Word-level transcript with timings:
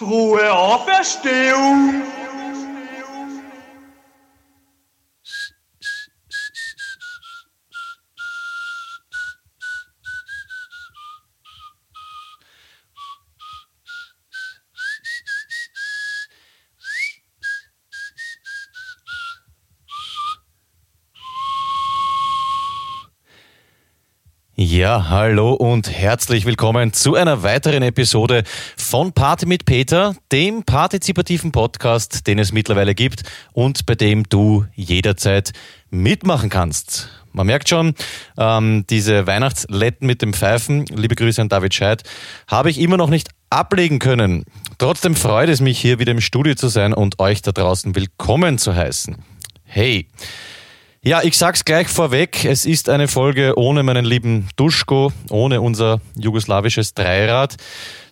Frohe 0.00 0.50
Auferstehung! 0.50 2.19
Ja, 24.90 25.08
hallo 25.08 25.52
und 25.52 25.88
herzlich 25.88 26.46
willkommen 26.46 26.92
zu 26.92 27.14
einer 27.14 27.44
weiteren 27.44 27.84
Episode 27.84 28.42
von 28.76 29.12
Party 29.12 29.46
mit 29.46 29.64
Peter, 29.64 30.16
dem 30.32 30.64
partizipativen 30.64 31.52
Podcast, 31.52 32.26
den 32.26 32.40
es 32.40 32.50
mittlerweile 32.50 32.96
gibt 32.96 33.22
und 33.52 33.86
bei 33.86 33.94
dem 33.94 34.24
du 34.28 34.66
jederzeit 34.74 35.52
mitmachen 35.90 36.50
kannst. 36.50 37.08
Man 37.32 37.46
merkt 37.46 37.68
schon, 37.68 37.94
ähm, 38.36 38.84
diese 38.90 39.28
Weihnachtsletten 39.28 40.08
mit 40.08 40.22
dem 40.22 40.32
Pfeifen, 40.32 40.86
liebe 40.86 41.14
Grüße 41.14 41.40
an 41.40 41.48
David 41.48 41.72
Scheid, 41.72 42.02
habe 42.48 42.68
ich 42.68 42.80
immer 42.80 42.96
noch 42.96 43.10
nicht 43.10 43.28
ablegen 43.48 44.00
können. 44.00 44.42
Trotzdem 44.78 45.14
freut 45.14 45.50
es 45.50 45.60
mich, 45.60 45.78
hier 45.78 46.00
wieder 46.00 46.10
im 46.10 46.20
Studio 46.20 46.56
zu 46.56 46.66
sein 46.66 46.94
und 46.94 47.20
euch 47.20 47.42
da 47.42 47.52
draußen 47.52 47.94
willkommen 47.94 48.58
zu 48.58 48.74
heißen. 48.74 49.18
Hey! 49.62 50.08
Ja, 51.02 51.22
ich 51.22 51.38
sag's 51.38 51.64
gleich 51.64 51.88
vorweg. 51.88 52.44
Es 52.44 52.66
ist 52.66 52.90
eine 52.90 53.08
Folge 53.08 53.56
ohne 53.56 53.82
meinen 53.82 54.04
lieben 54.04 54.50
Duschko, 54.56 55.10
ohne 55.30 55.62
unser 55.62 56.02
jugoslawisches 56.14 56.92
Dreirad. 56.92 57.56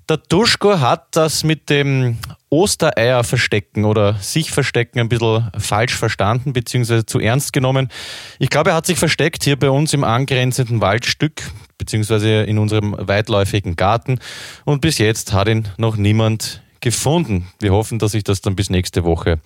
Der 0.08 0.16
Duschko 0.16 0.80
hat 0.80 1.08
das 1.10 1.44
mit 1.44 1.68
dem 1.68 2.16
Ostereier 2.48 3.24
verstecken 3.24 3.84
oder 3.84 4.14
sich 4.14 4.52
verstecken 4.52 5.00
ein 5.00 5.10
bisschen 5.10 5.50
falsch 5.58 5.96
verstanden 5.96 6.54
bzw. 6.54 7.04
zu 7.04 7.20
ernst 7.20 7.52
genommen. 7.52 7.90
Ich 8.38 8.48
glaube, 8.48 8.70
er 8.70 8.76
hat 8.76 8.86
sich 8.86 8.98
versteckt 8.98 9.44
hier 9.44 9.58
bei 9.58 9.68
uns 9.68 9.92
im 9.92 10.02
angrenzenden 10.02 10.80
Waldstück 10.80 11.42
bzw. 11.76 12.44
in 12.44 12.58
unserem 12.58 12.96
weitläufigen 12.98 13.76
Garten 13.76 14.18
und 14.64 14.80
bis 14.80 14.96
jetzt 14.96 15.34
hat 15.34 15.48
ihn 15.48 15.68
noch 15.76 15.96
niemand 15.96 16.62
gefunden. 16.80 17.48
Wir 17.60 17.72
hoffen, 17.74 17.98
dass 17.98 18.12
sich 18.12 18.24
das 18.24 18.40
dann 18.40 18.56
bis 18.56 18.70
nächste 18.70 19.04
Woche 19.04 19.40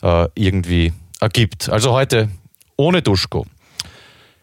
äh, 0.00 0.28
irgendwie 0.36 0.92
ergibt. 1.20 1.68
Also 1.70 1.90
heute 1.90 2.28
ohne 2.76 3.02
Duschko. 3.02 3.46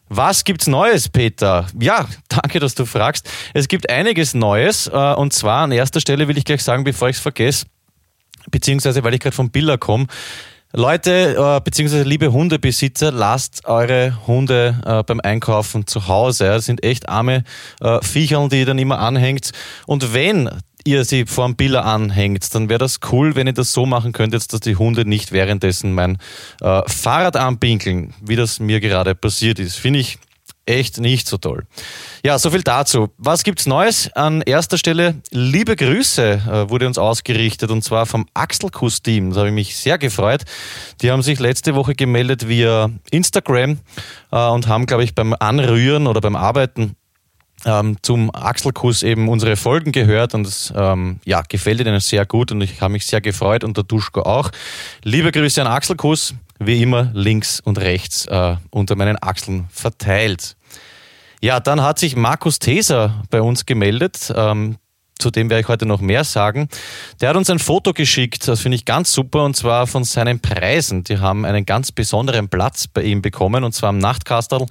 Was 0.10 0.44
gibt's 0.44 0.68
Neues, 0.68 1.08
Peter? 1.08 1.68
Ja, 1.80 2.06
danke, 2.28 2.60
dass 2.60 2.76
du 2.76 2.86
fragst. 2.86 3.30
Es 3.54 3.68
gibt 3.68 3.90
einiges 3.90 4.34
Neues 4.34 4.88
äh, 4.88 5.14
und 5.14 5.32
zwar 5.32 5.64
an 5.64 5.72
erster 5.72 6.02
Stelle 6.02 6.28
will 6.28 6.38
ich 6.38 6.46
gleich 6.46 6.64
sagen, 6.64 6.84
bevor 6.84 7.10
ich 7.10 7.16
es 7.16 7.22
vergesse, 7.22 7.66
beziehungsweise 8.50 9.04
weil 9.04 9.14
ich 9.14 9.22
gerade 9.22 9.36
vom 9.36 9.52
Biller 9.52 9.78
komme. 9.78 10.08
Leute, 10.74 11.36
äh, 11.38 11.62
beziehungsweise 11.62 12.04
liebe 12.04 12.32
Hundebesitzer, 12.32 13.12
lasst 13.12 13.66
eure 13.66 14.18
Hunde 14.26 14.82
äh, 14.86 15.04
beim 15.04 15.20
Einkaufen 15.20 15.86
zu 15.86 16.08
Hause. 16.08 16.46
Das 16.46 16.66
sind 16.66 16.84
echt 16.84 17.10
arme 17.10 17.44
äh, 17.82 18.00
Viecherl, 18.02 18.48
die 18.48 18.60
ihr 18.60 18.66
dann 18.66 18.80
immer 18.80 19.00
anhängt. 19.00 19.52
Und 19.86 20.14
wenn 20.14 20.50
ihr 20.86 21.06
sie 21.06 21.26
vor 21.26 21.48
dem 21.48 21.56
Biller 21.56 21.86
anhängt, 21.86 22.54
dann 22.54 22.70
wäre 22.70 22.80
das 22.80 23.00
cool, 23.12 23.36
wenn 23.36 23.48
ihr 23.48 23.54
das 23.54 23.74
so 23.74 23.86
machen 23.86 24.12
könntet, 24.12 24.52
dass 24.52 24.60
die 24.60 24.76
Hunde 24.76 25.06
nicht 25.06 25.32
währenddessen 25.32 25.94
mein 25.94 26.18
äh, 26.62 26.82
Fahrrad 26.88 27.36
anpinkeln, 27.36 28.14
wie 28.22 28.36
das 28.36 28.60
mir 28.60 28.80
gerade 28.80 29.16
passiert 29.16 29.60
ist. 29.60 29.78
Finde 29.78 30.00
ich 30.00 30.18
echt 30.66 31.00
nicht 31.00 31.28
so 31.28 31.38
toll. 31.38 31.64
Ja, 32.24 32.38
so 32.38 32.52
viel 32.52 32.62
dazu. 32.62 33.10
Was 33.18 33.44
gibt's 33.44 33.66
Neues? 33.66 34.12
An 34.14 34.42
erster 34.42 34.78
Stelle 34.78 35.16
liebe 35.32 35.76
Grüße 35.76 36.24
äh, 36.24 36.70
wurde 36.70 36.88
uns 36.88 36.98
ausgerichtet 36.98 37.72
und 37.72 37.84
zwar 37.84 38.06
vom 38.06 38.28
Axelkuss-Team. 38.34 39.32
Da 39.32 39.40
habe 39.40 39.50
ich 39.50 39.56
mich 39.56 39.78
sehr 39.78 39.98
gefreut. 39.98 40.44
Die 41.02 41.12
haben 41.12 41.24
sich 41.24 41.40
letzte 41.40 41.76
Woche 41.76 41.96
gemeldet 41.96 42.48
via 42.48 42.90
Instagram 43.10 43.80
äh, 44.32 44.48
und 44.48 44.68
haben, 44.68 44.86
glaube 44.86 45.04
ich, 45.04 45.16
beim 45.16 45.36
Anrühren 45.38 46.08
oder 46.08 46.22
beim 46.22 46.36
Arbeiten 46.36 46.96
ähm, 47.66 47.98
zum 48.02 48.34
Axelkuss 48.34 49.04
eben 49.04 49.30
unsere 49.30 49.56
Folgen 49.56 49.92
gehört 49.92 50.34
und 50.34 50.48
es 50.48 50.74
ähm, 50.76 51.20
ja, 51.26 51.42
gefällt 51.48 51.80
ihnen 51.82 52.00
sehr 52.00 52.26
gut 52.26 52.52
und 52.52 52.62
ich 52.62 52.82
habe 52.82 52.94
mich 52.94 53.06
sehr 53.06 53.22
gefreut 53.22 53.64
und 53.64 53.78
der 53.78 53.84
Duschko 53.84 54.22
auch. 54.22 54.52
Liebe 55.04 55.32
Grüße 55.32 55.62
an 55.62 55.68
Axelkuss, 55.68 56.34
wie 56.60 56.82
immer 56.82 57.12
links 57.14 57.60
und 57.60 57.80
rechts 57.80 58.26
äh, 58.28 58.56
unter 58.70 58.96
meinen 58.96 59.22
Achseln 59.22 59.68
verteilt. 59.72 60.56
Ja, 61.42 61.60
dann 61.60 61.82
hat 61.82 61.98
sich 61.98 62.16
Markus 62.16 62.60
Teser 62.60 63.24
bei 63.30 63.42
uns 63.42 63.66
gemeldet. 63.66 64.32
Ähm, 64.36 64.78
zu 65.22 65.32
dem 65.32 65.50
werde 65.50 65.62
ich 65.62 65.68
heute 65.68 65.86
noch 65.86 66.02
mehr 66.02 66.24
sagen. 66.24 66.68
Der 67.22 67.30
hat 67.30 67.38
uns 67.38 67.50
ein 67.50 67.60
Foto 67.60 67.94
geschickt, 67.94 68.48
das 68.48 68.62
finde 68.62 68.76
ich 68.76 68.86
ganz 68.86 69.14
super, 69.14 69.44
und 69.44 69.56
zwar 69.56 69.88
von 69.88 70.04
seinen 70.04 70.40
Preisen. 70.40 71.04
Die 71.04 71.20
haben 71.20 71.46
einen 71.46 71.66
ganz 71.66 71.92
besonderen 71.92 72.50
Platz 72.50 72.88
bei 72.88 73.04
ihm 73.04 73.22
bekommen, 73.22 73.64
und 73.64 73.74
zwar 73.74 73.90
am 73.90 74.00
Nachtkastel. 74.00 74.66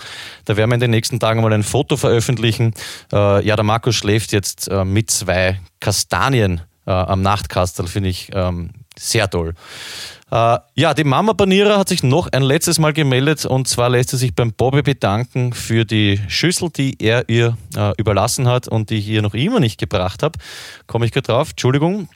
Da 0.45 0.57
werden 0.57 0.71
wir 0.71 0.75
in 0.75 0.81
den 0.81 0.91
nächsten 0.91 1.21
Tagen 1.21 1.41
mal 1.41 1.53
ein 1.53 1.63
Foto 1.63 1.97
veröffentlichen. 1.97 2.75
Äh, 3.13 3.47
ja, 3.47 3.57
der 3.57 3.65
Markus 3.65 3.95
schläft 3.95 4.33
jetzt 4.33 4.69
äh, 4.69 4.85
mit 4.85 5.11
zwei 5.11 5.61
Kastanien 5.79 6.63
äh, 6.87 6.91
am 6.91 7.23
Nachtkastel, 7.23 7.87
finde 7.87 8.09
ich 8.09 8.31
ähm, 8.35 8.71
sehr 8.99 9.31
toll. 9.31 9.55
Äh, 10.31 10.59
ja, 10.75 10.95
die 10.95 11.05
Mama 11.05 11.35
Panierer 11.35 11.79
hat 11.79 11.89
sich 11.89 12.03
noch 12.03 12.29
ein 12.31 12.43
letztes 12.43 12.79
Mal 12.79 12.93
gemeldet 12.93 13.45
und 13.47 13.67
zwar 13.67 13.91
lässt 13.91 14.11
sie 14.11 14.17
sich 14.17 14.35
beim 14.35 14.53
Bobby 14.53 14.83
bedanken 14.83 15.53
für 15.53 15.85
die 15.85 16.21
Schüssel, 16.29 16.71
die 16.71 16.97
er 17.01 17.29
ihr 17.29 17.57
äh, 17.77 17.93
überlassen 17.99 18.47
hat 18.47 18.69
und 18.69 18.91
die 18.91 18.97
ich 18.97 19.09
ihr 19.09 19.23
noch 19.23 19.35
immer 19.35 19.59
nicht 19.59 19.79
gebracht 19.79 20.23
habe. 20.23 20.39
Komme 20.87 21.07
ich 21.07 21.13
gerade 21.13 21.27
drauf, 21.27 21.51
Entschuldigung. 21.51 22.09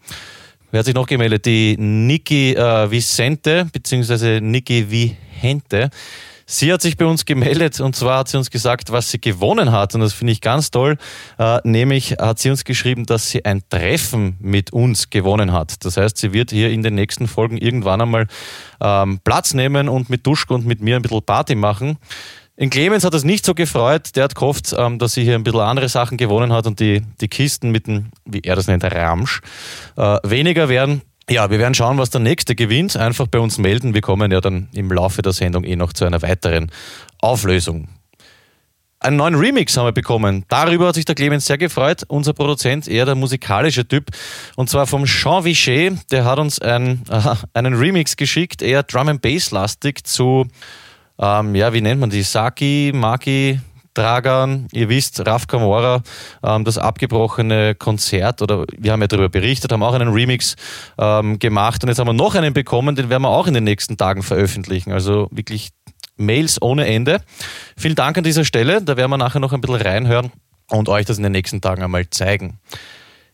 Wer 0.71 0.81
hat 0.81 0.87
sich 0.87 0.95
noch 0.95 1.07
gemeldet? 1.07 1.47
Die 1.47 1.77
Niki 1.77 2.53
äh, 2.55 2.91
Vicente, 2.91 3.67
beziehungsweise 3.73 4.41
Niki 4.41 4.91
Vihente. 4.91 5.91
Sie 6.47 6.73
hat 6.73 6.83
sich 6.83 6.97
bei 6.97 7.07
uns 7.07 7.25
gemeldet 7.25 7.81
und 7.81 7.97
zwar 7.97 8.19
hat 8.19 8.29
sie 8.29 8.37
uns 8.37 8.51
gesagt, 8.51 8.93
was 8.93 9.11
sie 9.11 9.21
gewonnen 9.21 9.73
hat 9.73 9.95
und 9.95 10.01
das 10.01 10.13
finde 10.13 10.33
ich 10.33 10.41
ganz 10.41 10.71
toll. 10.71 10.99
Äh, 11.39 11.59
nämlich 11.65 12.13
hat 12.13 12.39
sie 12.39 12.51
uns 12.51 12.65
geschrieben, 12.65 13.07
dass 13.07 13.31
sie 13.31 13.45
ein 13.45 13.63
Treffen 13.71 14.37
mit 14.41 14.73
uns 14.73 15.11
gewonnen 15.11 15.53
hat. 15.53 15.85
Das 15.85 15.97
heißt, 15.97 16.17
sie 16.19 16.33
wird 16.33 16.51
hier 16.51 16.71
in 16.71 16.83
den 16.83 16.95
nächsten 16.95 17.29
Folgen 17.29 17.57
irgendwann 17.57 18.01
einmal 18.01 18.27
ähm, 18.81 19.21
Platz 19.25 19.55
nehmen 19.55 19.89
und 19.89 20.11
mit 20.11 20.27
Duschko 20.27 20.55
und 20.55 20.67
mit 20.67 20.83
mir 20.83 20.97
ein 20.97 21.03
bisschen 21.03 21.23
Party 21.23 21.55
machen. 21.55 21.99
In 22.57 22.71
Clemens 22.71 23.05
hat 23.05 23.15
es 23.15 23.25
nicht 23.25 23.45
so 23.45 23.55
gefreut. 23.55 24.15
Der 24.15 24.25
hat 24.25 24.35
gehofft, 24.37 24.75
ähm, 24.79 24.99
dass 24.99 25.15
sie 25.15 25.25
hier 25.25 25.35
ein 25.35 25.43
bisschen 25.43 25.61
andere 25.61 25.89
Sachen 25.89 26.17
gewonnen 26.17 26.53
hat 26.53 26.67
und 26.67 26.79
die, 26.79 27.03
die 27.21 27.29
Kisten 27.29 27.71
mit 27.71 27.89
dem, 27.89 28.11
wie 28.25 28.43
er 28.43 28.55
das 28.55 28.69
nennt, 28.69 28.85
Ramsch, 28.85 29.41
äh, 29.97 30.19
weniger 30.23 30.69
werden. 30.69 31.03
Ja, 31.31 31.51
wir 31.51 31.59
werden 31.59 31.75
schauen, 31.75 31.97
was 31.97 32.11
der 32.11 32.21
nächste 32.21 32.55
gewinnt. 32.55 32.97
Einfach 32.97 33.27
bei 33.27 33.39
uns 33.39 33.57
melden. 33.57 33.95
Wir 33.95 34.03
kommen 34.03 34.31
ja 34.31 34.41
dann 34.41 34.69
im 34.73 34.93
Laufe 34.93 35.23
der 35.23 35.33
Sendung 35.33 35.65
eh 35.65 35.75
noch 35.75 35.95
zu 35.95 36.05
einer 36.05 36.21
weiteren 36.21 36.71
Auflösung. 37.19 37.89
Einen 39.01 39.17
neuen 39.17 39.35
Remix 39.35 39.77
haben 39.77 39.87
wir 39.87 39.93
bekommen. 39.93 40.45
Darüber 40.49 40.89
hat 40.89 40.95
sich 40.95 41.05
der 41.05 41.15
Clemens 41.15 41.47
sehr 41.47 41.59
gefreut. 41.59 42.05
Unser 42.09 42.33
Produzent, 42.35 42.89
eher 42.89 43.07
der 43.07 43.15
musikalische 43.15 43.87
Typ. 43.87 44.11
Und 44.57 44.69
zwar 44.69 44.87
vom 44.87 45.05
Jean 45.07 45.45
Vichet. 45.45 45.99
Der 46.11 46.25
hat 46.25 46.39
uns 46.39 46.59
ein, 46.59 47.03
äh, 47.11 47.35
einen 47.55 47.75
Remix 47.75 48.17
geschickt, 48.17 48.63
eher 48.63 48.83
Drum 48.83 49.09
and 49.09 49.23
Bass 49.23 49.51
lastig 49.51 50.07
zu, 50.07 50.47
ähm, 51.19 51.55
ja, 51.55 51.73
wie 51.73 51.81
nennt 51.81 52.01
man 52.01 52.11
die? 52.11 52.23
Saki, 52.23 52.93
Maki, 52.95 53.61
Dragan, 53.95 54.69
ihr 54.73 54.89
wisst, 54.89 55.25
Raf 55.27 55.47
Kamora, 55.47 56.03
ähm, 56.43 56.65
das 56.65 56.79
abgebrochene 56.79 57.75
Konzert, 57.75 58.43
oder 58.43 58.65
wir 58.77 58.93
haben 58.93 59.01
ja 59.01 59.07
darüber 59.07 59.29
berichtet, 59.29 59.73
haben 59.73 59.83
auch 59.83 59.95
einen 59.95 60.13
Remix 60.13 60.57
ähm, 60.99 61.39
gemacht 61.39 61.83
und 61.83 61.89
jetzt 61.89 61.99
haben 61.99 62.09
wir 62.09 62.13
noch 62.13 62.35
einen 62.35 62.53
bekommen, 62.53 62.97
den 62.97 63.09
werden 63.09 63.23
wir 63.23 63.31
auch 63.31 63.47
in 63.47 63.55
den 63.55 63.65
nächsten 63.65 63.97
Tagen 63.97 64.23
veröffentlichen. 64.23 64.93
Also 64.93 65.29
wirklich 65.31 65.71
Mails 66.17 66.61
ohne 66.61 66.87
Ende. 66.87 67.21
Vielen 67.77 67.95
Dank 67.95 68.19
an 68.19 68.25
dieser 68.25 68.45
Stelle, 68.45 68.83
da 68.83 68.97
werden 68.97 69.11
wir 69.11 69.17
nachher 69.19 69.41
noch 69.41 69.53
ein 69.53 69.61
bisschen 69.61 69.81
reinhören 69.81 70.33
und 70.71 70.89
euch 70.89 71.07
das 71.07 71.17
in 71.17 71.23
den 71.23 71.33
nächsten 71.33 71.61
Tagen 71.61 71.83
einmal 71.83 72.09
zeigen. 72.11 72.59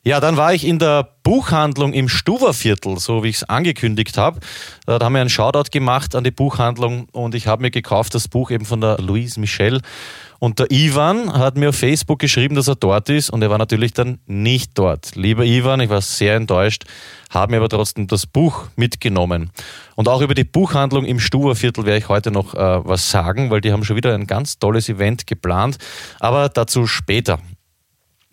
Ja, 0.02 0.18
dann 0.18 0.38
war 0.38 0.54
ich 0.54 0.66
in 0.66 0.78
der 0.78 1.10
Buchhandlung 1.22 1.92
im 1.92 2.08
Stuwerviertel, 2.08 2.98
so 2.98 3.22
wie 3.22 3.28
ich 3.28 3.36
es 3.36 3.44
angekündigt 3.44 4.16
habe. 4.16 4.40
Da 4.86 4.98
haben 4.98 5.12
wir 5.12 5.20
einen 5.20 5.28
Shoutout 5.28 5.70
gemacht 5.70 6.14
an 6.14 6.24
die 6.24 6.30
Buchhandlung 6.30 7.06
und 7.12 7.34
ich 7.34 7.46
habe 7.46 7.60
mir 7.60 7.70
gekauft 7.70 8.14
das 8.14 8.26
Buch 8.26 8.50
eben 8.50 8.64
von 8.64 8.80
der 8.80 8.96
Louise 8.98 9.38
Michel. 9.38 9.82
Und 10.40 10.58
der 10.58 10.70
Ivan 10.70 11.34
hat 11.34 11.58
mir 11.58 11.68
auf 11.68 11.76
Facebook 11.76 12.18
geschrieben, 12.18 12.54
dass 12.54 12.66
er 12.66 12.74
dort 12.74 13.10
ist 13.10 13.28
und 13.28 13.42
er 13.42 13.50
war 13.50 13.58
natürlich 13.58 13.92
dann 13.92 14.20
nicht 14.26 14.70
dort. 14.74 15.14
Lieber 15.14 15.44
Ivan, 15.44 15.80
ich 15.80 15.90
war 15.90 16.00
sehr 16.00 16.34
enttäuscht, 16.34 16.84
habe 17.28 17.52
mir 17.52 17.58
aber 17.58 17.68
trotzdem 17.68 18.06
das 18.06 18.26
Buch 18.26 18.64
mitgenommen. 18.74 19.50
Und 19.96 20.08
auch 20.08 20.22
über 20.22 20.32
die 20.32 20.44
Buchhandlung 20.44 21.04
im 21.04 21.20
Stuwerviertel 21.20 21.84
werde 21.84 21.98
ich 21.98 22.08
heute 22.08 22.30
noch 22.30 22.54
äh, 22.54 22.58
was 22.58 23.10
sagen, 23.10 23.50
weil 23.50 23.60
die 23.60 23.70
haben 23.70 23.84
schon 23.84 23.96
wieder 23.96 24.14
ein 24.14 24.26
ganz 24.26 24.58
tolles 24.58 24.88
Event 24.88 25.26
geplant, 25.26 25.76
aber 26.20 26.48
dazu 26.48 26.86
später. 26.86 27.38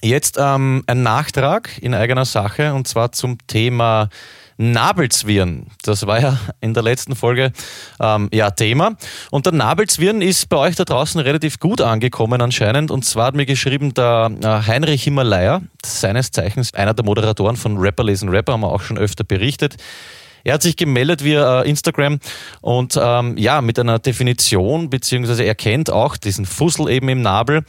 Jetzt 0.01 0.37
ähm, 0.39 0.83
ein 0.87 1.03
Nachtrag 1.03 1.77
in 1.81 1.93
eigener 1.93 2.23
Sache 2.23 2.73
und 2.73 2.87
zwar 2.87 3.11
zum 3.11 3.37
Thema 3.47 4.07
Nabelzwirn. 4.57 5.67
Das 5.83 6.07
war 6.07 6.19
ja 6.19 6.39
in 6.61 6.73
der 6.73 6.83
letzten 6.83 7.15
Folge 7.15 7.51
ähm, 7.99 8.29
ja 8.33 8.51
Thema. 8.51 8.95
Und 9.31 9.45
der 9.45 9.53
Nabelzwirn 9.53 10.21
ist 10.21 10.49
bei 10.49 10.57
euch 10.57 10.75
da 10.75 10.83
draußen 10.83 11.21
relativ 11.21 11.59
gut 11.59 11.81
angekommen 11.81 12.41
anscheinend. 12.41 12.91
Und 12.91 13.05
zwar 13.05 13.27
hat 13.27 13.35
mir 13.35 13.45
geschrieben 13.45 13.93
der 13.93 14.31
äh, 14.41 14.67
Heinrich 14.67 15.03
Himalaya, 15.03 15.61
seines 15.85 16.31
Zeichens 16.31 16.73
einer 16.73 16.93
der 16.93 17.05
Moderatoren 17.05 17.55
von 17.55 17.77
Rapper 17.77 18.03
lesen 18.03 18.29
Rapper, 18.29 18.53
haben 18.53 18.61
wir 18.61 18.71
auch 18.71 18.81
schon 18.81 18.97
öfter 18.97 19.23
berichtet. 19.23 19.77
Er 20.43 20.53
hat 20.53 20.61
sich 20.61 20.77
gemeldet 20.77 21.23
via 21.23 21.61
äh, 21.61 21.69
Instagram 21.69 22.19
und 22.61 22.97
ähm, 23.01 23.37
ja, 23.37 23.61
mit 23.61 23.77
einer 23.79 23.99
Definition, 23.99 24.89
beziehungsweise 24.89 25.43
er 25.43 25.55
kennt 25.55 25.91
auch 25.91 26.15
diesen 26.15 26.45
Fussel 26.45 26.89
eben 26.89 27.09
im 27.09 27.21
Nabel 27.21 27.63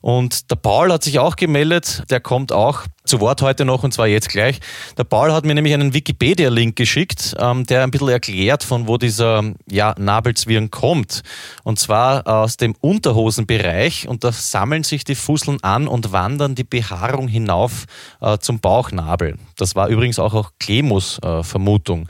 und 0.00 0.50
der 0.50 0.56
Paul 0.56 0.92
hat 0.92 1.04
sich 1.04 1.18
auch 1.18 1.36
gemeldet, 1.36 2.04
der 2.10 2.20
kommt 2.20 2.52
auch 2.52 2.84
zu 3.04 3.20
Wort 3.20 3.40
heute 3.40 3.64
noch 3.64 3.84
und 3.84 3.92
zwar 3.92 4.08
jetzt 4.08 4.28
gleich. 4.28 4.58
Der 4.98 5.04
Paul 5.04 5.32
hat 5.32 5.44
mir 5.44 5.54
nämlich 5.54 5.74
einen 5.74 5.94
Wikipedia-Link 5.94 6.76
geschickt, 6.76 7.36
ähm, 7.38 7.64
der 7.64 7.84
ein 7.84 7.90
bisschen 7.90 8.08
erklärt, 8.08 8.64
von 8.64 8.88
wo 8.88 8.98
dieser 8.98 9.42
ja, 9.70 9.94
Nabelzwirn 9.96 10.70
kommt. 10.70 11.22
Und 11.62 11.78
zwar 11.78 12.26
aus 12.26 12.56
dem 12.56 12.74
Unterhosenbereich 12.80 14.08
und 14.08 14.24
da 14.24 14.32
sammeln 14.32 14.82
sich 14.82 15.04
die 15.04 15.14
Fusseln 15.14 15.62
an 15.62 15.88
und 15.88 16.12
wandern 16.12 16.54
die 16.54 16.64
Behaarung 16.64 17.28
hinauf 17.28 17.86
äh, 18.20 18.38
zum 18.38 18.60
Bauchnabel. 18.60 19.38
Das 19.56 19.76
war 19.76 19.88
übrigens 19.88 20.18
auch, 20.18 20.34
auch 20.34 20.50
Klemus 20.58 21.18
äh, 21.22 21.42
Vermutung. 21.42 22.08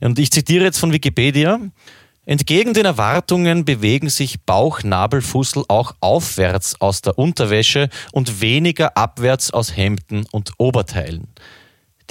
Und 0.00 0.18
ich 0.18 0.30
zitiere 0.30 0.64
jetzt 0.64 0.78
von 0.78 0.92
Wikipedia. 0.92 1.58
Entgegen 2.28 2.74
den 2.74 2.84
Erwartungen 2.84 3.64
bewegen 3.64 4.10
sich 4.10 4.42
Bauchnabelfussel 4.42 5.64
auch 5.68 5.94
aufwärts 6.00 6.78
aus 6.78 7.00
der 7.00 7.18
Unterwäsche 7.18 7.88
und 8.12 8.42
weniger 8.42 8.98
abwärts 8.98 9.50
aus 9.50 9.74
Hemden 9.74 10.26
und 10.30 10.52
Oberteilen. 10.58 11.28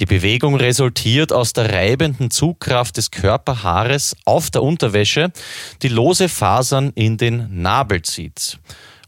Die 0.00 0.06
Bewegung 0.06 0.56
resultiert 0.56 1.32
aus 1.32 1.52
der 1.52 1.72
reibenden 1.72 2.32
Zugkraft 2.32 2.96
des 2.96 3.12
Körperhaares 3.12 4.16
auf 4.24 4.50
der 4.50 4.64
Unterwäsche, 4.64 5.30
die 5.82 5.88
lose 5.88 6.28
Fasern 6.28 6.90
in 6.96 7.16
den 7.16 7.62
Nabel 7.62 8.02
zieht. 8.02 8.58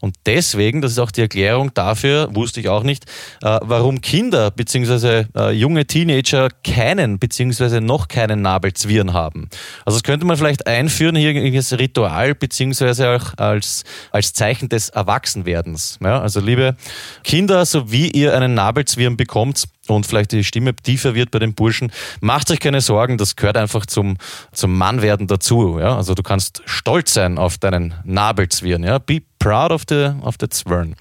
Und 0.01 0.15
deswegen, 0.25 0.81
das 0.81 0.93
ist 0.93 0.99
auch 0.99 1.11
die 1.11 1.21
Erklärung 1.21 1.73
dafür, 1.73 2.29
wusste 2.33 2.59
ich 2.59 2.69
auch 2.69 2.83
nicht, 2.83 3.05
äh, 3.41 3.59
warum 3.61 4.01
Kinder 4.01 4.51
bzw. 4.51 5.25
Äh, 5.35 5.51
junge 5.51 5.85
Teenager 5.85 6.49
keinen 6.63 7.19
bzw. 7.19 7.79
noch 7.79 8.07
keinen 8.07 8.41
Nabelzwirn 8.41 9.13
haben. 9.13 9.47
Also 9.85 9.99
das 9.99 10.03
könnte 10.03 10.25
man 10.25 10.37
vielleicht 10.37 10.67
einführen 10.67 11.15
hier 11.15 11.55
als 11.55 11.77
Ritual 11.77 12.35
bzw. 12.35 13.05
auch 13.05 13.37
als, 13.37 13.83
als 14.11 14.33
Zeichen 14.33 14.69
des 14.69 14.89
Erwachsenwerdens. 14.89 15.99
Ja, 16.01 16.19
also 16.19 16.39
liebe 16.39 16.75
Kinder, 17.23 17.65
so 17.65 17.91
wie 17.91 18.09
ihr 18.09 18.35
einen 18.35 18.55
Nabelzwirn 18.55 19.17
bekommt, 19.17 19.65
und 19.95 20.05
vielleicht 20.05 20.31
die 20.31 20.43
Stimme 20.43 20.75
tiefer 20.75 21.15
wird 21.15 21.31
bei 21.31 21.39
den 21.39 21.53
Burschen, 21.53 21.91
macht 22.19 22.51
euch 22.51 22.59
keine 22.59 22.81
Sorgen, 22.81 23.17
das 23.17 23.35
gehört 23.35 23.57
einfach 23.57 23.85
zum, 23.85 24.17
zum 24.51 24.77
Mannwerden 24.77 25.27
dazu. 25.27 25.79
Ja? 25.79 25.97
Also 25.97 26.13
du 26.13 26.23
kannst 26.23 26.61
stolz 26.65 27.13
sein 27.13 27.37
auf 27.37 27.57
deinen 27.57 27.93
Nabelzwirn. 28.03 28.83
Ja? 28.83 28.97
Be 28.99 29.21
proud 29.39 29.71
of 29.71 29.83
the, 29.89 30.11
of 30.21 30.35
the 30.39 30.49
Zwirn. 30.49 30.95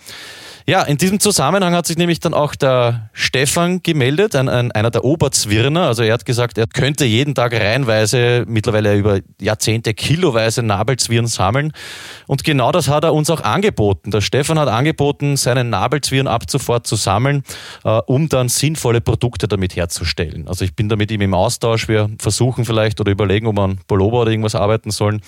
Ja, 0.71 0.83
in 0.83 0.99
diesem 0.99 1.19
Zusammenhang 1.19 1.75
hat 1.75 1.89
sich 1.89 1.99
nämlich 1.99 2.21
dann 2.21 2.33
auch 2.33 2.55
der 2.55 3.11
Stefan 3.13 3.83
gemeldet, 3.83 4.37
ein, 4.37 4.49
ein, 4.49 4.71
einer 4.71 4.93
der 4.93 5.03
Oberzwirner. 5.03 5.89
Also 5.89 6.05
er 6.05 6.15
hat 6.15 6.25
gesagt, 6.25 6.59
er 6.59 6.69
könnte 6.69 7.05
jeden 7.05 7.35
Tag 7.35 7.55
reihenweise, 7.55 8.45
mittlerweile 8.47 8.95
über 8.95 9.19
Jahrzehnte 9.41 9.95
kiloweise 9.95 10.63
Nabelzwirn 10.63 11.27
sammeln. 11.27 11.73
Und 12.29 12.45
genau 12.45 12.71
das 12.71 12.87
hat 12.87 13.03
er 13.03 13.15
uns 13.15 13.31
auch 13.31 13.41
angeboten. 13.41 14.13
Der 14.13 14.21
Stefan 14.21 14.61
hat 14.61 14.69
angeboten, 14.69 15.37
seinen 15.37 15.71
Nabelzwirn 15.71 16.29
ab 16.29 16.49
sofort 16.49 16.87
zu 16.87 16.95
sammeln, 16.95 17.43
äh, 17.83 18.01
um 18.07 18.29
dann 18.29 18.49
sinnvolle 18.49 19.01
Produkte 19.01 19.49
damit 19.49 19.75
herzustellen. 19.75 20.47
Also 20.47 20.65
ich 20.65 20.77
bin 20.77 20.89
da 20.89 20.95
mit 20.95 21.11
ihm 21.11 21.21
im 21.21 21.35
Austausch. 21.35 21.89
Wir 21.89 22.11
versuchen 22.21 22.65
vielleicht 22.65 23.01
oder 23.01 23.11
überlegen, 23.11 23.49
ob 23.49 23.57
wir 23.57 23.63
an 23.63 23.81
Pullover 23.89 24.21
oder 24.21 24.31
irgendwas 24.31 24.55
arbeiten 24.55 24.93
sollen. 24.93 25.21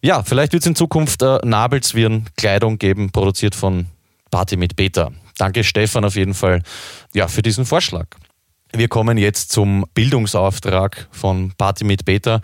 Ja, 0.00 0.22
vielleicht 0.22 0.54
wird 0.54 0.62
es 0.62 0.66
in 0.66 0.76
Zukunft 0.76 1.20
äh, 1.20 1.40
Nabelzwirn-Kleidung 1.44 2.78
geben, 2.78 3.12
produziert 3.12 3.54
von 3.54 3.88
Party 4.32 4.56
mit 4.56 4.74
Beta. 4.74 5.12
Danke 5.38 5.62
Stefan 5.62 6.04
auf 6.04 6.16
jeden 6.16 6.34
Fall 6.34 6.62
ja, 7.14 7.28
für 7.28 7.42
diesen 7.42 7.64
Vorschlag. 7.64 8.06
Wir 8.74 8.88
kommen 8.88 9.18
jetzt 9.18 9.52
zum 9.52 9.84
Bildungsauftrag 9.92 11.06
von 11.12 11.52
Party 11.58 11.84
mit 11.84 12.06
Beta. 12.06 12.40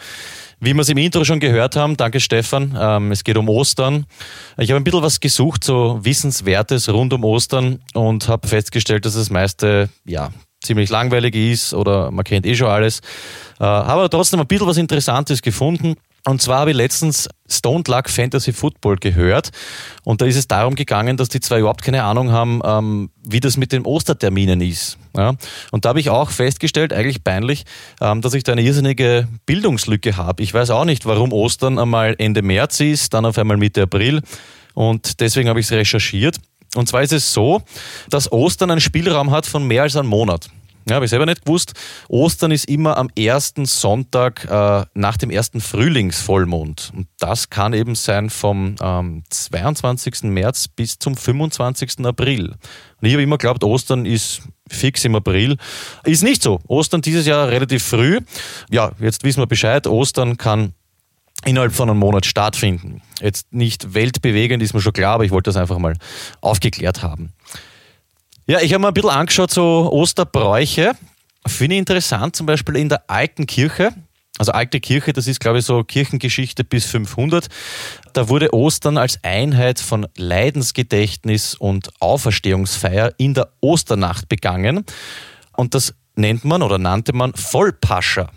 Wie 0.61 0.75
wir 0.75 0.83
es 0.83 0.91
im 0.91 0.99
Intro 0.99 1.25
schon 1.25 1.41
gehört 1.41 1.75
haben, 1.75 1.97
danke 1.97 2.21
Stefan, 2.21 2.77
ähm, 2.79 3.13
es 3.13 3.25
geht 3.25 3.39
um 3.39 3.49
Ostern. 3.49 4.05
Ich 4.59 4.71
habe 4.71 4.79
ein 4.79 4.85
bisschen 4.85 5.03
was 5.03 5.21
gesucht, 5.21 5.65
so 5.65 5.99
Wissenswertes 6.03 6.91
rund 6.91 7.15
um 7.15 7.25
Ostern 7.25 7.81
und 7.95 8.29
habe 8.29 8.47
festgestellt, 8.47 9.07
dass 9.07 9.15
das 9.15 9.31
meiste 9.31 9.89
ja 10.05 10.31
ziemlich 10.63 10.91
langweilig 10.91 11.35
ist 11.35 11.73
oder 11.73 12.11
man 12.11 12.25
kennt 12.25 12.45
eh 12.45 12.55
schon 12.55 12.69
alles. 12.69 13.01
Äh, 13.59 13.65
habe 13.65 13.93
aber 13.93 14.11
trotzdem 14.11 14.41
ein 14.41 14.47
bisschen 14.47 14.67
was 14.67 14.77
Interessantes 14.77 15.41
gefunden 15.41 15.97
und 16.29 16.43
zwar 16.43 16.61
habe 16.61 16.73
ich 16.73 16.77
letztens 16.77 17.29
Stone 17.49 17.85
Luck 17.89 18.11
Fantasy 18.11 18.53
Football 18.53 18.97
gehört 18.97 19.51
und 20.05 20.21
da 20.21 20.27
ist 20.27 20.37
es 20.37 20.47
darum 20.47 20.75
gegangen, 20.75 21.17
dass 21.17 21.31
die 21.31 21.41
zwei 21.41 21.61
überhaupt 21.61 21.83
keine 21.83 22.05
Ahnung 22.05 22.31
haben, 22.31 22.61
ähm, 22.65 23.11
wie 23.25 23.41
das 23.41 23.57
mit 23.57 23.73
den 23.73 23.87
Osterterminen 23.87 24.61
ist. 24.61 24.99
Ja? 25.17 25.35
Und 25.71 25.85
da 25.85 25.91
habe 25.91 26.01
ich 26.01 26.11
auch 26.11 26.31
festgestellt, 26.31 26.93
eigentlich 26.93 27.25
peinlich, 27.25 27.65
ähm, 28.03 28.21
dass 28.21 28.35
ich 28.35 28.45
da 28.45 28.53
eine 28.53 28.63
irrsinnige 28.63 29.27
Bildungslücke 29.47 30.19
habe. 30.19 30.43
Ich 30.43 30.53
weiß 30.53 30.71
auch 30.71 30.85
nicht, 30.85 31.07
warum 31.07 31.33
Ostern 31.33 31.79
einmal 31.79 32.15
Ende 32.19 32.43
März 32.43 32.81
ist, 32.81 33.15
dann 33.15 33.25
auf 33.25 33.39
einmal 33.39 33.57
Mitte 33.57 33.83
April 33.83 34.21
und 34.75 35.21
deswegen 35.21 35.49
habe 35.49 35.61
ich 35.61 35.67
es 35.67 35.73
recherchiert. 35.73 36.37
Und 36.75 36.89
zwar 36.89 37.03
ist 37.03 37.15
es 37.15 37.33
so, 37.33 37.63
dass 38.11 38.31
Ostern 38.31 38.71
einen 38.71 38.83
Spielraum 38.83 39.31
hat 39.31 39.47
von 39.47 39.67
mehr 39.67 39.83
als 39.83 39.97
einem 39.97 40.09
Monat. 40.09 40.51
Ja, 40.89 40.95
habe 40.95 41.05
ich 41.05 41.11
selber 41.11 41.27
nicht 41.27 41.45
gewusst. 41.45 41.75
Ostern 42.09 42.51
ist 42.51 42.67
immer 42.67 42.97
am 42.97 43.11
ersten 43.15 43.67
Sonntag 43.67 44.47
äh, 44.51 44.87
nach 44.95 45.19
dem 45.19 45.31
ersten 45.31 45.61
Frühlingsvollmond. 45.61 46.93
Und 46.97 47.09
das 47.19 47.51
kann 47.51 47.75
eben 47.75 47.95
sein 47.95 48.31
vom 48.31 48.77
ähm, 48.81 49.23
22. 49.29 50.23
März 50.25 50.69
bis 50.69 50.99
zum 50.99 51.15
25. 51.15 52.07
April. 52.07 52.55
Und 53.01 53.07
ich 53.07 53.13
habe 53.13 53.23
immer 53.23 53.37
geglaubt, 53.37 53.65
Ostern 53.65 54.07
ist 54.07 54.43
fix 54.67 55.05
im 55.05 55.15
April. 55.15 55.59
Ist 56.05 56.23
nicht 56.23 56.43
so. 56.43 56.61
Ostern 56.69 57.03
dieses 57.03 57.27
Jahr 57.27 57.49
relativ 57.49 57.85
früh. 57.85 58.21
Ja, 58.71 58.93
jetzt 58.99 59.25
wissen 59.25 59.43
wir 59.43 59.47
Bescheid. 59.47 59.87
Ostern 59.87 60.39
kann 60.39 60.73
innerhalb 61.45 61.73
von 61.73 61.91
einem 61.91 61.99
Monat 61.99 62.25
stattfinden. 62.25 63.03
Jetzt 63.21 63.53
nicht 63.53 63.95
weltbewegend, 63.95 64.63
ist 64.63 64.75
mir 64.75 64.81
schon 64.81 64.93
klar, 64.93 65.15
aber 65.15 65.25
ich 65.25 65.31
wollte 65.31 65.49
das 65.49 65.57
einfach 65.57 65.79
mal 65.79 65.97
aufgeklärt 66.41 67.03
haben. 67.03 67.33
Ja, 68.51 68.61
ich 68.63 68.73
habe 68.73 68.81
mir 68.81 68.89
ein 68.89 68.95
bisschen 68.95 69.11
angeschaut, 69.11 69.51
so 69.51 69.93
Osterbräuche. 69.93 70.93
Finde 71.47 71.75
ich 71.75 71.81
interessant, 71.81 72.35
zum 72.35 72.47
Beispiel 72.47 72.77
in 72.77 72.89
der 72.89 73.03
alten 73.11 73.45
Kirche. 73.45 73.93
Also 74.39 74.53
alte 74.53 74.81
Kirche, 74.81 75.13
das 75.13 75.27
ist, 75.27 75.39
glaube 75.39 75.59
ich, 75.59 75.67
so 75.67 75.85
Kirchengeschichte 75.85 76.65
bis 76.65 76.87
500. 76.87 77.49
Da 78.15 78.31
wurde 78.31 78.55
Ostern 78.55 78.97
als 78.97 79.23
Einheit 79.23 79.81
von 79.81 80.07
Leidensgedächtnis 80.17 81.57
und 81.57 81.91
Auferstehungsfeier 82.01 83.13
in 83.19 83.35
der 83.35 83.51
Osternacht 83.61 84.31
begangen. 84.31 84.83
Und 85.55 85.75
das 85.75 85.93
nennt 86.17 86.47
man 86.47 86.63
oder 86.63 86.79
nannte 86.79 87.13
man 87.13 87.35
Vollpascha. 87.35 88.31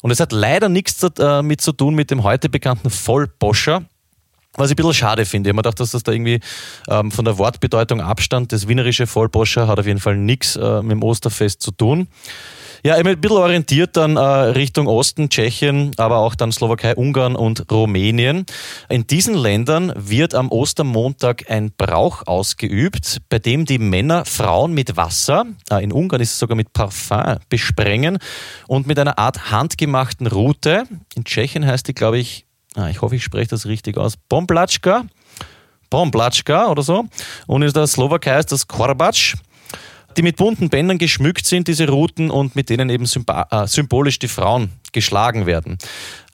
Und 0.00 0.10
es 0.10 0.18
hat 0.18 0.32
leider 0.32 0.68
nichts 0.68 1.06
damit 1.14 1.60
zu 1.60 1.70
tun 1.70 1.94
mit 1.94 2.10
dem 2.10 2.24
heute 2.24 2.48
bekannten 2.48 2.90
Vollboscher. 2.90 3.84
Was 4.56 4.70
ich 4.70 4.74
ein 4.74 4.76
bisschen 4.76 4.94
schade 4.94 5.24
finde. 5.24 5.48
Ich 5.48 5.52
habe 5.52 5.56
mir 5.56 5.62
gedacht, 5.62 5.80
dass 5.80 5.92
das 5.92 6.02
da 6.02 6.12
irgendwie 6.12 6.40
ähm, 6.88 7.10
von 7.10 7.24
der 7.24 7.38
Wortbedeutung 7.38 8.02
abstand. 8.02 8.52
Das 8.52 8.68
wienerische 8.68 9.06
Vollboscher 9.06 9.66
hat 9.66 9.80
auf 9.80 9.86
jeden 9.86 10.00
Fall 10.00 10.16
nichts 10.16 10.56
äh, 10.56 10.82
mit 10.82 10.92
dem 10.92 11.02
Osterfest 11.02 11.62
zu 11.62 11.70
tun. 11.70 12.08
Ja, 12.84 12.96
ich 12.96 13.04
bin 13.04 13.12
ein 13.12 13.20
bisschen 13.20 13.36
orientiert 13.36 13.96
dann 13.96 14.16
äh, 14.16 14.20
Richtung 14.20 14.88
Osten, 14.88 15.28
Tschechien, 15.28 15.92
aber 15.98 16.18
auch 16.18 16.34
dann 16.34 16.50
Slowakei, 16.50 16.96
Ungarn 16.96 17.36
und 17.36 17.70
Rumänien. 17.70 18.44
In 18.88 19.06
diesen 19.06 19.34
Ländern 19.34 19.92
wird 19.96 20.34
am 20.34 20.50
Ostermontag 20.50 21.48
ein 21.48 21.70
Brauch 21.76 22.26
ausgeübt, 22.26 23.22
bei 23.28 23.38
dem 23.38 23.66
die 23.66 23.78
Männer 23.78 24.24
Frauen 24.24 24.74
mit 24.74 24.96
Wasser, 24.96 25.46
äh, 25.70 25.82
in 25.82 25.92
Ungarn 25.92 26.20
ist 26.20 26.32
es 26.32 26.38
sogar 26.40 26.56
mit 26.56 26.72
Parfum, 26.72 27.38
besprengen 27.48 28.18
und 28.66 28.88
mit 28.88 28.98
einer 28.98 29.16
Art 29.16 29.52
handgemachten 29.52 30.26
Rute, 30.26 30.82
in 31.14 31.24
Tschechien 31.24 31.64
heißt 31.64 31.86
die, 31.86 31.94
glaube 31.94 32.18
ich, 32.18 32.46
ah, 32.76 32.88
ich 32.88 33.00
hoffe, 33.02 33.16
ich 33.16 33.24
spreche 33.24 33.48
das 33.48 33.66
richtig 33.66 33.96
aus, 33.96 34.16
Bomblatschka, 34.28 35.04
Bomblatschka 35.90 36.68
oder 36.70 36.82
so. 36.82 37.04
Und 37.46 37.62
in 37.62 37.72
der 37.72 37.86
Slowakei 37.86 38.38
ist 38.38 38.52
das 38.52 38.66
Korbatsch, 38.66 39.34
die 40.16 40.22
mit 40.22 40.36
bunten 40.36 40.68
Bändern 40.68 40.98
geschmückt 40.98 41.46
sind, 41.46 41.68
diese 41.68 41.88
Routen, 41.88 42.30
und 42.30 42.56
mit 42.56 42.70
denen 42.70 42.90
eben 42.90 43.04
äh, 43.04 43.66
symbolisch 43.66 44.18
die 44.18 44.28
Frauen 44.28 44.70
geschlagen 44.92 45.46
werden. 45.46 45.78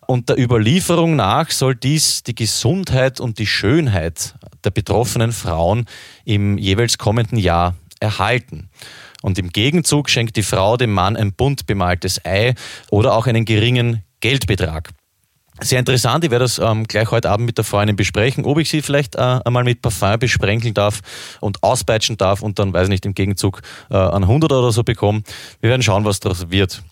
Und 0.07 0.31
der 0.31 0.39
Überlieferung 0.39 1.17
nach 1.17 1.51
soll 1.51 1.75
dies 1.75 2.23
die 2.23 2.35
Gesundheit 2.35 3.21
und 3.21 3.39
die 3.39 3.47
Schönheit 3.47 4.35
der 4.65 4.71
betroffenen 4.71 5.33
Frauen 5.33 5.85
im 6.25 6.57
jeweils 6.57 6.97
kommenden 6.97 7.39
Jahr 7.39 7.75
erhalten. 8.01 8.71
Und 9.23 9.39
im 9.39 9.51
Gegenzug 9.51 10.09
schenkt 10.09 10.37
die 10.37 10.43
Frau 10.43 10.77
dem 10.77 10.93
Mann 10.93 11.17
ein 11.17 11.33
bunt 11.33 11.67
bemaltes 11.67 12.25
Ei 12.25 12.55
oder 12.91 13.15
auch 13.15 13.27
einen 13.27 13.45
geringen 13.45 14.03
Geldbetrag. 14.21 14.91
Sehr 15.61 15.81
interessant, 15.81 16.25
ich 16.25 16.31
werde 16.31 16.45
das 16.45 16.59
ähm, 16.59 16.85
gleich 16.85 17.11
heute 17.11 17.31
Abend 17.31 17.47
mit 17.47 17.59
der 17.59 17.65
Freundin 17.65 17.97
besprechen, 17.97 18.45
ob 18.45 18.59
ich 18.59 18.71
sie 18.71 18.81
vielleicht 18.81 19.17
äh, 19.17 19.41
einmal 19.45 19.65
mit 19.65 19.83
Parfum 19.83 20.19
besprenkeln 20.19 20.73
darf 20.73 21.01
und 21.41 21.63
auspeitschen 21.65 22.17
darf 22.17 22.43
und 22.43 22.59
dann, 22.61 22.73
weiß 22.73 22.85
ich 22.85 22.91
nicht, 22.91 23.07
im 23.07 23.15
Gegenzug 23.15 23.63
äh, 23.91 23.97
einen 23.97 24.25
100 24.25 24.53
oder 24.53 24.71
so 24.71 24.85
bekommen. 24.85 25.25
Wir 25.61 25.71
werden 25.71 25.83
schauen, 25.83 26.05
was 26.05 26.21
daraus 26.21 26.51
wird. 26.51 26.83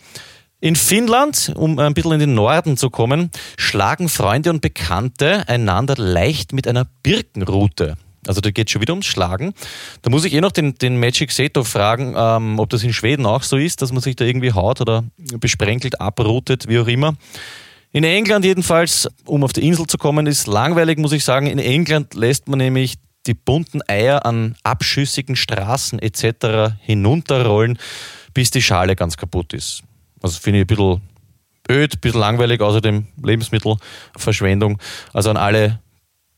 In 0.58 0.74
Finnland, 0.74 1.52
um 1.54 1.78
ein 1.78 1.94
bisschen 1.94 2.12
in 2.12 2.20
den 2.20 2.34
Norden 2.34 2.76
zu 2.76 2.90
kommen, 2.90 3.30
schlagen 3.56 4.08
Freunde 4.08 4.50
und 4.50 4.62
Bekannte 4.62 5.48
einander 5.48 5.94
leicht 5.96 6.52
mit 6.52 6.66
einer 6.66 6.86
Birkenrute. 7.02 7.96
Also 8.26 8.40
da 8.40 8.50
geht 8.50 8.66
es 8.66 8.72
schon 8.72 8.82
wieder 8.82 8.94
ums 8.94 9.06
Schlagen. 9.06 9.54
Da 10.02 10.10
muss 10.10 10.24
ich 10.24 10.32
eh 10.32 10.40
noch 10.40 10.50
den, 10.50 10.74
den 10.74 10.98
Magic 10.98 11.30
Seto 11.30 11.62
fragen, 11.62 12.14
ähm, 12.16 12.58
ob 12.58 12.70
das 12.70 12.82
in 12.82 12.92
Schweden 12.92 13.26
auch 13.26 13.42
so 13.42 13.56
ist, 13.56 13.82
dass 13.82 13.92
man 13.92 14.02
sich 14.02 14.16
da 14.16 14.24
irgendwie 14.24 14.52
haut 14.52 14.80
oder 14.80 15.04
besprenkelt, 15.38 16.00
abroutet, 16.00 16.66
wie 16.68 16.80
auch 16.80 16.88
immer. 16.88 17.14
In 17.96 18.04
England 18.04 18.44
jedenfalls, 18.44 19.08
um 19.24 19.42
auf 19.42 19.54
die 19.54 19.66
Insel 19.66 19.86
zu 19.86 19.96
kommen, 19.96 20.26
ist 20.26 20.46
langweilig, 20.46 20.98
muss 20.98 21.12
ich 21.12 21.24
sagen. 21.24 21.46
In 21.46 21.58
England 21.58 22.12
lässt 22.12 22.46
man 22.46 22.58
nämlich 22.58 22.96
die 23.26 23.32
bunten 23.32 23.80
Eier 23.88 24.26
an 24.26 24.54
abschüssigen 24.64 25.34
Straßen 25.34 25.98
etc. 26.00 26.76
hinunterrollen, 26.82 27.78
bis 28.34 28.50
die 28.50 28.60
Schale 28.60 28.96
ganz 28.96 29.16
kaputt 29.16 29.54
ist. 29.54 29.82
Also 30.20 30.38
finde 30.38 30.58
ich 30.58 30.64
ein 30.64 30.66
bisschen 30.66 31.00
öd, 31.70 31.94
ein 31.94 32.00
bisschen 32.00 32.20
langweilig, 32.20 32.60
außerdem 32.60 33.06
Lebensmittelverschwendung. 33.22 34.78
Also 35.14 35.30
an 35.30 35.38
alle 35.38 35.80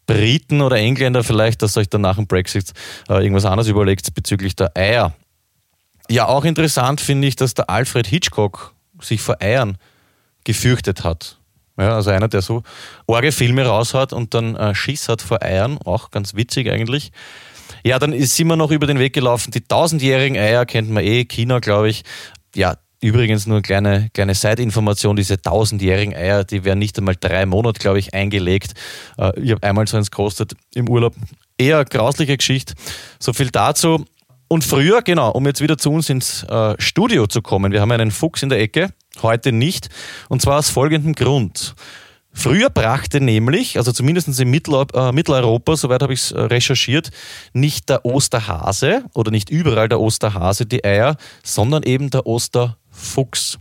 Briten 0.07 0.61
oder 0.61 0.77
Engländer 0.77 1.25
vielleicht, 1.25 1.63
dass 1.63 1.77
euch 1.77 1.89
dann 1.89 2.03
nach 2.03 2.15
dem 2.15 2.29
Brexit 2.29 2.71
äh, 3.09 3.15
irgendwas 3.15 3.45
anderes 3.45 3.67
überlegt 3.67 4.15
bezüglich 4.15 4.55
der 4.55 4.77
Eier. 4.77 5.13
Ja, 6.09 6.29
auch 6.29 6.45
interessant 6.45 7.01
finde 7.01 7.27
ich, 7.27 7.35
dass 7.35 7.55
der 7.55 7.69
Alfred 7.69 8.07
Hitchcock 8.07 8.77
sich 9.01 9.21
vor 9.21 9.43
Eiern 9.43 9.77
gefürchtet 10.45 11.03
hat. 11.03 11.38
Ja, 11.79 11.95
also 11.95 12.11
einer, 12.11 12.29
der 12.29 12.43
so 12.43 12.63
orge 13.07 13.33
Filme 13.33 13.65
raushaut 13.65 14.13
und 14.13 14.35
dann 14.35 14.57
äh, 14.57 14.75
Schiss 14.75 15.09
hat 15.09 15.23
vor 15.23 15.43
Eiern, 15.43 15.79
auch 15.85 16.11
ganz 16.11 16.35
witzig 16.35 16.69
eigentlich. 16.71 17.13
Ja, 17.85 17.99
dann 17.99 18.13
ist, 18.13 18.35
sind 18.35 18.49
wir 18.49 18.57
noch 18.57 18.71
über 18.73 18.87
den 18.87 18.99
Weg 18.99 19.13
gelaufen. 19.13 19.53
Die 19.53 19.61
tausendjährigen 19.61 20.37
Eier 20.37 20.67
kennt 20.67 20.91
man 20.91 21.05
eh, 21.05 21.25
China, 21.25 21.61
glaube 21.61 21.89
ich. 21.89 22.03
Ja, 22.55 22.77
Übrigens 23.01 23.47
nur 23.47 23.59
eine 23.59 23.63
kleine, 23.63 24.11
kleine 24.13 24.35
Side-Information, 24.35 25.15
diese 25.15 25.41
tausendjährigen 25.41 26.17
Eier, 26.17 26.43
die 26.43 26.65
werden 26.65 26.81
nicht 26.81 26.99
einmal 26.99 27.15
drei 27.15 27.47
Monate, 27.47 27.79
glaube 27.79 28.01
ich, 28.01 28.13
eingelegt. 28.13 28.73
Äh, 29.17 29.41
ich 29.41 29.53
habe 29.53 29.63
einmal 29.63 29.87
so 29.87 29.97
eins 29.97 30.11
gekostet 30.11 30.55
im 30.75 30.89
Urlaub. 30.89 31.15
Eher 31.57 31.85
grausliche 31.85 32.37
Geschichte. 32.37 32.75
So 33.21 33.33
viel 33.33 33.51
dazu. 33.51 34.05
Und 34.49 34.65
früher, 34.65 35.03
genau, 35.03 35.31
um 35.31 35.47
jetzt 35.47 35.61
wieder 35.61 35.79
zu 35.79 35.93
uns 35.93 36.11
ins 36.11 36.43
äh, 36.45 36.75
Studio 36.79 37.29
zu 37.29 37.41
kommen, 37.41 37.71
wir 37.71 37.81
haben 37.81 37.93
einen 37.93 38.11
Fuchs 38.11 38.43
in 38.43 38.49
der 38.49 38.59
Ecke, 38.59 38.89
heute 39.23 39.53
nicht. 39.53 39.89
Und 40.29 40.43
zwar 40.43 40.59
aus 40.59 40.71
folgendem 40.71 41.15
Grund. 41.15 41.75
Früher 42.33 42.71
brachte 42.71 43.21
nämlich, 43.21 43.79
also 43.79 43.91
zumindest 43.91 44.29
in 44.29 44.53
äh, 44.55 45.13
Mitteleuropa, 45.13 45.77
soweit 45.77 46.03
habe 46.03 46.13
ich 46.13 46.21
es 46.21 46.31
äh, 46.31 46.41
recherchiert, 46.41 47.11
nicht 47.53 47.89
der 47.89 48.05
Osterhase 48.05 49.03
oder 49.15 49.33
nicht 49.33 49.51
überall 49.51 49.89
der 49.89 50.01
Osterhase 50.01 50.65
die 50.65 50.85
Eier, 50.85 51.17
sondern 51.43 51.83
eben 51.83 52.11
der 52.11 52.27
Osterfuchs. 52.27 53.59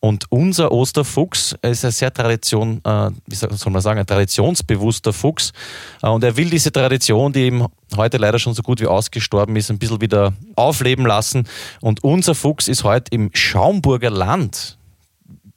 Und 0.00 0.24
unser 0.30 0.70
Osterfuchs 0.70 1.54
ist 1.62 1.84
ein 1.84 1.90
sehr 1.90 2.12
Tradition, 2.12 2.80
äh, 2.84 3.10
wie 3.26 3.34
soll 3.34 3.72
man 3.72 3.82
sagen, 3.82 4.00
ein 4.00 4.06
traditionsbewusster 4.06 5.12
Fuchs. 5.12 5.52
Und 6.00 6.24
er 6.24 6.36
will 6.36 6.48
diese 6.50 6.72
Tradition, 6.72 7.32
die 7.32 7.40
eben 7.40 7.66
heute 7.96 8.18
leider 8.18 8.38
schon 8.38 8.54
so 8.54 8.62
gut 8.62 8.80
wie 8.80 8.86
ausgestorben 8.86 9.56
ist, 9.56 9.70
ein 9.70 9.78
bisschen 9.78 10.00
wieder 10.00 10.32
aufleben 10.56 11.04
lassen. 11.06 11.48
Und 11.80 12.04
unser 12.04 12.34
Fuchs 12.34 12.68
ist 12.68 12.84
heute 12.84 13.14
im 13.14 13.30
Schaumburger 13.32 14.10
Land 14.10 14.78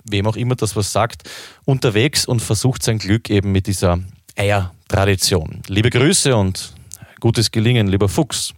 wem 0.10 0.28
auch 0.28 0.36
immer 0.36 0.56
das 0.56 0.76
was 0.76 0.92
sagt, 0.92 1.30
unterwegs 1.66 2.26
und 2.26 2.42
versucht 2.42 2.84
sein 2.84 3.00
Glück 3.00 3.30
eben 3.30 3.52
mit 3.52 3.68
dieser 3.68 4.00
Eiertradition. 4.36 5.62
Liebe 5.68 5.90
Grüße 5.90 6.36
und 6.36 6.74
gutes 7.20 7.52
Gelingen, 7.52 7.88
lieber 7.88 8.10
Fuchs. 8.10 8.54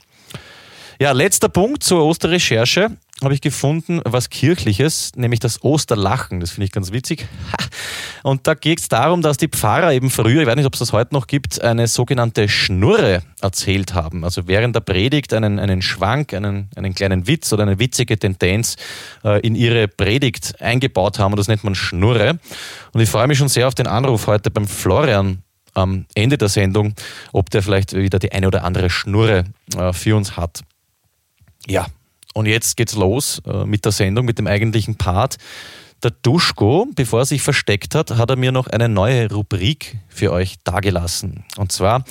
Ja, 1.00 1.14
letzter 1.14 1.50
Punkt 1.50 1.84
zur 1.84 2.04
Osterrecherche 2.04 2.92
habe 3.22 3.34
ich 3.34 3.42
gefunden, 3.42 4.02
was 4.06 4.30
Kirchliches, 4.30 5.12
nämlich 5.16 5.40
das 5.40 5.64
Osterlachen. 5.64 6.40
Das 6.40 6.52
finde 6.52 6.66
ich 6.66 6.72
ganz 6.72 6.92
witzig. 6.92 7.28
Und 8.24 8.48
da 8.48 8.54
geht 8.54 8.80
es 8.80 8.88
darum, 8.88 9.22
dass 9.22 9.38
die 9.38 9.48
Pfarrer 9.48 9.94
eben 9.94 10.10
früher, 10.10 10.42
ich 10.42 10.48
weiß 10.48 10.56
nicht, 10.56 10.66
ob 10.66 10.74
es 10.74 10.80
das 10.80 10.94
heute 10.94 11.14
noch 11.14 11.28
gibt, 11.28 11.62
eine 11.62 11.88
sogenannte 11.88 12.48
Schnurre 12.48 13.22
erzählt 13.42 13.94
haben. 13.94 14.24
Also 14.24 14.48
während 14.48 14.76
der 14.76 14.82
Predigt 14.82 15.34
einen, 15.34 15.60
einen 15.60 15.82
Schwank, 15.82 16.34
einen, 16.34 16.70
einen 16.76 16.96
kleinen 16.96 17.28
Witz 17.28 17.52
oder 17.52 17.64
eine 17.64 17.80
witzige 17.80 18.18
Tendenz 18.18 18.78
äh, 19.24 19.40
in 19.42 19.56
ihre 19.56 19.88
Predigt 19.88 20.62
eingebaut 20.62 21.20
haben. 21.20 21.34
Und 21.34 21.38
das 21.38 21.48
nennt 21.48 21.64
man 21.64 21.76
Schnurre. 21.76 22.40
Und 22.94 23.02
ich 23.02 23.10
freue 23.10 23.28
mich 23.28 23.38
schon 23.38 23.50
sehr 23.50 23.68
auf 23.68 23.76
den 23.76 23.88
Anruf 23.88 24.28
heute 24.28 24.50
beim 24.52 24.68
Florian 24.68 25.44
am 25.74 26.06
Ende 26.16 26.38
der 26.38 26.50
Sendung, 26.50 26.96
ob 27.32 27.50
der 27.50 27.64
vielleicht 27.64 27.94
wieder 27.94 28.20
die 28.20 28.32
eine 28.32 28.48
oder 28.48 28.64
andere 28.64 28.90
Schnurre 28.90 29.46
äh, 29.78 29.94
für 29.94 30.16
uns 30.16 30.36
hat. 30.36 30.62
Ja, 31.68 31.88
und 32.34 32.46
jetzt 32.46 32.78
geht's 32.78 32.96
los 32.96 33.42
äh, 33.46 33.66
mit 33.66 33.86
der 33.86 33.92
Sendung, 33.92 34.26
mit 34.26 34.38
dem 34.38 34.48
eigentlichen 34.48 34.96
Part. 34.96 35.38
Der 36.04 36.12
Duschko, 36.12 36.88
bevor 36.96 37.20
er 37.22 37.26
sich 37.26 37.42
versteckt 37.42 37.94
hat, 37.94 38.12
hat 38.12 38.30
er 38.30 38.38
mir 38.38 38.52
noch 38.54 38.68
eine 38.68 38.88
neue 38.88 39.30
Rubrik 39.30 39.98
für 40.20 40.34
euch 40.34 40.58
dagelassen. 40.66 41.46
Und 41.58 41.72
zwar, 41.72 42.04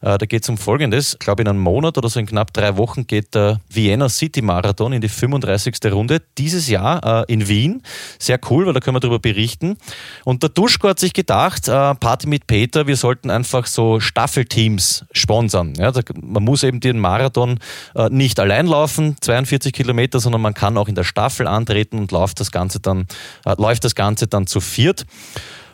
äh, 0.00 0.16
da 0.16 0.26
geht 0.26 0.42
es 0.42 0.48
um 0.48 0.56
Folgendes. 0.56 1.12
Ich 1.12 1.18
glaube, 1.18 1.42
in 1.42 1.48
einem 1.48 1.60
Monat 1.60 1.98
oder 1.98 2.08
so 2.08 2.18
in 2.18 2.24
knapp 2.24 2.54
drei 2.54 2.78
Wochen 2.78 3.06
geht 3.06 3.34
der 3.34 3.60
Vienna 3.68 4.08
City 4.08 4.40
Marathon 4.40 4.94
in 4.94 5.02
die 5.02 5.10
35. 5.10 5.74
Runde. 5.92 6.22
Dieses 6.38 6.68
Jahr 6.68 7.26
äh, 7.28 7.32
in 7.32 7.48
Wien. 7.48 7.82
Sehr 8.18 8.40
cool, 8.48 8.64
weil 8.64 8.72
da 8.72 8.80
können 8.80 8.96
wir 8.96 9.00
darüber 9.00 9.18
berichten. 9.18 9.76
Und 10.24 10.42
der 10.42 10.48
Duschko 10.48 10.88
hat 10.88 10.98
sich 10.98 11.12
gedacht, 11.12 11.68
äh, 11.68 11.94
Party 11.94 12.26
mit 12.26 12.46
Peter, 12.46 12.86
wir 12.86 12.96
sollten 12.96 13.30
einfach 13.30 13.66
so 13.66 14.00
Staffelteams 14.00 15.04
sponsern. 15.12 15.74
Ja, 15.74 15.92
da, 15.92 16.00
man 16.18 16.42
muss 16.42 16.62
eben 16.62 16.80
den 16.80 16.98
Marathon 16.98 17.58
äh, 17.94 18.08
nicht 18.08 18.40
allein 18.40 18.66
laufen, 18.66 19.16
42 19.20 19.74
Kilometer, 19.74 20.18
sondern 20.18 20.40
man 20.40 20.54
kann 20.54 20.78
auch 20.78 20.88
in 20.88 20.94
der 20.94 21.04
Staffel 21.04 21.46
antreten 21.46 21.98
und 21.98 22.10
läuft 22.10 22.40
das 22.40 22.50
Ganze 22.50 22.80
dann 22.80 23.06
äh, 23.44 23.54
läuft 23.58 23.84
das 23.84 23.94
Ganze 23.94 24.28
dann 24.28 24.46
zu 24.46 24.60
viert. 24.60 25.04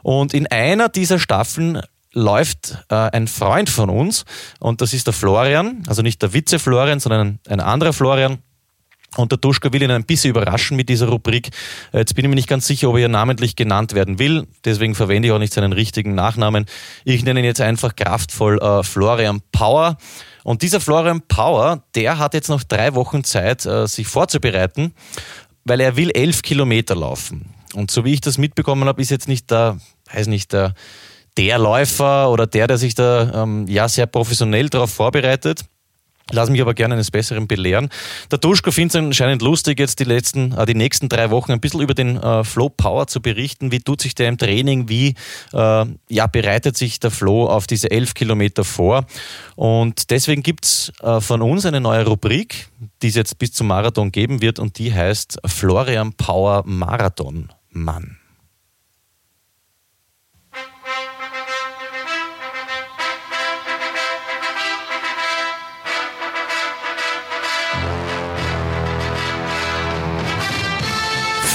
Und 0.06 0.34
in 0.34 0.46
einer 0.46 0.88
dieser 0.88 1.18
Staffeln 1.18 1.80
läuft 2.12 2.78
äh, 2.90 2.94
ein 2.94 3.26
Freund 3.26 3.68
von 3.68 3.90
uns 3.90 4.24
und 4.60 4.80
das 4.80 4.92
ist 4.92 5.08
der 5.08 5.12
Florian, 5.12 5.82
also 5.88 6.00
nicht 6.00 6.22
der 6.22 6.32
Witze 6.32 6.60
Florian, 6.60 7.00
sondern 7.00 7.26
ein, 7.26 7.40
ein 7.48 7.58
anderer 7.58 7.92
Florian. 7.92 8.38
Und 9.16 9.32
der 9.32 9.38
Duschka 9.38 9.72
will 9.72 9.82
ihn 9.82 9.90
ein 9.90 10.04
bisschen 10.04 10.30
überraschen 10.30 10.76
mit 10.76 10.88
dieser 10.90 11.08
Rubrik. 11.08 11.48
Äh, 11.92 11.98
jetzt 11.98 12.14
bin 12.14 12.24
ich 12.24 12.28
mir 12.28 12.36
nicht 12.36 12.48
ganz 12.48 12.68
sicher, 12.68 12.88
ob 12.88 12.98
er 12.98 13.08
namentlich 13.08 13.56
genannt 13.56 13.94
werden 13.94 14.20
will. 14.20 14.46
Deswegen 14.64 14.94
verwende 14.94 15.26
ich 15.26 15.32
auch 15.32 15.40
nicht 15.40 15.52
seinen 15.52 15.72
richtigen 15.72 16.14
Nachnamen. 16.14 16.66
Ich 17.04 17.24
nenne 17.24 17.40
ihn 17.40 17.44
jetzt 17.44 17.60
einfach 17.60 17.96
kraftvoll 17.96 18.62
äh, 18.62 18.84
Florian 18.84 19.40
Power. 19.50 19.98
Und 20.44 20.62
dieser 20.62 20.78
Florian 20.78 21.22
Power, 21.22 21.82
der 21.96 22.18
hat 22.18 22.32
jetzt 22.32 22.48
noch 22.48 22.62
drei 22.62 22.94
Wochen 22.94 23.24
Zeit, 23.24 23.66
äh, 23.66 23.88
sich 23.88 24.06
vorzubereiten 24.06 24.94
weil 25.66 25.80
er 25.80 25.96
will 25.96 26.10
elf 26.12 26.42
Kilometer 26.42 26.94
laufen. 26.94 27.52
Und 27.74 27.90
so 27.90 28.04
wie 28.04 28.14
ich 28.14 28.20
das 28.20 28.38
mitbekommen 28.38 28.88
habe, 28.88 29.02
ist 29.02 29.10
jetzt 29.10 29.28
nicht 29.28 29.50
der, 29.50 29.78
weiß 30.12 30.26
nicht, 30.28 30.52
der, 30.52 30.74
der 31.36 31.58
Läufer 31.58 32.30
oder 32.30 32.46
der, 32.46 32.66
der 32.66 32.78
sich 32.78 32.94
da 32.94 33.42
ähm, 33.42 33.66
ja 33.68 33.88
sehr 33.88 34.06
professionell 34.06 34.68
darauf 34.68 34.92
vorbereitet. 34.92 35.64
Lass 36.32 36.50
mich 36.50 36.60
aber 36.60 36.74
gerne 36.74 36.94
eines 36.94 37.12
Besseren 37.12 37.46
belehren. 37.46 37.88
Der 38.32 38.38
Duschko 38.38 38.72
findet 38.72 38.96
es 38.96 38.98
anscheinend 38.98 39.42
lustig, 39.42 39.78
jetzt 39.78 40.00
die 40.00 40.04
letzten, 40.04 40.50
äh, 40.52 40.66
die 40.66 40.74
nächsten 40.74 41.08
drei 41.08 41.30
Wochen 41.30 41.52
ein 41.52 41.60
bisschen 41.60 41.80
über 41.80 41.94
den 41.94 42.16
äh, 42.16 42.42
Flow 42.42 42.68
Power 42.68 43.06
zu 43.06 43.20
berichten. 43.20 43.70
Wie 43.70 43.78
tut 43.78 44.00
sich 44.00 44.16
der 44.16 44.28
im 44.28 44.36
Training? 44.36 44.88
Wie 44.88 45.14
äh, 45.52 45.84
ja, 46.08 46.26
bereitet 46.26 46.76
sich 46.76 46.98
der 46.98 47.12
Flow 47.12 47.46
auf 47.46 47.68
diese 47.68 47.92
elf 47.92 48.14
Kilometer 48.14 48.64
vor? 48.64 49.06
Und 49.54 50.10
deswegen 50.10 50.42
gibt's 50.42 50.92
äh, 51.00 51.20
von 51.20 51.42
uns 51.42 51.64
eine 51.64 51.80
neue 51.80 52.04
Rubrik, 52.04 52.70
die 53.02 53.08
es 53.08 53.14
jetzt 53.14 53.38
bis 53.38 53.52
zum 53.52 53.68
Marathon 53.68 54.10
geben 54.10 54.42
wird 54.42 54.58
und 54.58 54.78
die 54.78 54.92
heißt 54.92 55.38
Florian 55.46 56.12
Power 56.12 56.64
Marathon 56.66 57.50
Mann. 57.70 58.18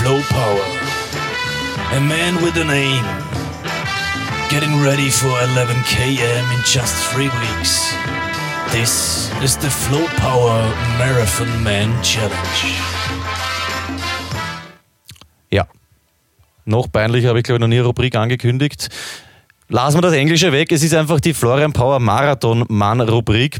Flow 0.01 0.19
Power. 0.29 0.65
A 1.95 1.99
man 1.99 2.41
with 2.41 2.57
a 2.57 2.63
name. 2.63 3.05
Getting 4.49 4.81
ready 4.81 5.11
for 5.11 5.29
11 5.53 5.75
km 5.83 6.41
in 6.55 6.61
just 6.65 6.95
three 7.13 7.29
weeks. 7.29 7.93
This 8.71 9.29
is 9.43 9.55
the 9.57 9.69
Flow 9.69 10.07
Power 10.17 10.63
Marathon 10.97 11.63
Man 11.63 11.93
Challenge. 12.01 12.73
Ja. 15.51 15.67
Noch 16.65 16.91
peinlicher 16.91 17.29
habe 17.29 17.37
ich, 17.37 17.43
glaube 17.43 17.57
ich, 17.57 17.61
noch 17.61 17.67
nie 17.67 17.77
eine 17.77 17.85
Rubrik 17.85 18.15
angekündigt. 18.15 18.89
Lassen 19.69 19.97
wir 19.97 20.01
das 20.01 20.13
Englische 20.13 20.51
weg. 20.51 20.71
Es 20.71 20.81
ist 20.81 20.95
einfach 20.95 21.19
die 21.19 21.35
Florian 21.35 21.73
Power 21.73 21.99
Marathon 21.99 22.65
Mann 22.69 23.01
Rubrik. 23.01 23.59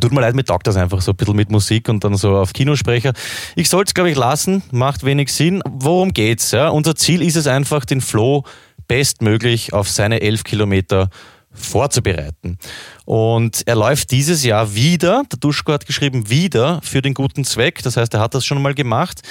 Tut 0.00 0.12
mir 0.12 0.20
leid, 0.20 0.34
mir 0.34 0.44
taugt 0.44 0.66
das 0.66 0.76
einfach 0.76 1.00
so 1.00 1.12
ein 1.12 1.16
bisschen 1.16 1.36
mit 1.36 1.50
Musik 1.50 1.88
und 1.88 2.04
dann 2.04 2.16
so 2.16 2.36
auf 2.36 2.52
Kinosprecher. 2.52 3.12
Ich 3.56 3.68
sollte 3.68 3.90
es, 3.90 3.94
glaube 3.94 4.10
ich, 4.10 4.16
lassen, 4.16 4.62
macht 4.70 5.04
wenig 5.04 5.32
Sinn. 5.32 5.62
Worum 5.68 6.12
geht's? 6.12 6.50
Ja? 6.50 6.68
Unser 6.68 6.96
Ziel 6.96 7.22
ist 7.22 7.36
es 7.36 7.46
einfach, 7.46 7.84
den 7.84 8.00
Flo 8.00 8.44
bestmöglich 8.88 9.72
auf 9.72 9.88
seine 9.88 10.20
elf 10.20 10.44
Kilometer 10.44 11.08
vorzubereiten. 11.54 12.58
Und 13.04 13.62
er 13.66 13.76
läuft 13.76 14.10
dieses 14.10 14.44
Jahr 14.44 14.74
wieder, 14.74 15.22
der 15.30 15.38
Duschko 15.38 15.72
hat 15.72 15.86
geschrieben, 15.86 16.28
wieder 16.28 16.80
für 16.82 17.00
den 17.00 17.14
guten 17.14 17.44
Zweck. 17.44 17.82
Das 17.82 17.96
heißt, 17.96 18.12
er 18.14 18.20
hat 18.20 18.34
das 18.34 18.44
schon 18.44 18.60
mal 18.60 18.74
gemacht. 18.74 19.22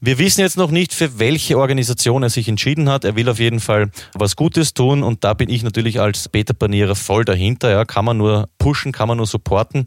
Wir 0.00 0.18
wissen 0.18 0.42
jetzt 0.42 0.58
noch 0.58 0.70
nicht, 0.70 0.92
für 0.92 1.18
welche 1.18 1.58
Organisation 1.58 2.22
er 2.22 2.28
sich 2.28 2.48
entschieden 2.48 2.88
hat. 2.88 3.04
Er 3.04 3.16
will 3.16 3.30
auf 3.30 3.38
jeden 3.38 3.60
Fall 3.60 3.90
was 4.12 4.36
Gutes 4.36 4.74
tun 4.74 5.02
und 5.02 5.24
da 5.24 5.32
bin 5.32 5.48
ich 5.48 5.62
natürlich 5.62 6.00
als 6.00 6.28
Beta-Panierer 6.28 6.94
voll 6.94 7.24
dahinter. 7.24 7.70
Ja, 7.70 7.84
kann 7.86 8.04
man 8.04 8.18
nur 8.18 8.50
pushen, 8.58 8.92
kann 8.92 9.08
man 9.08 9.16
nur 9.16 9.26
supporten. 9.26 9.86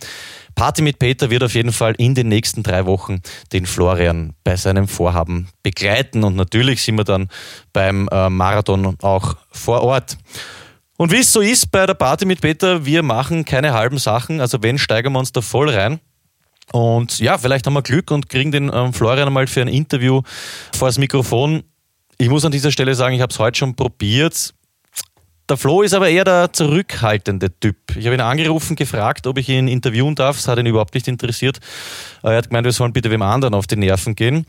Party 0.55 0.81
mit 0.81 0.97
Peter 0.97 1.29
wird 1.29 1.43
auf 1.43 1.53
jeden 1.53 1.71
Fall 1.71 1.93
in 1.97 2.15
den 2.15 2.27
nächsten 2.27 2.63
drei 2.63 2.87
Wochen 2.87 3.21
den 3.53 3.67
Florian 3.67 4.33
bei 4.43 4.55
seinem 4.55 4.87
Vorhaben 4.87 5.47
begleiten 5.61 6.23
und 6.23 6.35
natürlich 6.35 6.81
sind 6.81 6.95
wir 6.95 7.05
dann 7.05 7.29
beim 7.71 8.09
äh, 8.11 8.29
Marathon 8.29 8.95
auch 9.01 9.37
vor 9.51 9.83
Ort. 9.83 10.17
Und 10.97 11.11
wie 11.13 11.19
es 11.19 11.31
so 11.31 11.39
ist 11.39 11.71
bei 11.71 11.85
der 11.85 11.93
Party 11.93 12.25
mit 12.25 12.41
Peter, 12.41 12.83
wir 12.83 13.03
machen 13.03 13.45
keine 13.45 13.73
halben 13.73 13.99
Sachen. 13.99 14.41
Also 14.41 14.61
wenn, 14.63 14.77
steigern 14.77 15.13
wir 15.13 15.19
uns 15.19 15.31
da 15.31 15.41
voll 15.41 15.69
rein. 15.69 16.01
Und 16.71 17.19
ja, 17.19 17.37
vielleicht 17.37 17.65
haben 17.65 17.73
wir 17.73 17.81
Glück 17.81 18.11
und 18.11 18.29
kriegen 18.29 18.51
den 18.51 18.71
ähm, 18.73 18.93
Florian 18.93 19.31
mal 19.33 19.47
für 19.47 19.61
ein 19.61 19.67
Interview 19.67 20.21
vor 20.75 20.87
das 20.87 20.97
Mikrofon. 20.97 21.63
Ich 22.17 22.29
muss 22.29 22.45
an 22.45 22.51
dieser 22.51 22.71
Stelle 22.71 22.95
sagen, 22.95 23.15
ich 23.15 23.21
habe 23.21 23.31
es 23.31 23.39
heute 23.39 23.57
schon 23.59 23.75
probiert. 23.75 24.53
Der 25.49 25.57
Flo 25.57 25.81
ist 25.81 25.95
aber 25.95 26.09
eher 26.09 26.25
der 26.25 26.53
zurückhaltende 26.53 27.49
Typ. 27.59 27.77
Ich 27.95 28.05
habe 28.05 28.13
ihn 28.13 28.21
angerufen, 28.21 28.75
gefragt, 28.75 29.25
ob 29.25 29.39
ich 29.39 29.49
ihn 29.49 29.67
interviewen 29.67 30.13
darf. 30.13 30.35
Das 30.35 30.47
hat 30.47 30.59
ihn 30.59 30.67
überhaupt 30.67 30.93
nicht 30.93 31.07
interessiert. 31.07 31.57
Er 32.21 32.37
hat 32.37 32.49
gemeint, 32.49 32.65
wir 32.65 32.71
sollen 32.71 32.93
bitte 32.93 33.09
wem 33.09 33.23
anderen 33.23 33.55
auf 33.55 33.65
die 33.65 33.75
Nerven 33.75 34.13
gehen. 34.13 34.45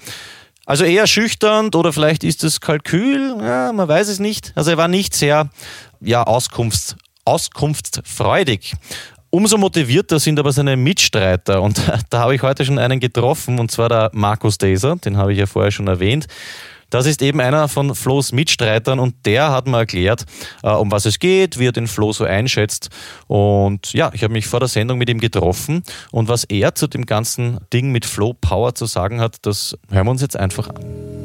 Also 0.67 0.85
eher 0.85 1.07
schüchtern 1.07 1.75
oder 1.75 1.93
vielleicht 1.93 2.23
ist 2.23 2.45
es 2.45 2.61
Kalkül, 2.61 3.35
ja, 3.41 3.73
man 3.73 3.89
weiß 3.89 4.09
es 4.09 4.19
nicht. 4.19 4.53
Also 4.55 4.73
er 4.73 4.77
war 4.77 4.89
nicht 4.89 5.15
sehr 5.15 5.49
ja, 6.01 6.23
auskunfts, 6.23 6.97
auskunftsfreudig. 7.25 8.75
Umso 9.33 9.59
motivierter 9.59 10.19
sind 10.19 10.41
aber 10.41 10.51
seine 10.51 10.77
Mitstreiter 10.77 11.63
und 11.63 11.81
da 12.11 12.21
habe 12.21 12.35
ich 12.35 12.43
heute 12.43 12.65
schon 12.65 12.81
einen 12.81 12.99
getroffen 12.99 13.61
und 13.61 13.71
zwar 13.71 13.89
der 13.89 14.11
Markus 14.13 14.59
Daser, 14.59 14.97
den 14.97 15.17
habe 15.17 15.33
ich 15.33 15.39
ja 15.39 15.47
vorher 15.47 15.71
schon 15.71 15.87
erwähnt. 15.87 16.27
Das 16.91 17.07
ist 17.07 17.23
eben 17.23 17.41
einer 17.41 17.69
von 17.69 17.95
Flo's 17.95 18.33
Mitstreitern 18.33 18.99
und 18.99 19.15
der 19.25 19.53
hat 19.53 19.69
mir 19.69 19.79
erklärt, 19.79 20.27
äh, 20.65 20.71
um 20.71 20.91
was 20.91 21.07
es 21.07 21.21
geht, 21.21 21.61
wie 21.61 21.69
er 21.69 21.73
den 21.73 21.87
Flo 21.87 22.13
so 22.13 22.25
einschätzt. 22.25 22.91
Und 23.29 23.93
ja, 23.93 24.11
ich 24.13 24.25
habe 24.25 24.33
mich 24.33 24.49
vor 24.49 24.59
der 24.59 24.69
Sendung 24.69 24.99
mit 24.99 25.09
ihm 25.09 25.21
getroffen 25.21 25.85
und 26.11 26.27
was 26.27 26.43
er 26.43 26.75
zu 26.75 26.89
dem 26.89 27.07
ganzen 27.07 27.59
Ding 27.73 27.93
mit 27.93 28.05
Flo 28.07 28.33
Power 28.33 28.75
zu 28.75 28.87
sagen 28.87 29.21
hat, 29.21 29.37
das 29.43 29.79
hören 29.93 30.07
wir 30.07 30.11
uns 30.11 30.23
jetzt 30.23 30.37
einfach 30.37 30.69
an. 30.71 31.20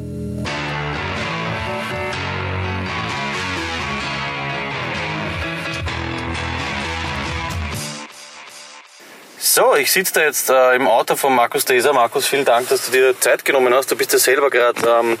So, 9.56 9.74
ich 9.74 9.90
sitze 9.90 10.12
da 10.12 10.20
jetzt 10.20 10.50
äh, 10.50 10.76
im 10.76 10.86
Auto 10.86 11.16
von 11.16 11.34
Markus 11.34 11.64
Deser. 11.64 11.94
Markus, 11.94 12.26
vielen 12.26 12.44
Dank, 12.44 12.68
dass 12.68 12.84
du 12.84 12.92
dir 12.92 13.18
Zeit 13.18 13.42
genommen 13.42 13.72
hast. 13.72 13.90
Du 13.90 13.96
bist 13.96 14.12
ja 14.12 14.18
selber 14.18 14.50
gerade 14.50 14.78
ähm, 14.86 15.16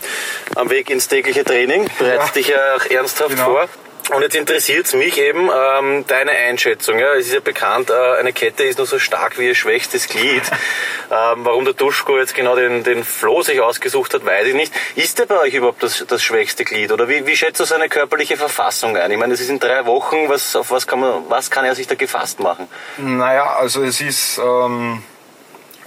am 0.54 0.68
Weg 0.68 0.90
ins 0.90 1.08
tägliche 1.08 1.42
Training, 1.42 1.88
bereitest 1.98 2.36
ja. 2.36 2.42
dich 2.42 2.48
ja 2.48 2.76
auch 2.76 2.84
ernsthaft 2.84 3.30
genau. 3.30 3.46
vor. 3.46 3.68
Und 4.10 4.22
jetzt 4.22 4.36
interessiert 4.36 4.86
es 4.86 4.94
mich 4.94 5.18
eben 5.18 5.50
ähm, 5.52 6.04
deine 6.06 6.30
Einschätzung. 6.30 6.98
Ja? 6.98 7.14
Es 7.14 7.26
ist 7.26 7.34
ja 7.34 7.40
bekannt, 7.40 7.90
äh, 7.90 8.18
eine 8.18 8.32
Kette 8.32 8.62
ist 8.62 8.78
nur 8.78 8.86
so 8.86 9.00
stark 9.00 9.38
wie 9.38 9.46
ihr 9.46 9.54
schwächstes 9.56 10.06
Glied. 10.06 10.42
ähm, 11.10 11.44
warum 11.44 11.64
der 11.64 11.74
Duschko 11.74 12.16
jetzt 12.16 12.34
genau 12.34 12.54
den, 12.54 12.84
den 12.84 13.02
Floh 13.02 13.42
sich 13.42 13.60
ausgesucht 13.60 14.14
hat, 14.14 14.24
weiß 14.24 14.46
ich 14.46 14.54
nicht. 14.54 14.72
Ist 14.94 15.18
der 15.18 15.26
bei 15.26 15.40
euch 15.40 15.54
überhaupt 15.54 15.82
das, 15.82 16.04
das 16.06 16.22
schwächste 16.22 16.64
Glied? 16.64 16.92
Oder 16.92 17.08
wie, 17.08 17.26
wie 17.26 17.36
schätzt 17.36 17.58
du 17.58 17.64
seine 17.64 17.88
körperliche 17.88 18.36
Verfassung 18.36 18.96
ein? 18.96 19.10
Ich 19.10 19.18
meine, 19.18 19.34
es 19.34 19.40
ist 19.40 19.50
in 19.50 19.58
drei 19.58 19.86
Wochen, 19.86 20.28
was, 20.28 20.54
auf 20.54 20.70
was 20.70 20.86
kann, 20.86 21.00
man, 21.00 21.24
was 21.28 21.50
kann 21.50 21.64
er 21.64 21.74
sich 21.74 21.88
da 21.88 21.96
gefasst 21.96 22.38
machen? 22.38 22.68
Naja, 22.98 23.56
also 23.56 23.82
es 23.82 24.00
ist... 24.00 24.38
Ähm 24.38 25.02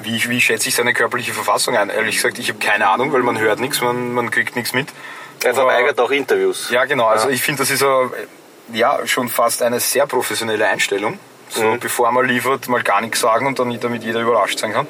wie, 0.02 0.30
wie 0.30 0.40
schätze 0.40 0.70
ich 0.70 0.76
seine 0.76 0.94
körperliche 0.94 1.34
Verfassung 1.34 1.76
ein? 1.76 1.90
Ehrlich 1.90 2.16
gesagt, 2.16 2.40
ich 2.40 2.48
habe 2.48 2.60
keine 2.60 2.88
Ahnung, 2.88 3.12
weil 3.12 3.22
man 3.22 3.38
hört 3.38 3.60
nichts, 3.60 3.82
man, 3.82 4.14
man 4.14 4.32
kriegt 4.32 4.56
nichts 4.56 4.74
mit. 4.74 4.88
Er 5.44 5.54
verweigert 5.54 6.00
auch 6.00 6.12
Interviews. 6.12 6.70
Ja, 6.70 6.86
genau. 6.86 7.08
Also 7.08 7.30
ich 7.30 7.42
finde, 7.42 7.64
das 7.64 7.72
ist 7.72 7.84
a, 7.84 8.10
ja 8.74 9.06
schon 9.06 9.30
fast 9.30 9.64
eine 9.64 9.80
sehr 9.80 10.06
professionelle 10.08 10.68
Einstellung. 10.68 11.20
So, 11.50 11.64
mhm. 11.64 11.80
bevor 11.80 12.12
man 12.12 12.28
liefert, 12.28 12.68
mal 12.68 12.84
gar 12.84 13.02
nichts 13.02 13.20
sagen 13.20 13.48
und 13.48 13.58
dann 13.58 13.80
damit 13.80 14.04
jeder 14.04 14.22
überrascht 14.22 14.60
sein 14.60 14.74
kann. 14.74 14.88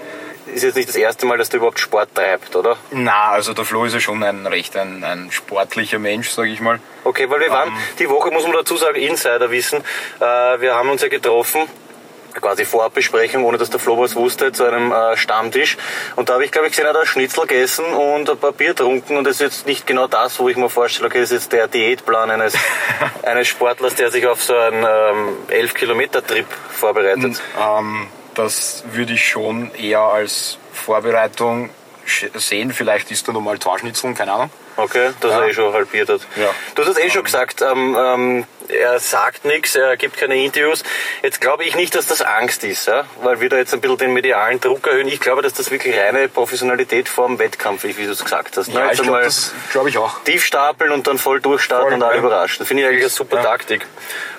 Ist 0.54 0.64
jetzt 0.64 0.76
nicht 0.76 0.90
das 0.90 0.96
erste 0.96 1.26
Mal, 1.26 1.38
dass 1.38 1.50
der 1.50 1.58
überhaupt 1.58 1.80
Sport 1.80 2.16
treibt, 2.16 2.56
oder? 2.56 2.76
Na, 2.92 3.30
also 3.30 3.54
der 3.54 3.66
Flo 3.66 3.86
ist 3.86 3.94
ja 3.94 4.00
schon 4.00 4.24
ein 4.24 4.48
recht 4.48 4.76
ein, 4.76 5.04
ein 5.04 5.32
sportlicher 5.32 6.00
Mensch, 6.00 6.32
sage 6.32 6.50
ich 6.50 6.60
mal. 6.60 6.80
Okay, 7.04 7.30
weil 7.30 7.40
wir 7.40 7.52
waren, 7.52 7.70
ähm, 7.70 7.78
die 8.00 8.10
Woche 8.10 8.32
muss 8.32 8.44
man 8.44 8.54
dazu 8.54 8.76
sagen, 8.76 8.96
Insider 8.96 9.52
wissen, 9.52 9.84
äh, 10.20 10.24
wir 10.60 10.74
haben 10.74 10.90
uns 10.90 11.02
ja 11.02 11.08
getroffen 11.08 11.68
quasi 12.34 12.66
Vorabbesprechung, 12.66 13.44
ohne 13.44 13.58
dass 13.58 13.70
der 13.70 13.80
Flo 13.80 14.00
was 14.00 14.16
wusste, 14.16 14.52
zu 14.52 14.64
einem 14.64 14.92
äh, 14.92 15.18
Stammtisch. 15.18 15.78
Und 16.16 16.30
da 16.30 16.34
habe 16.34 16.46
ich, 16.46 16.52
glaube 16.52 16.68
ich, 16.68 16.74
gesehen, 16.74 16.86
er 16.86 16.94
hat 16.94 17.02
ein 17.02 17.08
Schnitzel 17.08 17.42
gegessen 17.46 17.86
und 17.86 18.30
ein 18.30 18.38
paar 18.38 18.52
Bier 18.52 18.70
getrunken. 18.70 19.18
Und 19.18 19.24
das 19.26 19.36
ist 19.36 19.42
jetzt 19.42 19.68
nicht 19.68 19.88
genau 19.88 20.08
das, 20.08 20.40
wo 20.40 20.50
ich 20.50 20.58
mir 20.58 20.70
vorstelle, 20.70 21.08
okay, 21.08 21.22
das 21.22 21.32
ist 21.32 21.44
jetzt 21.44 21.54
der 21.54 21.68
Diätplan 21.68 22.32
eines, 22.32 22.54
eines 23.24 23.48
Sportlers, 23.48 23.96
der 23.96 24.12
sich 24.12 24.28
auf 24.28 24.44
so 24.44 24.56
einen 24.56 24.84
ähm, 24.84 25.38
11-Kilometer-Trip 25.50 26.46
vorbereitet. 26.70 27.42
Ähm, 27.60 28.08
das 28.36 28.84
würde 28.92 29.14
ich 29.14 29.28
schon 29.28 29.74
eher 29.76 30.00
als 30.00 30.58
Vorbereitung 30.72 31.70
sehen. 32.36 32.72
Vielleicht 32.72 33.12
ist 33.12 33.28
da 33.28 33.34
nochmal 33.34 33.60
zwei 33.60 33.78
Schnitzeln, 33.78 34.16
keine 34.16 34.34
Ahnung. 34.34 34.50
Okay, 34.76 35.10
dass 35.20 35.32
ja. 35.32 35.42
er 35.42 35.48
eh 35.48 35.54
schon 35.54 35.74
halbiert 35.74 36.10
hat. 36.10 36.22
Ja. 36.36 36.50
Du 36.76 36.84
hast 36.84 36.90
es 36.90 36.98
eh 36.98 37.04
ähm. 37.04 37.12
schon 37.12 37.24
gesagt, 37.24 37.62
ähm, 37.62 37.98
ähm, 38.00 38.46
er 38.70 39.00
sagt 39.00 39.46
nichts, 39.46 39.76
er 39.76 39.98
gibt 39.98 40.18
keine 40.18 40.36
Interviews. 40.44 40.84
Jetzt 41.24 41.42
glaube 41.42 41.64
ich 41.64 41.76
nicht, 41.76 41.96
dass 41.96 42.08
das 42.08 42.22
Angst 42.22 42.64
ist, 42.64 42.88
ja? 42.88 43.06
weil 43.22 43.42
wir 43.42 43.50
da 43.50 43.58
jetzt 43.58 43.74
ein 43.74 43.82
bisschen 43.82 43.98
den 43.98 44.14
medialen 44.14 44.60
Druck 44.60 44.88
erhöhen. 44.88 45.08
Ich 45.08 45.20
glaube, 45.20 45.42
dass 45.42 45.54
das 45.54 45.72
wirklich 45.72 45.98
reine 45.98 46.28
Professionalität 46.28 47.10
vor 47.10 47.28
dem 47.28 47.40
Wettkampf 47.40 47.84
ist, 47.84 47.98
wie 47.98 48.06
du 48.06 48.12
es 48.12 48.24
gesagt 48.24 48.58
hast. 48.58 48.68
Ja, 48.68 48.86
jetzt 48.86 49.00
ich 49.00 49.08
glaube 49.08 49.30
glaub 49.72 49.88
ich 49.88 49.98
auch. 49.98 50.24
Tief 50.24 50.46
stapeln 50.46 50.92
und 50.92 51.08
dann 51.08 51.18
voll 51.18 51.42
durchstarten 51.42 51.90
voll, 51.90 51.94
und 51.96 52.04
alle 52.04 52.16
ja. 52.16 52.20
überraschen. 52.20 52.58
Das 52.60 52.68
finde 52.68 52.84
ich 52.84 52.90
eigentlich 52.90 53.04
eine 53.04 53.10
super 53.10 53.38
ja. 53.38 53.44
Taktik. 53.44 53.86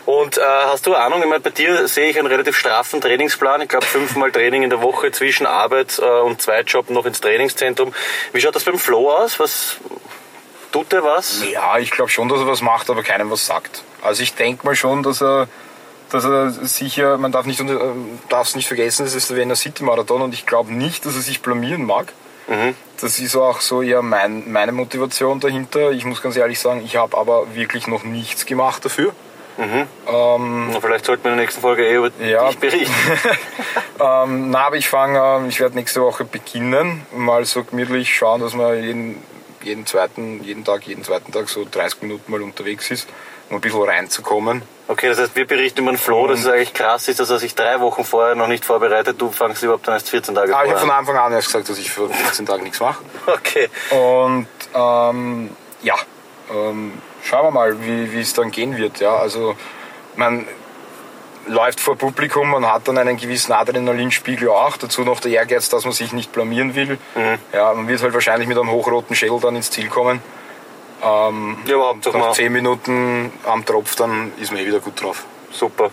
Und 0.07 0.39
äh, 0.39 0.41
hast 0.43 0.87
du 0.87 0.95
Ahnung, 0.95 1.23
ich 1.23 1.29
meine, 1.29 1.41
bei 1.41 1.51
dir 1.51 1.87
sehe 1.87 2.09
ich 2.09 2.19
einen 2.19 2.27
relativ 2.27 2.57
straffen 2.57 3.01
Trainingsplan. 3.01 3.63
Ich 3.63 3.69
glaube, 3.69 3.87
fünfmal 3.87 4.33
Training 4.33 4.63
in 4.63 4.71
der 4.71 4.83
Woche 4.83 5.13
zwischen 5.13 5.47
Arbeit 5.47 5.99
äh, 5.99 6.05
und 6.05 6.41
Zweitjob 6.41 6.91
noch 6.91 7.07
ins 7.07 7.21
Trainingszentrum. 7.21 7.95
Wie 8.33 8.41
schaut 8.41 8.57
das 8.57 8.65
beim 8.65 8.79
Flow 8.79 9.11
aus? 9.11 9.39
Was, 9.39 9.77
Tut 10.73 10.93
er 10.93 11.03
was? 11.03 11.43
Ja, 11.51 11.79
ich 11.79 11.91
glaube 11.91 12.11
schon, 12.11 12.29
dass 12.29 12.41
er 12.41 12.47
was 12.47 12.63
macht, 12.63 12.91
aber 12.91 13.03
keinem 13.03 13.31
was 13.31 13.47
sagt. 13.47 13.83
Also 14.03 14.23
ich 14.23 14.35
denke 14.35 14.65
mal 14.65 14.77
schon, 14.77 15.03
dass 15.03 15.21
er, 15.21 15.49
dass 16.11 16.25
er 16.25 16.51
sicher, 16.51 17.19
man 17.19 17.33
darf 17.33 17.47
nicht, 17.47 17.61
äh, 17.61 17.79
darf 18.29 18.49
es 18.49 18.57
nicht 18.57 18.69
vergessen, 18.69 19.05
das 19.05 19.15
ist 19.15 19.31
der 19.31 19.37
Wiener 19.37 19.57
City 19.57 19.83
Marathon 19.83 20.23
und 20.23 20.33
ich 20.33 20.47
glaube 20.47 20.73
nicht, 20.73 21.05
dass 21.07 21.17
er 21.17 21.23
sich 21.23 21.43
blamieren 21.43 21.85
mag. 21.85 22.13
Mhm. 22.47 22.75
Das 23.01 23.19
ist 23.19 23.37
auch 23.37 23.61
so 23.61 23.83
eher 23.83 24.03
mein, 24.03 24.51
meine 24.51 24.73
Motivation 24.73 25.41
dahinter. 25.41 25.93
Ich 25.93 26.05
muss 26.05 26.23
ganz 26.23 26.37
ehrlich 26.37 26.59
sagen, 26.59 26.83
ich 26.85 26.97
habe 26.97 27.17
aber 27.17 27.55
wirklich 27.55 27.87
noch 27.87 28.05
nichts 28.05 28.47
gemacht 28.47 28.85
dafür. 28.85 29.13
Mhm. 29.57 29.87
Ähm, 30.09 30.77
vielleicht 30.81 31.05
sollten 31.05 31.25
wir 31.25 31.33
in 31.33 31.37
der 31.37 31.45
nächsten 31.45 31.61
Folge 31.61 31.85
eh 31.87 31.97
über 31.97 32.11
ja. 32.21 32.49
dich 32.49 32.59
berichten. 32.59 32.95
ähm, 34.01 34.51
na, 34.51 34.67
aber 34.67 34.77
ich 34.77 34.89
fange, 34.89 35.47
ich 35.49 35.61
werde 35.61 35.75
nächste 35.75 36.01
Woche 36.01 36.25
beginnen, 36.25 37.07
mal 37.15 37.45
so 37.45 37.63
gemütlich 37.65 38.15
schauen, 38.15 38.41
dass 38.41 38.57
wir 38.57 38.81
jeden 38.81 39.23
jeden 39.63 39.87
zweiten, 39.87 40.43
jeden 40.43 40.65
Tag, 40.65 40.87
jeden 40.87 41.05
zweiten 41.05 41.33
Tag 41.33 41.49
so 41.49 41.67
30 41.71 42.03
Minuten 42.03 42.31
mal 42.31 42.43
unterwegs 42.43 42.91
ist, 42.91 43.09
um 43.49 43.57
ein 43.57 43.61
bisschen 43.61 43.83
reinzukommen. 43.83 44.63
Okay, 44.89 45.09
das 45.09 45.19
heißt, 45.19 45.37
wir 45.37 45.47
berichten 45.47 45.81
über 45.81 45.93
den 45.93 45.99
Flo, 45.99 46.27
dass 46.27 46.41
es 46.41 46.47
eigentlich 46.47 46.75
krass 46.75 47.09
ist, 47.09 47.21
dass 47.21 47.31
er 47.31 47.39
sich 47.39 47.55
drei 47.55 47.81
Wochen 47.81 48.05
vorher 48.05 48.35
noch 48.35 48.49
nicht 48.49 48.65
vorbereitet. 48.65 49.21
Du 49.21 49.31
fangst 49.31 49.63
überhaupt 49.63 49.87
dann 49.87 49.95
erst 49.95 50.11
14 50.11 50.35
Tage 50.35 50.57
ah, 50.57 50.65
Ich 50.65 50.71
habe 50.71 50.81
von 50.81 50.91
Anfang 50.91 51.17
an 51.17 51.33
erst 51.33 51.49
gesagt, 51.49 51.69
dass 51.69 51.79
ich 51.79 51.91
für 51.91 52.09
14 52.09 52.47
Tage 52.47 52.63
nichts 52.63 52.81
mache. 52.81 53.03
Okay. 53.27 53.69
Und 53.91 54.47
ähm, 54.75 55.51
ja, 55.83 55.95
ähm, 56.53 56.95
schauen 57.23 57.47
wir 57.47 57.51
mal, 57.51 57.81
wie 57.81 58.21
es 58.21 58.35
dann 58.35 58.51
gehen 58.51 58.77
wird. 58.77 59.01
Ja, 59.01 59.17
also 59.17 59.57
man 60.17 60.47
läuft 61.51 61.81
vor 61.81 61.97
Publikum, 61.97 62.51
man 62.51 62.67
hat 62.67 62.89
dann 62.89 62.99
einen 62.99 63.17
gewissen 63.17 63.53
Adrenalinspiegel 63.53 64.49
auch, 64.49 64.77
dazu 64.77 65.03
noch 65.03 65.21
der 65.21 65.33
Ehrgeiz, 65.33 65.69
dass 65.69 65.85
man 65.85 65.93
sich 65.93 66.13
nicht 66.13 66.33
blamieren 66.33 66.75
will. 66.75 66.99
Mhm. 67.15 67.39
Ja, 67.53 67.73
man 67.75 67.89
wird 67.89 68.03
halt 68.03 68.15
wahrscheinlich 68.15 68.49
mit 68.49 68.59
einem 68.59 68.71
hochroten 68.71 69.15
Schädel 69.15 69.41
dann 69.41 69.57
ins 69.57 69.71
Ziel 69.71 69.89
kommen. 69.89 70.23
Ähm, 71.03 71.59
ja, 71.67 71.75
überhaupt 71.75 72.07
nach 72.07 72.13
mal. 72.15 72.33
10 72.33 72.53
Minuten 72.53 73.33
am 73.45 73.65
Tropf, 73.65 73.97
dann 73.97 74.33
ist 74.39 74.53
man 74.53 74.61
eh 74.61 74.67
wieder 74.67 74.81
gut 74.81 75.03
drauf. 75.03 75.25
Super. 75.53 75.91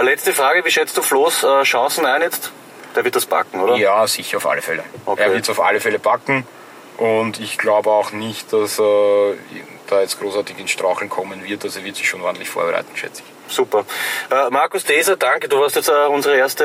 Letzte 0.00 0.32
Frage, 0.32 0.64
wie 0.64 0.70
schätzt 0.70 0.96
du 0.96 1.02
Flo's 1.02 1.44
äh, 1.44 1.62
Chancen 1.62 2.04
ein 2.06 2.22
jetzt? 2.22 2.52
Der 2.96 3.04
wird 3.04 3.14
das 3.14 3.26
backen, 3.26 3.60
oder? 3.60 3.76
Ja, 3.76 4.06
sicher 4.06 4.38
auf 4.38 4.46
alle 4.46 4.62
Fälle. 4.62 4.82
Okay. 5.04 5.22
Er 5.22 5.32
wird 5.32 5.42
es 5.44 5.50
auf 5.50 5.60
alle 5.60 5.80
Fälle 5.80 5.98
backen 5.98 6.46
und 6.96 7.38
ich 7.38 7.58
glaube 7.58 7.90
auch 7.90 8.12
nicht, 8.12 8.52
dass 8.52 8.80
er 8.80 9.34
da 9.88 10.00
jetzt 10.00 10.20
großartig 10.20 10.58
ins 10.58 10.70
Straucheln 10.70 11.10
kommen 11.10 11.44
wird. 11.44 11.64
Also 11.64 11.80
er 11.80 11.84
wird 11.84 11.96
sich 11.96 12.08
schon 12.08 12.22
ordentlich 12.22 12.48
vorbereiten, 12.48 12.90
schätze 12.94 13.22
ich. 13.24 13.54
super. 13.54 13.84
Äh, 14.30 14.50
Markus 14.50 14.84
Deser, 14.84 15.16
danke. 15.16 15.48
Du 15.48 15.58
warst 15.58 15.76
jetzt 15.76 15.88
äh, 15.88 16.06
unsere 16.08 16.36
erste 16.36 16.64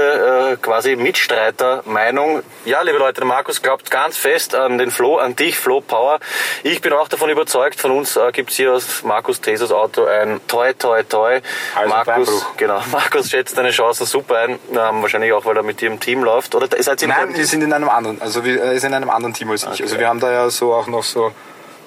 äh, 0.54 0.58
quasi 0.58 0.96
Mitstreiter-Meinung. 0.96 2.44
Ja, 2.66 2.82
liebe 2.82 2.98
Leute, 2.98 3.22
der 3.22 3.26
Markus 3.26 3.62
glaubt 3.62 3.90
ganz 3.90 4.18
fest 4.18 4.54
an 4.56 4.78
den 4.78 4.92
Flo, 4.92 5.18
an 5.18 5.36
dich, 5.36 5.58
Flo 5.58 5.82
Power. 5.82 6.20
Ich 6.64 6.82
bin 6.82 6.94
auch 6.94 7.08
davon 7.08 7.30
überzeugt, 7.30 7.80
von 7.80 7.92
uns 7.92 8.16
äh, 8.18 8.32
gibt's 8.32 8.56
hier 8.56 8.74
aus 8.74 9.04
Markus 9.04 9.42
Desers 9.42 9.72
Auto 9.72 10.06
ein 10.06 10.42
Toi, 10.48 10.74
Toi, 10.74 11.04
Toi. 11.04 11.42
Also 11.76 11.90
Markus, 11.90 12.46
genau, 12.58 12.82
Markus 12.92 13.30
schätzt 13.30 13.58
deine 13.58 13.72
Chancen 13.72 14.06
super 14.06 14.40
ein. 14.40 14.60
Ähm, 14.72 15.02
wahrscheinlich 15.02 15.32
auch, 15.34 15.46
weil 15.46 15.56
er 15.56 15.64
mit 15.64 15.82
dir 15.82 15.88
im 15.88 16.00
Team 16.00 16.24
läuft. 16.24 16.56
Oder 16.56 16.68
seid 16.82 17.02
ihr 17.02 17.08
Nein, 17.08 17.36
wir 17.36 17.46
sind 17.46 17.62
in 17.62 17.72
einem 17.72 17.90
anderen, 17.90 18.22
also 18.22 18.44
wir 18.44 18.62
äh, 18.62 18.76
ist 18.76 18.84
in 18.84 18.94
einem 18.94 19.10
anderen 19.10 19.34
Team 19.34 19.50
als 19.52 19.64
ich. 19.64 19.82
Also 19.82 20.00
wir 20.00 20.08
haben 20.08 20.20
da 20.20 20.32
ja 20.32 20.50
so 20.50 20.74
auch 20.74 20.88
noch 20.88 21.04
so. 21.04 21.32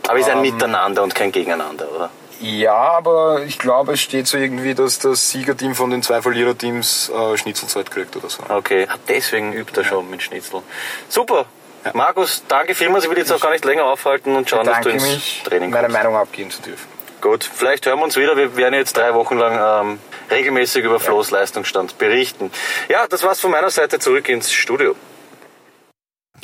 Aber 0.08 0.18
ihr 0.18 0.24
seid 0.24 0.36
ähm, 0.36 0.42
miteinander 0.42 1.02
und 1.02 1.14
kein 1.14 1.32
Gegeneinander, 1.32 1.86
oder? 1.94 2.10
Ja, 2.40 2.74
aber 2.74 3.42
ich 3.46 3.58
glaube, 3.58 3.94
es 3.94 4.00
steht 4.00 4.26
so 4.26 4.36
irgendwie, 4.36 4.74
dass 4.74 4.98
das 4.98 5.30
Siegerteam 5.30 5.74
von 5.74 5.90
den 5.90 6.02
zwei 6.02 6.20
Verliererteams 6.20 7.08
äh, 7.08 7.36
Schnitzelzeit 7.38 7.90
kriegt 7.90 8.14
oder 8.14 8.28
so. 8.28 8.42
Okay, 8.48 8.86
ah, 8.90 8.96
deswegen 9.08 9.52
übt 9.54 9.78
er 9.78 9.84
schon 9.84 10.10
mit 10.10 10.22
Schnitzel. 10.22 10.62
Super. 11.08 11.46
Markus, 11.94 12.42
danke 12.48 12.74
vielmals. 12.74 13.04
Ich 13.04 13.10
will 13.10 13.18
jetzt 13.18 13.32
auch 13.32 13.40
gar 13.40 13.52
nicht 13.52 13.64
länger 13.64 13.84
aufhalten 13.84 14.34
und 14.34 14.50
schauen, 14.50 14.66
dass 14.66 14.80
du 14.80 14.88
ins 14.88 15.04
mich, 15.04 15.42
Training 15.44 15.70
meine 15.70 15.86
kommst. 15.86 16.02
Meinung 16.02 16.16
abgeben 16.16 16.50
zu 16.50 16.60
dürfen. 16.62 16.86
Gut, 17.20 17.48
vielleicht 17.52 17.86
hören 17.86 17.98
wir 17.98 18.04
uns 18.04 18.16
wieder. 18.16 18.36
Wir 18.36 18.56
werden 18.56 18.74
jetzt 18.74 18.96
drei 18.96 19.14
Wochen 19.14 19.38
lang 19.38 19.86
ähm, 19.86 19.98
regelmäßig 20.30 20.84
über 20.84 21.00
Flo's 21.00 21.30
Leistungsstand 21.30 21.96
berichten. 21.98 22.50
Ja, 22.88 23.06
das 23.06 23.22
war's 23.22 23.40
von 23.40 23.50
meiner 23.50 23.70
Seite. 23.70 23.98
Zurück 23.98 24.28
ins 24.28 24.52
Studio. 24.52 24.94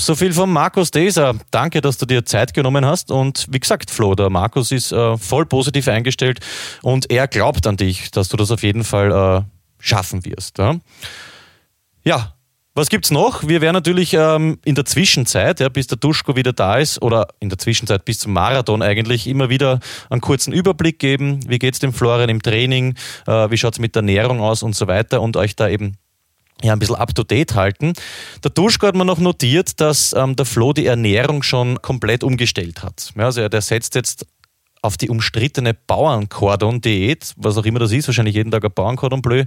So 0.02 0.16
viel 0.16 0.32
von 0.32 0.50
Markus 0.50 0.90
Deser. 0.90 1.36
Danke, 1.52 1.80
dass 1.80 1.96
du 1.96 2.06
dir 2.06 2.24
Zeit 2.24 2.54
genommen 2.54 2.84
hast. 2.84 3.12
Und 3.12 3.46
wie 3.50 3.60
gesagt, 3.60 3.88
Flo, 3.88 4.16
der 4.16 4.30
Markus 4.30 4.72
ist 4.72 4.90
äh, 4.90 5.16
voll 5.16 5.46
positiv 5.46 5.86
eingestellt 5.86 6.40
und 6.82 7.08
er 7.08 7.28
glaubt 7.28 7.68
an 7.68 7.76
dich, 7.76 8.10
dass 8.10 8.28
du 8.28 8.36
das 8.36 8.50
auf 8.50 8.64
jeden 8.64 8.82
Fall 8.82 9.12
äh, 9.12 9.42
schaffen 9.78 10.24
wirst. 10.24 10.58
Ja, 10.58 10.74
ja 12.02 12.34
was 12.74 12.88
gibt's 12.88 13.12
noch? 13.12 13.46
Wir 13.46 13.60
werden 13.60 13.74
natürlich 13.74 14.14
ähm, 14.14 14.58
in 14.64 14.74
der 14.74 14.86
Zwischenzeit, 14.86 15.60
ja, 15.60 15.68
bis 15.68 15.86
der 15.86 15.98
Duschko 15.98 16.34
wieder 16.34 16.52
da 16.52 16.78
ist, 16.78 17.00
oder 17.00 17.28
in 17.38 17.48
der 17.48 17.58
Zwischenzeit 17.58 18.04
bis 18.04 18.18
zum 18.18 18.32
Marathon 18.32 18.82
eigentlich, 18.82 19.28
immer 19.28 19.50
wieder 19.50 19.78
einen 20.10 20.20
kurzen 20.20 20.52
Überblick 20.52 20.98
geben. 20.98 21.38
Wie 21.46 21.58
geht's 21.60 21.78
dem 21.78 21.92
Florian 21.92 22.28
im 22.28 22.42
Training? 22.42 22.96
Äh, 23.28 23.50
wie 23.50 23.58
schaut's 23.58 23.78
mit 23.78 23.94
der 23.94 24.00
Ernährung 24.00 24.40
aus 24.40 24.64
und 24.64 24.74
so 24.74 24.88
weiter 24.88 25.20
und 25.20 25.36
euch 25.36 25.54
da 25.54 25.68
eben 25.68 25.98
ja, 26.62 26.72
ein 26.72 26.78
bisschen 26.78 26.96
up 26.96 27.14
to 27.14 27.24
date 27.24 27.54
halten. 27.54 27.92
Der 28.42 28.50
Duschko 28.50 28.86
hat 28.86 28.94
mir 28.94 29.04
noch 29.04 29.18
notiert, 29.18 29.80
dass 29.80 30.12
ähm, 30.12 30.36
der 30.36 30.46
Flo 30.46 30.72
die 30.72 30.86
Ernährung 30.86 31.42
schon 31.42 31.80
komplett 31.82 32.24
umgestellt 32.24 32.82
hat. 32.82 33.12
Ja, 33.16 33.24
also 33.24 33.40
er, 33.40 33.62
setzt 33.62 33.94
jetzt 33.94 34.26
auf 34.82 34.96
die 34.96 35.08
umstrittene 35.08 35.74
Bauernkordon-Diät, 35.74 37.34
was 37.36 37.56
auch 37.56 37.64
immer 37.64 37.78
das 37.78 37.92
ist, 37.92 38.08
wahrscheinlich 38.08 38.34
jeden 38.34 38.50
Tag 38.50 38.64
ein 38.64 38.72
Bauernkordon 38.74 39.22
Bleu 39.22 39.44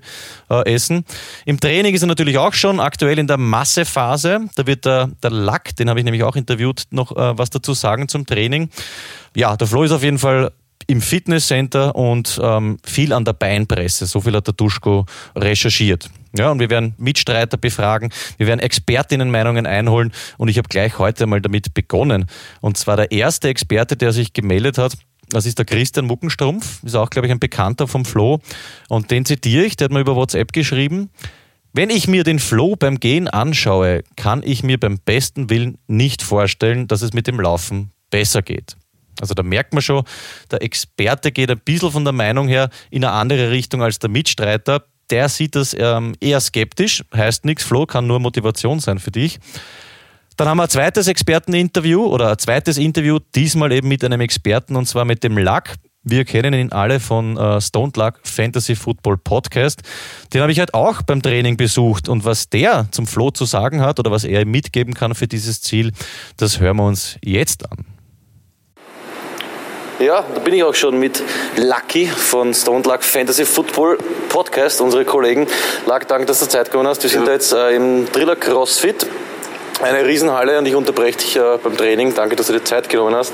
äh, 0.49 0.73
essen. 0.73 1.03
Im 1.45 1.59
Training 1.59 1.93
ist 1.93 2.03
er 2.03 2.07
natürlich 2.07 2.37
auch 2.37 2.53
schon 2.53 2.79
aktuell 2.79 3.19
in 3.19 3.27
der 3.27 3.37
Massephase. 3.37 4.47
Da 4.55 4.65
wird 4.65 4.85
der, 4.85 5.09
der 5.21 5.31
Lack, 5.31 5.75
den 5.75 5.89
habe 5.89 5.99
ich 5.99 6.05
nämlich 6.05 6.23
auch 6.23 6.37
interviewt, 6.37 6.83
noch 6.91 7.11
äh, 7.11 7.37
was 7.37 7.49
dazu 7.49 7.73
sagen 7.73 8.07
zum 8.07 8.25
Training. 8.25 8.69
Ja, 9.35 9.57
der 9.57 9.67
Flo 9.67 9.83
ist 9.83 9.91
auf 9.91 10.03
jeden 10.03 10.19
Fall 10.19 10.51
im 10.87 11.01
Fitnesscenter 11.01 11.95
und 11.95 12.39
ähm, 12.41 12.77
viel 12.83 13.11
an 13.11 13.25
der 13.25 13.33
Beinpresse. 13.33 14.05
So 14.05 14.21
viel 14.21 14.35
hat 14.35 14.47
der 14.47 14.53
Duschko 14.53 15.05
recherchiert. 15.35 16.09
Ja, 16.37 16.51
und 16.51 16.59
wir 16.59 16.69
werden 16.69 16.95
Mitstreiter 16.97 17.57
befragen, 17.57 18.11
wir 18.37 18.47
werden 18.47 18.59
Expertinnenmeinungen 18.59 19.65
einholen 19.65 20.11
und 20.37 20.49
ich 20.49 20.57
habe 20.57 20.67
gleich 20.67 20.99
heute 20.99 21.27
mal 21.27 21.41
damit 21.41 21.73
begonnen. 21.73 22.25
Und 22.61 22.77
zwar 22.77 22.97
der 22.97 23.11
erste 23.11 23.47
Experte, 23.47 23.95
der 23.95 24.11
sich 24.11 24.33
gemeldet 24.33 24.77
hat, 24.77 24.97
das 25.29 25.45
ist 25.45 25.57
der 25.57 25.65
Christian 25.65 26.05
Muckenstrumpf, 26.05 26.83
ist 26.83 26.95
auch, 26.95 27.09
glaube 27.09 27.27
ich, 27.27 27.31
ein 27.31 27.39
Bekannter 27.39 27.87
vom 27.87 28.05
Flo. 28.05 28.39
Und 28.89 29.11
den 29.11 29.25
zitiere 29.25 29.65
ich, 29.65 29.75
der 29.75 29.85
hat 29.85 29.91
mir 29.91 30.01
über 30.01 30.15
WhatsApp 30.15 30.53
geschrieben. 30.53 31.09
Wenn 31.73 31.89
ich 31.89 32.07
mir 32.07 32.23
den 32.23 32.39
Flow 32.39 32.75
beim 32.75 32.99
Gehen 32.99 33.27
anschaue, 33.27 34.03
kann 34.15 34.43
ich 34.43 34.63
mir 34.63 34.79
beim 34.79 34.99
besten 34.99 35.49
Willen 35.49 35.77
nicht 35.87 36.21
vorstellen, 36.21 36.87
dass 36.87 37.01
es 37.01 37.13
mit 37.13 37.27
dem 37.27 37.39
Laufen 37.39 37.91
besser 38.11 38.41
geht. 38.41 38.77
Also 39.19 39.33
da 39.33 39.43
merkt 39.43 39.73
man 39.73 39.81
schon, 39.81 40.03
der 40.51 40.61
Experte 40.61 41.31
geht 41.31 41.49
ein 41.49 41.59
bisschen 41.59 41.91
von 41.91 42.03
der 42.03 42.13
Meinung 42.13 42.47
her 42.47 42.69
in 42.91 43.03
eine 43.03 43.13
andere 43.13 43.51
Richtung 43.51 43.81
als 43.81 43.99
der 43.99 44.09
Mitstreiter. 44.09 44.85
Der 45.11 45.29
sieht 45.29 45.55
das 45.55 45.75
ähm, 45.77 46.15
eher 46.19 46.39
skeptisch, 46.39 47.03
heißt 47.13 47.45
nichts, 47.45 47.63
Flo 47.63 47.85
kann 47.85 48.07
nur 48.07 48.19
Motivation 48.19 48.79
sein 48.79 48.99
für 48.99 49.11
dich. 49.11 49.39
Dann 50.37 50.49
haben 50.49 50.57
wir 50.57 50.63
ein 50.63 50.69
zweites 50.69 51.07
Experteninterview 51.07 52.05
oder 52.05 52.31
ein 52.31 52.37
zweites 52.37 52.77
Interview, 52.77 53.19
diesmal 53.35 53.71
eben 53.71 53.87
mit 53.87 54.03
einem 54.03 54.19
Experten 54.19 54.75
und 54.75 54.85
zwar 54.85 55.05
mit 55.05 55.23
dem 55.23 55.37
Lack. 55.37 55.75
Wir 56.03 56.25
kennen 56.25 56.53
ihn 56.53 56.71
alle 56.71 56.99
von 56.99 57.35
äh, 57.37 57.59
Stone 57.61 57.93
Luck 57.95 58.19
Fantasy 58.23 58.75
Football 58.75 59.17
Podcast. 59.17 59.81
Den 60.33 60.41
habe 60.41 60.51
ich 60.51 60.59
halt 60.59 60.73
auch 60.73 61.01
beim 61.01 61.21
Training 61.21 61.57
besucht 61.57 62.09
und 62.09 62.25
was 62.25 62.49
der 62.49 62.87
zum 62.91 63.07
Flo 63.07 63.31
zu 63.31 63.45
sagen 63.45 63.81
hat 63.81 63.99
oder 63.99 64.11
was 64.11 64.23
er 64.23 64.45
mitgeben 64.45 64.93
kann 64.93 65.15
für 65.15 65.27
dieses 65.27 65.61
Ziel, 65.61 65.93
das 66.37 66.59
hören 66.59 66.77
wir 66.77 66.85
uns 66.85 67.17
jetzt 67.23 67.71
an. 67.71 67.94
Ja, 69.99 70.25
da 70.33 70.39
bin 70.41 70.53
ich 70.53 70.61
auch 70.61 70.75
schon 70.75 70.99
mit 70.99 71.23
Lucky 71.55 72.07
von 72.07 72.53
Stone 72.53 72.83
Luck 72.83 73.01
Fantasy 73.01 73.45
Football 73.45 73.97
Podcast, 74.27 74.81
unsere 74.81 75.05
Kollegen. 75.05 75.47
Luck, 75.85 76.05
danke, 76.09 76.25
dass 76.25 76.41
du 76.41 76.47
Zeit 76.49 76.69
genommen 76.69 76.89
hast. 76.89 77.01
Wir 77.03 77.09
sind 77.09 77.25
da 77.25 77.31
jetzt 77.31 77.53
äh, 77.53 77.73
im 77.73 78.11
Driller 78.11 78.35
CrossFit, 78.35 79.07
eine 79.81 80.05
Riesenhalle 80.05 80.57
und 80.57 80.65
ich 80.65 80.75
unterbreche 80.75 81.19
dich 81.19 81.37
äh, 81.37 81.57
beim 81.63 81.77
Training. 81.77 82.13
Danke, 82.13 82.35
dass 82.35 82.47
du 82.47 82.53
dir 82.53 82.63
Zeit 82.65 82.89
genommen 82.89 83.15
hast. 83.15 83.33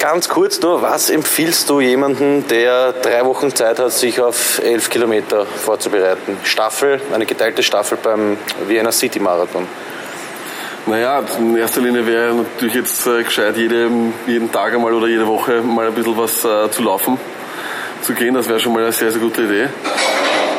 Ganz 0.00 0.28
kurz 0.28 0.60
nur, 0.60 0.82
was 0.82 1.08
empfiehlst 1.08 1.70
du 1.70 1.80
jemandem, 1.80 2.48
der 2.48 2.92
drei 2.92 3.24
Wochen 3.24 3.54
Zeit 3.54 3.78
hat, 3.78 3.92
sich 3.92 4.20
auf 4.20 4.60
elf 4.64 4.90
Kilometer 4.90 5.46
vorzubereiten? 5.46 6.36
Staffel, 6.42 7.00
eine 7.14 7.26
geteilte 7.26 7.62
Staffel 7.62 7.96
beim 8.02 8.38
Vienna 8.66 8.90
City 8.90 9.20
Marathon. 9.20 9.68
Naja, 10.86 11.22
in 11.38 11.56
erster 11.56 11.80
Linie 11.80 12.06
wäre 12.06 12.34
natürlich 12.34 12.74
jetzt 12.74 13.06
äh, 13.06 13.22
gescheit, 13.22 13.56
jede, 13.56 13.90
jeden 14.26 14.50
Tag 14.50 14.74
einmal 14.74 14.92
oder 14.92 15.06
jede 15.06 15.26
Woche 15.26 15.60
mal 15.62 15.86
ein 15.86 15.94
bisschen 15.94 16.16
was 16.16 16.44
äh, 16.44 16.70
zu 16.70 16.82
laufen, 16.82 17.18
zu 18.02 18.14
gehen. 18.14 18.34
Das 18.34 18.48
wäre 18.48 18.58
schon 18.58 18.72
mal 18.72 18.82
eine 18.82 18.92
sehr, 18.92 19.10
sehr 19.10 19.20
gute 19.20 19.42
Idee. 19.42 19.68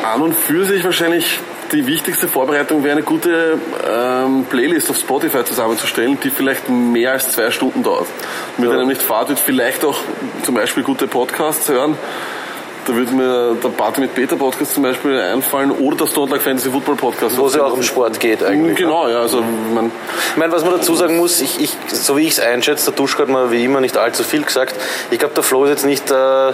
An 0.04 0.22
und 0.22 0.34
für 0.34 0.64
sich 0.64 0.84
wahrscheinlich 0.84 1.40
die 1.72 1.86
wichtigste 1.86 2.28
Vorbereitung 2.28 2.84
wäre 2.84 2.92
eine 2.92 3.02
gute 3.02 3.58
ähm, 3.88 4.44
Playlist 4.48 4.90
auf 4.90 4.98
Spotify 4.98 5.42
zusammenzustellen, 5.44 6.18
die 6.22 6.30
vielleicht 6.30 6.68
mehr 6.68 7.12
als 7.12 7.32
zwei 7.32 7.50
Stunden 7.50 7.82
dauert. 7.82 8.06
Mit 8.58 8.70
einem 8.70 8.88
nicht 8.88 9.02
Fahrt 9.02 9.30
wird 9.30 9.38
vielleicht 9.38 9.84
auch 9.84 9.98
zum 10.42 10.54
Beispiel 10.54 10.82
gute 10.82 11.06
Podcasts 11.06 11.68
hören. 11.68 11.96
Da 12.84 12.94
würde 12.94 13.12
mir 13.12 13.56
der 13.62 13.68
Party 13.68 14.00
mit 14.00 14.14
Peter 14.14 14.36
Podcast 14.36 14.74
zum 14.74 14.82
Beispiel 14.82 15.18
einfallen 15.20 15.70
oder 15.70 15.98
der 15.98 16.06
Stone 16.06 16.32
Luck 16.32 16.42
Fantasy 16.42 16.70
Football 16.70 16.96
Podcast. 16.96 17.38
Wo 17.38 17.46
es 17.46 17.54
ja 17.54 17.62
auch 17.62 17.72
um 17.72 17.82
Sport 17.82 18.18
geht 18.18 18.42
eigentlich. 18.42 18.78
ne? 18.78 18.86
Genau, 18.86 19.08
ja. 19.08 19.20
Also, 19.20 19.42
man, 19.74 19.92
Ich 20.30 20.36
meine, 20.36 20.52
was 20.52 20.64
man 20.64 20.72
dazu 20.74 20.94
sagen 20.96 21.16
muss, 21.16 21.40
ich, 21.40 21.60
ich, 21.60 21.70
so 21.88 22.16
wie 22.16 22.22
ich 22.22 22.32
es 22.32 22.40
einschätze, 22.40 22.86
der 22.86 22.94
Duschko 22.94 23.22
hat 23.22 23.28
mir 23.28 23.52
wie 23.52 23.64
immer 23.64 23.80
nicht 23.80 23.96
allzu 23.96 24.24
viel 24.24 24.42
gesagt. 24.42 24.74
Ich 25.12 25.18
glaube, 25.20 25.34
der 25.34 25.44
Flo 25.44 25.64
ist 25.64 25.70
jetzt 25.70 25.86
nicht 25.86 26.10
äh, 26.10 26.52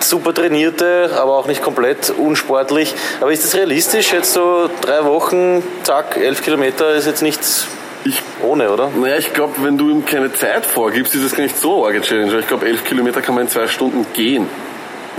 super 0.00 0.32
trainierte, 0.32 1.10
aber 1.20 1.36
auch 1.36 1.46
nicht 1.46 1.62
komplett 1.62 2.12
unsportlich. 2.16 2.94
Aber 3.20 3.32
ist 3.32 3.44
das 3.44 3.56
realistisch? 3.56 4.12
Jetzt 4.12 4.32
so 4.32 4.70
drei 4.82 5.04
Wochen, 5.04 5.64
zack, 5.82 6.16
elf 6.16 6.42
Kilometer 6.42 6.94
ist 6.94 7.06
jetzt 7.06 7.22
nichts 7.22 7.66
ich 8.04 8.22
ohne, 8.40 8.70
oder? 8.70 8.88
Naja, 8.96 9.16
ich 9.16 9.32
glaube, 9.32 9.54
wenn 9.64 9.76
du 9.76 9.90
ihm 9.90 10.04
keine 10.04 10.32
Zeit 10.32 10.64
vorgibst, 10.64 11.14
ist 11.16 11.24
das 11.24 11.34
gar 11.34 11.42
nicht 11.42 11.58
so 11.58 11.84
arge 11.84 12.00
Challenge. 12.00 12.38
Ich 12.38 12.46
glaube, 12.46 12.66
elf 12.66 12.84
Kilometer 12.84 13.20
kann 13.20 13.34
man 13.34 13.44
in 13.44 13.50
zwei 13.50 13.66
Stunden 13.66 14.06
gehen. 14.12 14.48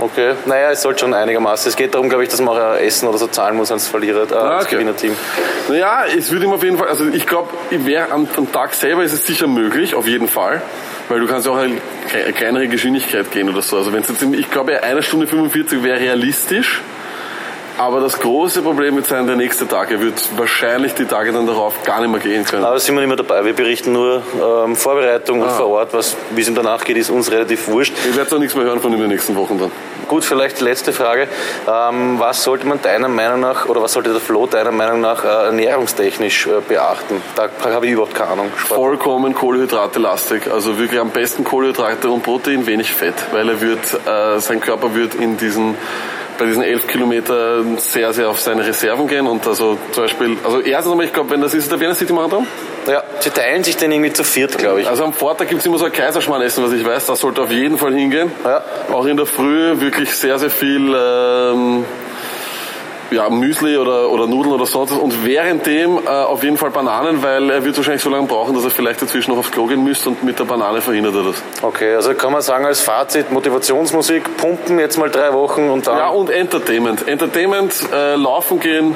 Okay, 0.00 0.34
naja, 0.46 0.70
es 0.70 0.82
sollte 0.82 1.00
schon 1.00 1.12
einigermaßen. 1.14 1.68
Es 1.68 1.76
geht 1.76 1.94
darum, 1.94 2.08
glaube 2.08 2.22
ich, 2.22 2.28
dass 2.30 2.40
man 2.40 2.56
auch 2.56 2.74
äh, 2.76 2.86
Essen 2.86 3.08
oder 3.08 3.18
so 3.18 3.26
zahlen 3.26 3.56
muss 3.56 3.70
ans 3.70 3.88
Verlierer, 3.88 4.30
äh, 4.30 4.34
ans 4.34 4.64
okay. 4.66 4.76
Gewinnerteam. 4.76 5.16
Naja, 5.68 6.04
es 6.16 6.30
würde 6.30 6.44
ihm 6.46 6.52
auf 6.52 6.62
jeden 6.62 6.78
Fall, 6.78 6.88
also 6.88 7.06
ich 7.08 7.26
glaube, 7.26 7.50
am, 8.10 8.28
am 8.36 8.52
Tag 8.52 8.74
selber 8.74 9.02
ist 9.02 9.12
es 9.12 9.26
sicher 9.26 9.48
möglich, 9.48 9.94
auf 9.96 10.06
jeden 10.06 10.28
Fall. 10.28 10.62
Weil 11.08 11.20
du 11.20 11.26
kannst 11.26 11.46
ja 11.46 11.52
auch 11.52 11.56
eine 11.58 11.76
kle- 12.10 12.32
kleinere 12.32 12.68
Geschwindigkeit 12.68 13.30
gehen 13.32 13.48
oder 13.48 13.62
so. 13.62 13.76
Also 13.78 13.92
wenn 13.92 14.02
jetzt, 14.02 14.22
im- 14.22 14.34
ich 14.34 14.50
glaube, 14.50 14.82
eine 14.82 15.02
Stunde 15.02 15.26
45 15.26 15.82
wäre 15.82 15.98
realistisch. 15.98 16.80
Aber 17.78 18.00
das 18.00 18.18
große 18.18 18.62
Problem 18.62 18.96
wird 18.96 19.06
sein, 19.06 19.28
der 19.28 19.36
nächste 19.36 19.68
Tag. 19.68 19.92
Er 19.92 20.00
wird 20.00 20.20
wahrscheinlich 20.36 20.94
die 20.94 21.04
Tage 21.04 21.30
dann 21.32 21.46
darauf 21.46 21.84
gar 21.84 22.00
nicht 22.00 22.10
mehr 22.10 22.18
gehen 22.20 22.44
können. 22.44 22.64
Aber 22.64 22.78
sind 22.80 22.96
wir 22.96 23.00
nicht 23.02 23.08
mehr 23.08 23.16
dabei. 23.16 23.44
Wir 23.44 23.52
berichten 23.52 23.92
nur 23.92 24.20
ähm, 24.64 24.74
Vorbereitung 24.74 25.40
und 25.42 25.46
Ah. 25.48 25.50
vor 25.50 25.68
Ort. 25.68 25.94
Was, 25.94 26.16
wie 26.30 26.40
es 26.40 26.48
ihm 26.48 26.56
danach 26.56 26.84
geht, 26.84 26.96
ist 26.96 27.08
uns 27.10 27.30
relativ 27.30 27.68
wurscht. 27.68 27.92
Ihr 28.06 28.16
werdet 28.16 28.34
auch 28.34 28.38
nichts 28.38 28.56
mehr 28.56 28.64
hören 28.64 28.80
von 28.80 28.90
ihm 28.90 28.96
in 28.96 29.02
den 29.02 29.10
nächsten 29.10 29.36
Wochen 29.36 29.58
dann. 29.60 29.70
Gut, 30.08 30.24
vielleicht 30.24 30.58
die 30.58 30.64
letzte 30.64 30.92
Frage. 30.92 31.28
Ähm, 31.68 32.18
was 32.18 32.42
sollte 32.42 32.66
man 32.66 32.82
deiner 32.82 33.08
Meinung 33.08 33.40
nach, 33.40 33.66
oder 33.66 33.80
was 33.80 33.92
sollte 33.92 34.10
der 34.10 34.20
Flo 34.20 34.46
deiner 34.46 34.72
Meinung 34.72 35.00
nach 35.00 35.22
äh, 35.24 35.28
ernährungstechnisch 35.46 36.48
äh, 36.48 36.60
beachten? 36.66 37.22
Da 37.36 37.48
habe 37.72 37.86
ich 37.86 37.92
überhaupt 37.92 38.14
keine 38.14 38.30
Ahnung. 38.30 38.50
Sport. 38.56 38.76
Vollkommen 38.80 39.34
Kohlenhydrate 39.34 40.00
lastig. 40.00 40.50
Also 40.52 40.78
wirklich 40.78 40.98
am 40.98 41.10
besten 41.10 41.44
Kohlenhydrate 41.44 42.10
und 42.10 42.24
Protein, 42.24 42.66
wenig 42.66 42.92
Fett. 42.92 43.14
Weil 43.30 43.48
er 43.50 43.60
wird, 43.60 43.78
äh, 44.06 44.40
sein 44.40 44.60
Körper 44.60 44.96
wird 44.96 45.14
in 45.14 45.36
diesen 45.36 45.76
bei 46.38 46.46
diesen 46.46 46.62
elf 46.62 46.86
Kilometern 46.86 47.76
sehr, 47.78 48.12
sehr 48.12 48.30
auf 48.30 48.40
seine 48.40 48.66
Reserven 48.66 49.06
gehen 49.06 49.26
und 49.26 49.46
also 49.46 49.76
zum 49.92 50.04
Beispiel, 50.04 50.36
also 50.44 50.60
erstens 50.60 50.92
einmal, 50.92 51.06
ich 51.06 51.12
glaube, 51.12 51.30
wenn 51.30 51.40
das 51.40 51.52
ist 51.52 51.70
der 51.70 51.80
Wiener 51.80 51.94
City 51.94 52.12
Marathon. 52.12 52.46
Ja, 52.86 53.02
sie 53.20 53.30
teilen 53.30 53.64
sich 53.64 53.76
den 53.76 53.92
irgendwie 53.92 54.12
zu 54.12 54.24
viert, 54.24 54.56
glaube 54.56 54.80
ich. 54.80 54.88
Also 54.88 55.04
am 55.04 55.12
Vortag 55.12 55.48
gibt 55.48 55.60
es 55.60 55.66
immer 55.66 55.78
so 55.78 55.84
ein 55.84 55.92
Kaiserschmarrn-Essen, 55.92 56.64
was 56.64 56.72
ich 56.72 56.84
weiß, 56.84 57.06
das 57.06 57.20
sollte 57.20 57.42
auf 57.42 57.50
jeden 57.50 57.76
Fall 57.76 57.92
hingehen. 57.92 58.32
Ja. 58.44 58.62
Auch 58.92 59.04
in 59.04 59.16
der 59.16 59.26
Früh 59.26 59.80
wirklich 59.80 60.14
sehr, 60.14 60.38
sehr 60.38 60.50
viel 60.50 60.94
ähm, 60.96 61.84
ja, 63.10 63.28
Müsli 63.30 63.76
oder, 63.76 64.10
oder 64.10 64.26
Nudeln 64.26 64.54
oder 64.54 64.66
sonst 64.66 64.92
was 64.92 64.98
und 64.98 65.24
währenddem 65.24 65.98
äh, 66.04 66.08
auf 66.08 66.42
jeden 66.42 66.56
Fall 66.56 66.70
Bananen, 66.70 67.22
weil 67.22 67.50
er 67.50 67.64
wird 67.64 67.76
wahrscheinlich 67.76 68.02
so 68.02 68.10
lange 68.10 68.26
brauchen, 68.26 68.54
dass 68.54 68.64
er 68.64 68.70
vielleicht 68.70 69.00
dazwischen 69.00 69.30
noch 69.30 69.38
aufs 69.38 69.50
Klo 69.50 69.66
gehen 69.66 69.82
müsste 69.82 70.10
und 70.10 70.22
mit 70.24 70.38
der 70.38 70.44
Banane 70.44 70.80
verhindert 70.80 71.14
er 71.14 71.22
das. 71.24 71.42
Okay, 71.62 71.94
also 71.94 72.14
kann 72.14 72.32
man 72.32 72.42
sagen 72.42 72.66
als 72.66 72.80
Fazit 72.80 73.30
Motivationsmusik, 73.30 74.36
pumpen 74.36 74.78
jetzt 74.78 74.98
mal 74.98 75.10
drei 75.10 75.32
Wochen 75.32 75.68
und 75.68 75.86
dann... 75.86 75.98
Ja, 75.98 76.08
und 76.08 76.30
Entertainment. 76.30 77.06
Entertainment, 77.08 77.74
äh, 77.92 78.16
laufen 78.16 78.60
gehen 78.60 78.94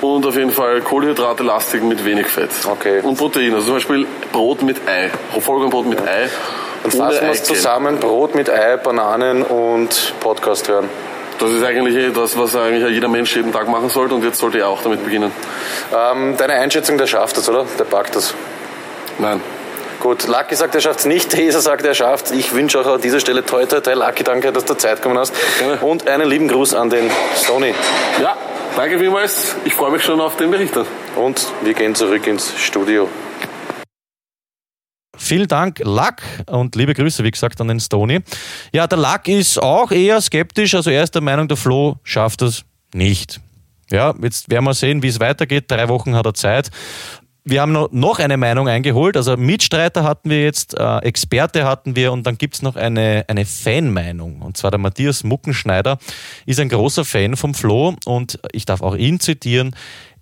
und 0.00 0.24
auf 0.26 0.36
jeden 0.36 0.52
Fall 0.52 0.80
Kohlenhydrate 0.80 1.42
lastig 1.42 1.82
mit 1.82 2.04
wenig 2.04 2.26
Fett. 2.28 2.50
Okay. 2.70 3.00
Und 3.02 3.18
Protein, 3.18 3.54
also 3.54 3.66
zum 3.66 3.74
Beispiel 3.74 4.06
Brot 4.32 4.62
mit 4.62 4.76
Ei, 4.86 5.10
Vollkornbrot 5.40 5.86
mit 5.86 6.00
Ei. 6.00 6.28
Dann 6.82 6.92
fassen 6.92 7.22
wir 7.22 7.30
es 7.30 7.42
zusammen, 7.42 7.98
Brot 7.98 8.34
mit 8.34 8.48
Ei, 8.48 8.76
Bananen 8.76 9.42
und 9.42 10.14
Podcast 10.20 10.68
hören. 10.68 10.88
Das 11.38 11.50
ist 11.50 11.62
eigentlich 11.62 11.94
eh 11.94 12.10
das, 12.10 12.36
was 12.36 12.56
eigentlich 12.56 12.88
jeder 12.92 13.08
Mensch 13.08 13.34
jeden 13.36 13.52
Tag 13.52 13.68
machen 13.68 13.88
sollte 13.88 14.14
und 14.14 14.24
jetzt 14.24 14.38
sollte 14.38 14.58
er 14.58 14.68
auch 14.68 14.82
damit 14.82 15.04
beginnen. 15.04 15.30
Ähm, 15.94 16.36
deine 16.36 16.54
Einschätzung, 16.54 16.98
der 16.98 17.06
schafft 17.06 17.36
das, 17.36 17.48
oder? 17.48 17.64
Der 17.78 17.84
packt 17.84 18.16
das? 18.16 18.34
Nein. 19.18 19.40
Gut, 20.00 20.28
Lucky 20.28 20.54
sagt, 20.54 20.74
er 20.74 20.80
schafft 20.80 21.00
es 21.00 21.06
nicht. 21.06 21.30
Tesa 21.30 21.60
sagt, 21.60 21.84
er 21.84 21.94
schafft 21.94 22.26
es. 22.26 22.32
Ich 22.32 22.54
wünsche 22.54 22.80
auch 22.80 22.86
an 22.86 23.00
dieser 23.00 23.20
Stelle 23.20 23.44
toi, 23.44 23.66
toi, 23.66 23.80
toi. 23.80 23.94
Lucky, 23.94 24.24
danke, 24.24 24.52
dass 24.52 24.64
du 24.64 24.74
Zeit 24.74 24.96
gekommen 24.96 25.18
hast. 25.18 25.32
Gerne. 25.58 25.78
Und 25.80 26.08
einen 26.08 26.28
lieben 26.28 26.48
Gruß 26.48 26.74
an 26.74 26.90
den 26.90 27.10
Stony. 27.36 27.74
Ja, 28.20 28.36
danke 28.76 28.98
vielmals. 28.98 29.56
Ich 29.64 29.74
freue 29.74 29.90
mich 29.90 30.02
schon 30.02 30.20
auf 30.20 30.36
den 30.36 30.50
Bericht. 30.50 30.74
Und 31.16 31.46
wir 31.62 31.74
gehen 31.74 31.94
zurück 31.94 32.26
ins 32.26 32.52
Studio. 32.58 33.08
Vielen 35.18 35.48
Dank, 35.48 35.80
Luck, 35.80 36.16
und 36.46 36.76
liebe 36.76 36.94
Grüße, 36.94 37.24
wie 37.24 37.30
gesagt, 37.30 37.60
an 37.60 37.68
den 37.68 37.80
Stony. 37.80 38.20
Ja, 38.72 38.86
der 38.86 38.98
Luck 38.98 39.26
ist 39.26 39.60
auch 39.60 39.90
eher 39.90 40.20
skeptisch, 40.20 40.74
also 40.74 40.90
er 40.90 41.02
ist 41.02 41.14
der 41.14 41.22
Meinung, 41.22 41.48
der 41.48 41.56
Flo 41.56 41.96
schafft 42.04 42.40
das 42.42 42.64
nicht. 42.94 43.40
Ja, 43.90 44.14
jetzt 44.22 44.50
werden 44.50 44.64
wir 44.64 44.74
sehen, 44.74 45.02
wie 45.02 45.08
es 45.08 45.20
weitergeht. 45.20 45.64
Drei 45.68 45.88
Wochen 45.88 46.14
hat 46.14 46.26
er 46.26 46.34
Zeit. 46.34 46.70
Wir 47.44 47.62
haben 47.62 47.72
noch 47.72 48.18
eine 48.18 48.36
Meinung 48.36 48.68
eingeholt. 48.68 49.16
Also 49.16 49.36
Mitstreiter 49.38 50.04
hatten 50.04 50.28
wir 50.28 50.42
jetzt, 50.42 50.78
äh, 50.78 50.98
Experte 50.98 51.64
hatten 51.64 51.96
wir 51.96 52.12
und 52.12 52.26
dann 52.26 52.36
gibt 52.36 52.56
es 52.56 52.62
noch 52.62 52.76
eine, 52.76 53.24
eine 53.28 53.46
Fanmeinung. 53.46 54.42
Und 54.42 54.58
zwar 54.58 54.70
der 54.70 54.78
Matthias 54.78 55.24
Muckenschneider 55.24 55.98
ist 56.44 56.60
ein 56.60 56.68
großer 56.68 57.06
Fan 57.06 57.36
vom 57.36 57.54
Flo 57.54 57.94
und 58.04 58.38
ich 58.52 58.66
darf 58.66 58.82
auch 58.82 58.94
ihn 58.94 59.18
zitieren. 59.18 59.74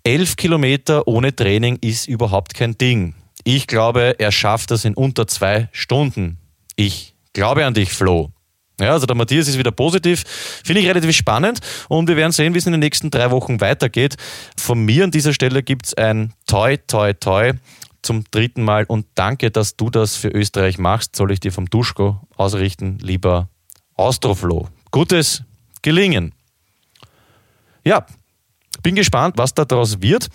Elf 0.05 0.37
Kilometer 0.37 1.05
ohne 1.05 1.35
Training 1.35 1.77
ist 1.81 2.07
überhaupt 2.07 2.53
kein 2.53 2.77
Ding. 2.77 3.13
Ich 3.49 3.65
glaube, 3.65 4.19
er 4.19 4.33
schafft 4.33 4.71
das 4.71 4.83
in 4.83 4.93
unter 4.93 5.25
zwei 5.25 5.69
Stunden. 5.71 6.37
Ich 6.75 7.15
glaube 7.31 7.65
an 7.65 7.73
dich, 7.73 7.93
Flo. 7.93 8.33
Ja, 8.77 8.91
also 8.91 9.05
der 9.05 9.15
Matthias 9.15 9.47
ist 9.47 9.57
wieder 9.57 9.71
positiv. 9.71 10.25
Finde 10.65 10.81
ich 10.81 10.87
relativ 10.89 11.15
spannend 11.15 11.61
und 11.87 12.09
wir 12.09 12.17
werden 12.17 12.33
sehen, 12.33 12.53
wie 12.53 12.57
es 12.57 12.65
in 12.65 12.73
den 12.73 12.81
nächsten 12.81 13.09
drei 13.09 13.31
Wochen 13.31 13.61
weitergeht. 13.61 14.17
Von 14.57 14.83
mir 14.83 15.05
an 15.05 15.11
dieser 15.11 15.33
Stelle 15.33 15.63
gibt 15.63 15.85
es 15.85 15.93
ein 15.93 16.33
Toi, 16.45 16.75
Toi, 16.87 17.13
Toi 17.13 17.53
zum 18.01 18.25
dritten 18.31 18.63
Mal 18.63 18.83
und 18.83 19.05
danke, 19.15 19.49
dass 19.49 19.77
du 19.77 19.89
das 19.89 20.17
für 20.17 20.27
Österreich 20.27 20.77
machst. 20.77 21.15
Soll 21.15 21.31
ich 21.31 21.39
dir 21.39 21.53
vom 21.53 21.69
Duschko 21.69 22.19
ausrichten, 22.35 22.97
lieber 22.99 23.47
Austroflo. 23.93 24.67
Gutes 24.91 25.43
Gelingen. 25.83 26.33
Ja, 27.85 28.05
bin 28.83 28.95
gespannt, 28.95 29.37
was 29.37 29.53
daraus 29.53 30.01
wird. 30.01 30.27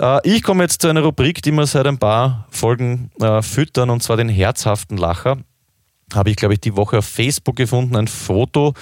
Äh, 0.00 0.20
ich 0.28 0.42
komme 0.42 0.64
jetzt 0.64 0.82
zu 0.82 0.88
einer 0.88 1.02
Rubrik, 1.02 1.42
die 1.42 1.52
wir 1.52 1.66
seit 1.66 1.86
ein 1.86 1.98
paar 1.98 2.46
Folgen 2.50 3.10
äh, 3.20 3.42
füttern, 3.42 3.90
und 3.90 4.02
zwar 4.02 4.16
den 4.16 4.28
herzhaften 4.28 4.96
Lacher. 4.96 5.38
Habe 6.14 6.30
ich, 6.30 6.36
glaube 6.36 6.54
ich, 6.54 6.60
die 6.60 6.76
Woche 6.76 6.98
auf 6.98 7.06
Facebook 7.06 7.56
gefunden, 7.56 7.96
ein 7.96 8.08
Foto 8.08 8.74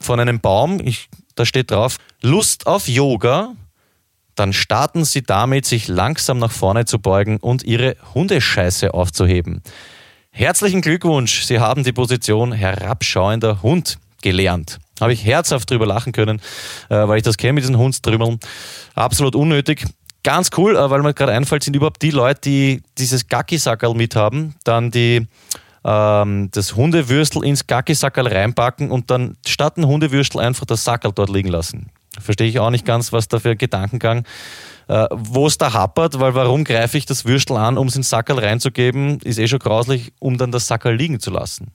von 0.00 0.18
einem 0.18 0.40
Baum. 0.40 0.80
Ich, 0.84 1.08
da 1.34 1.44
steht 1.44 1.70
drauf, 1.70 1.98
Lust 2.22 2.66
auf 2.66 2.88
Yoga. 2.88 3.54
Dann 4.34 4.52
starten 4.54 5.04
Sie 5.04 5.22
damit, 5.22 5.66
sich 5.66 5.88
langsam 5.88 6.38
nach 6.38 6.50
vorne 6.50 6.86
zu 6.86 6.98
beugen 6.98 7.36
und 7.36 7.62
Ihre 7.64 7.96
Hundescheiße 8.14 8.94
aufzuheben. 8.94 9.62
Herzlichen 10.30 10.80
Glückwunsch, 10.80 11.42
Sie 11.42 11.58
haben 11.58 11.84
die 11.84 11.92
Position 11.92 12.52
herabschauender 12.52 13.62
Hund 13.62 13.98
gelernt. 14.22 14.78
Habe 15.00 15.12
ich 15.12 15.24
herzhaft 15.24 15.70
drüber 15.70 15.86
lachen 15.86 16.12
können, 16.12 16.40
äh, 16.88 17.08
weil 17.08 17.18
ich 17.18 17.22
das 17.22 17.36
kenne 17.36 17.54
mit 17.54 17.62
diesen 17.62 17.78
Hundstrümmeln. 17.78 18.38
Absolut 18.94 19.34
unnötig. 19.34 19.86
Ganz 20.22 20.50
cool, 20.56 20.76
äh, 20.76 20.90
weil 20.90 21.02
mir 21.02 21.14
gerade 21.14 21.32
einfällt, 21.32 21.62
sind 21.62 21.76
überhaupt 21.76 22.02
die 22.02 22.10
Leute, 22.10 22.40
die 22.42 22.82
dieses 22.98 23.28
Gackisackerl 23.28 23.94
mithaben, 23.94 24.54
dann 24.64 24.90
die 24.90 25.26
ähm, 25.82 26.50
das 26.52 26.76
Hundewürstel 26.76 27.44
ins 27.44 27.66
Gackisackerl 27.66 28.28
reinpacken 28.28 28.90
und 28.90 29.10
dann 29.10 29.36
statt 29.46 29.78
ein 29.78 29.86
Hundewürstel 29.86 30.40
einfach 30.40 30.66
das 30.66 30.84
Sackerl 30.84 31.12
dort 31.12 31.30
liegen 31.30 31.48
lassen. 31.48 31.90
Verstehe 32.18 32.48
ich 32.48 32.58
auch 32.58 32.70
nicht 32.70 32.84
ganz, 32.84 33.12
was 33.12 33.28
da 33.28 33.38
für 33.38 33.50
ein 33.50 33.58
Gedankengang 33.58 34.24
äh, 34.90 35.06
wo 35.12 35.46
es 35.46 35.56
da 35.56 35.72
happert, 35.72 36.18
weil 36.18 36.34
warum 36.34 36.64
greife 36.64 36.98
ich 36.98 37.06
das 37.06 37.24
Würstel 37.24 37.56
an, 37.56 37.78
um 37.78 37.86
es 37.86 37.94
ins 37.94 38.10
Sackerl 38.10 38.40
reinzugeben, 38.40 39.20
ist 39.20 39.38
eh 39.38 39.46
schon 39.46 39.60
grauslich, 39.60 40.12
um 40.18 40.36
dann 40.36 40.50
das 40.50 40.66
Sackerl 40.66 40.96
liegen 40.96 41.20
zu 41.20 41.30
lassen. 41.30 41.70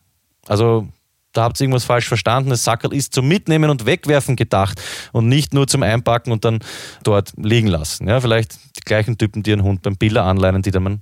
Also 0.49 0.89
da 1.35 1.43
habt 1.43 1.59
ihr 1.59 1.65
irgendwas 1.65 1.83
falsch 1.83 2.07
verstanden. 2.07 2.49
Das 2.49 2.63
Sackerl 2.63 2.93
ist 2.93 3.13
zum 3.13 3.27
Mitnehmen 3.27 3.69
und 3.69 3.85
Wegwerfen 3.85 4.35
gedacht 4.35 4.81
und 5.11 5.27
nicht 5.27 5.53
nur 5.53 5.67
zum 5.67 5.83
Einpacken 5.83 6.31
und 6.31 6.45
dann 6.45 6.59
dort 7.03 7.33
liegen 7.37 7.67
lassen. 7.67 8.07
Ja, 8.07 8.21
vielleicht 8.21 8.55
die 8.77 8.81
gleichen 8.81 9.17
Typen, 9.17 9.43
die 9.43 9.53
einen 9.53 9.63
Hund 9.63 9.81
beim 9.81 9.97
Biller 9.97 10.23
anleihen, 10.23 10.61
die 10.61 10.71
dann 10.71 10.87
ein 10.87 11.01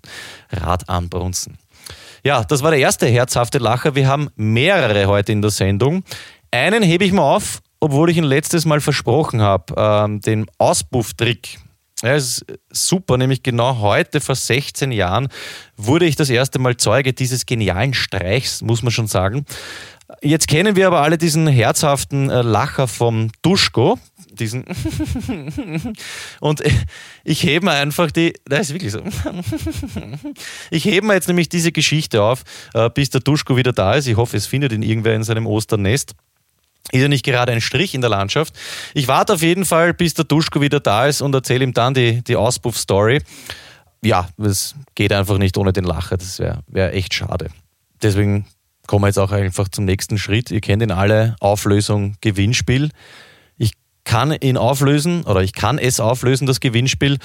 Rad 0.52 0.90
anbrunzen. 0.90 1.58
Ja, 2.24 2.44
das 2.44 2.64
war 2.64 2.72
der 2.72 2.80
erste 2.80 3.06
herzhafte 3.08 3.58
Lacher. 3.58 3.96
Wir 3.96 4.08
haben 4.08 4.30
mehrere 4.36 5.08
heute 5.08 5.32
in 5.32 5.42
der 5.42 5.52
Sendung. 5.52 6.04
Einen 6.52 6.82
hebe 6.82 7.04
ich 7.04 7.12
mal 7.12 7.36
auf, 7.36 7.62
obwohl 7.80 8.10
ich 8.10 8.18
ihn 8.18 8.24
letztes 8.24 8.66
Mal 8.66 8.80
versprochen 8.80 9.42
habe, 9.42 9.74
ähm, 9.76 10.22
den 10.22 10.46
Auspufftrick. 10.58 11.60
Es 12.02 12.42
ist 12.42 12.46
super, 12.70 13.18
nämlich 13.18 13.44
genau 13.44 13.80
heute 13.80 14.20
vor 14.20 14.36
16 14.36 14.92
Jahren 14.92 15.30
wurde 15.78 16.06
ich 16.06 16.18
das 16.18 16.30
erste 16.30 16.60
Mal 16.60 16.76
Zeuge 16.76 17.14
dieses 17.14 17.46
genialen 17.46 17.94
Streichs, 17.94 18.62
muss 18.62 18.84
man 18.84 18.92
schon 18.92 19.08
sagen. 19.08 19.46
Jetzt 20.22 20.48
kennen 20.48 20.76
wir 20.76 20.88
aber 20.88 21.02
alle 21.02 21.18
diesen 21.18 21.48
herzhaften 21.48 22.30
äh, 22.30 22.42
Lacher 22.42 22.88
vom 22.88 23.32
Duschko, 23.42 23.98
diesen 24.32 24.66
und 26.40 26.62
ich 27.24 27.44
hebe 27.44 27.66
mir 27.66 27.72
einfach 27.74 28.12
die, 28.12 28.34
das 28.46 28.70
ist 28.70 28.74
wirklich 28.74 28.92
so, 28.92 29.02
ich 30.72 30.86
hebe 30.86 31.08
mir 31.08 31.14
jetzt 31.14 31.28
nämlich 31.28 31.50
diese 31.50 31.72
Geschichte 31.72 32.22
auf, 32.22 32.44
äh, 32.74 32.90
bis 32.90 33.10
der 33.10 33.22
Duschko 33.22 33.56
wieder 33.56 33.72
da 33.72 33.94
ist. 33.94 34.08
Ich 34.08 34.18
hoffe, 34.18 34.38
es 34.38 34.46
findet 34.46 34.74
ihn 34.74 34.84
irgendwer 34.84 35.16
in 35.16 35.24
seinem 35.24 35.48
Osternest. 35.48 36.16
Ist 36.92 37.02
ja 37.02 37.08
nicht 37.08 37.24
gerade 37.24 37.54
ein 37.54 37.62
Strich 37.62 37.96
in 37.96 38.02
der 38.02 38.10
Landschaft. 38.10 38.54
Ich 38.94 39.08
warte 39.08 39.34
auf 39.34 39.42
jeden 39.42 39.64
Fall, 39.64 39.94
bis 39.94 40.16
der 40.16 40.26
Duschko 40.26 40.60
wieder 40.60 40.82
da 40.82 41.08
ist 41.08 41.22
und 41.22 41.34
erzähle 41.34 41.64
ihm 41.64 41.74
dann 41.74 41.94
die, 41.94 42.22
die 42.24 42.36
Auspuff-Story. 42.36 43.22
Ja, 44.04 44.28
es 44.38 44.76
geht 44.96 45.14
einfach 45.14 45.38
nicht 45.38 45.58
ohne 45.58 45.72
den 45.72 45.86
Lacher. 45.86 46.18
Das 46.18 46.40
wäre 46.40 46.60
wär 46.68 46.94
echt 46.94 47.14
schade. 47.14 47.48
Deswegen 48.02 48.46
kommen 48.88 49.04
wir 49.04 49.08
jetzt 49.08 49.20
auch 49.20 49.32
einfach 49.32 49.70
zum 49.70 49.86
nächsten 49.86 50.18
Schritt. 50.18 50.52
Ihr 50.52 50.62
kennt 50.62 50.84
ihn 50.84 50.92
alle, 50.92 51.36
Auflösung, 51.40 52.16
Gewinnspiel. 52.22 52.90
Ich 53.58 53.72
kann 54.04 54.34
ihn 54.34 54.58
auflösen 54.58 55.24
oder 55.24 55.42
ich 55.42 55.54
kann 55.54 55.78
es 55.78 56.00
auflösen, 56.00 56.46
das 56.46 56.60
Gewinnspiel. 56.60 57.18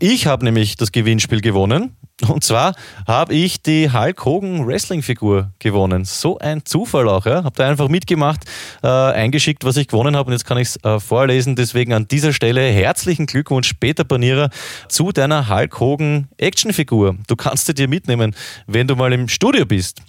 Ich 0.00 0.26
habe 0.26 0.44
nämlich 0.44 0.76
das 0.76 0.92
Gewinnspiel 0.92 1.40
gewonnen. 1.40 1.96
Und 2.28 2.44
zwar 2.44 2.74
habe 3.06 3.34
ich 3.34 3.62
die 3.62 3.92
Hulk 3.92 4.24
Hogan 4.24 4.66
Wrestling-Figur 4.66 5.50
gewonnen. 5.58 6.04
So 6.04 6.38
ein 6.38 6.64
Zufall 6.64 7.08
auch. 7.08 7.26
Ja? 7.26 7.44
Habe 7.44 7.56
da 7.56 7.68
einfach 7.68 7.88
mitgemacht, 7.88 8.44
äh, 8.82 8.88
eingeschickt, 8.88 9.64
was 9.64 9.76
ich 9.76 9.88
gewonnen 9.88 10.16
habe. 10.16 10.28
Und 10.28 10.32
jetzt 10.32 10.44
kann 10.44 10.58
ich 10.58 10.68
es 10.68 10.84
äh, 10.84 11.00
vorlesen. 11.00 11.56
Deswegen 11.56 11.92
an 11.92 12.06
dieser 12.06 12.32
Stelle 12.32 12.62
herzlichen 12.62 13.26
Glückwunsch, 13.26 13.74
Peter 13.74 14.04
Panierer, 14.04 14.50
zu 14.88 15.10
deiner 15.10 15.48
Hulk 15.48 15.80
Hogan 15.80 16.28
Actionfigur. 16.38 17.16
Du 17.26 17.36
kannst 17.36 17.66
sie 17.66 17.74
dir 17.74 17.88
mitnehmen, 17.88 18.34
wenn 18.66 18.86
du 18.86 18.94
mal 18.94 19.12
im 19.12 19.28
Studio 19.28 19.66
bist. 19.66 20.00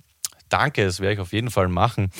Danke, 0.56 0.86
das 0.86 1.02
werde 1.02 1.16
ich 1.16 1.20
auf 1.20 1.34
jeden 1.34 1.52
Fall 1.52 1.68
machen. 1.68 2.12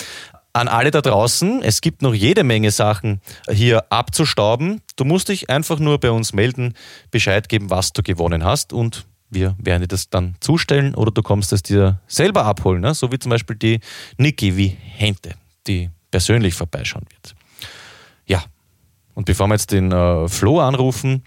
An 0.52 0.68
alle 0.68 0.90
da 0.90 1.00
draußen, 1.00 1.62
es 1.62 1.80
gibt 1.80 2.02
noch 2.02 2.12
jede 2.12 2.44
Menge 2.44 2.70
Sachen 2.70 3.22
hier 3.50 3.90
abzustauben. 3.90 4.82
Du 4.96 5.06
musst 5.06 5.30
dich 5.30 5.48
einfach 5.48 5.78
nur 5.78 5.98
bei 5.98 6.10
uns 6.10 6.34
melden, 6.34 6.74
Bescheid 7.10 7.48
geben, 7.48 7.70
was 7.70 7.94
du 7.94 8.02
gewonnen 8.02 8.44
hast 8.44 8.74
und 8.74 9.06
wir 9.30 9.56
werden 9.58 9.80
dir 9.80 9.88
das 9.88 10.10
dann 10.10 10.34
zustellen 10.40 10.94
oder 10.94 11.12
du 11.12 11.22
kommst 11.22 11.50
es 11.54 11.62
dir 11.62 11.98
selber 12.08 12.44
abholen, 12.44 12.82
ne? 12.82 12.92
so 12.92 13.10
wie 13.10 13.18
zum 13.18 13.30
Beispiel 13.30 13.56
die 13.56 13.80
Niki 14.18 14.54
wie 14.58 14.68
Hente, 14.68 15.30
die 15.66 15.88
persönlich 16.10 16.52
vorbeischauen 16.52 17.06
wird. 17.08 17.34
Ja, 18.26 18.44
und 19.14 19.24
bevor 19.24 19.46
wir 19.46 19.54
jetzt 19.54 19.72
den 19.72 19.92
äh, 19.92 20.28
Flo 20.28 20.60
anrufen, 20.60 21.24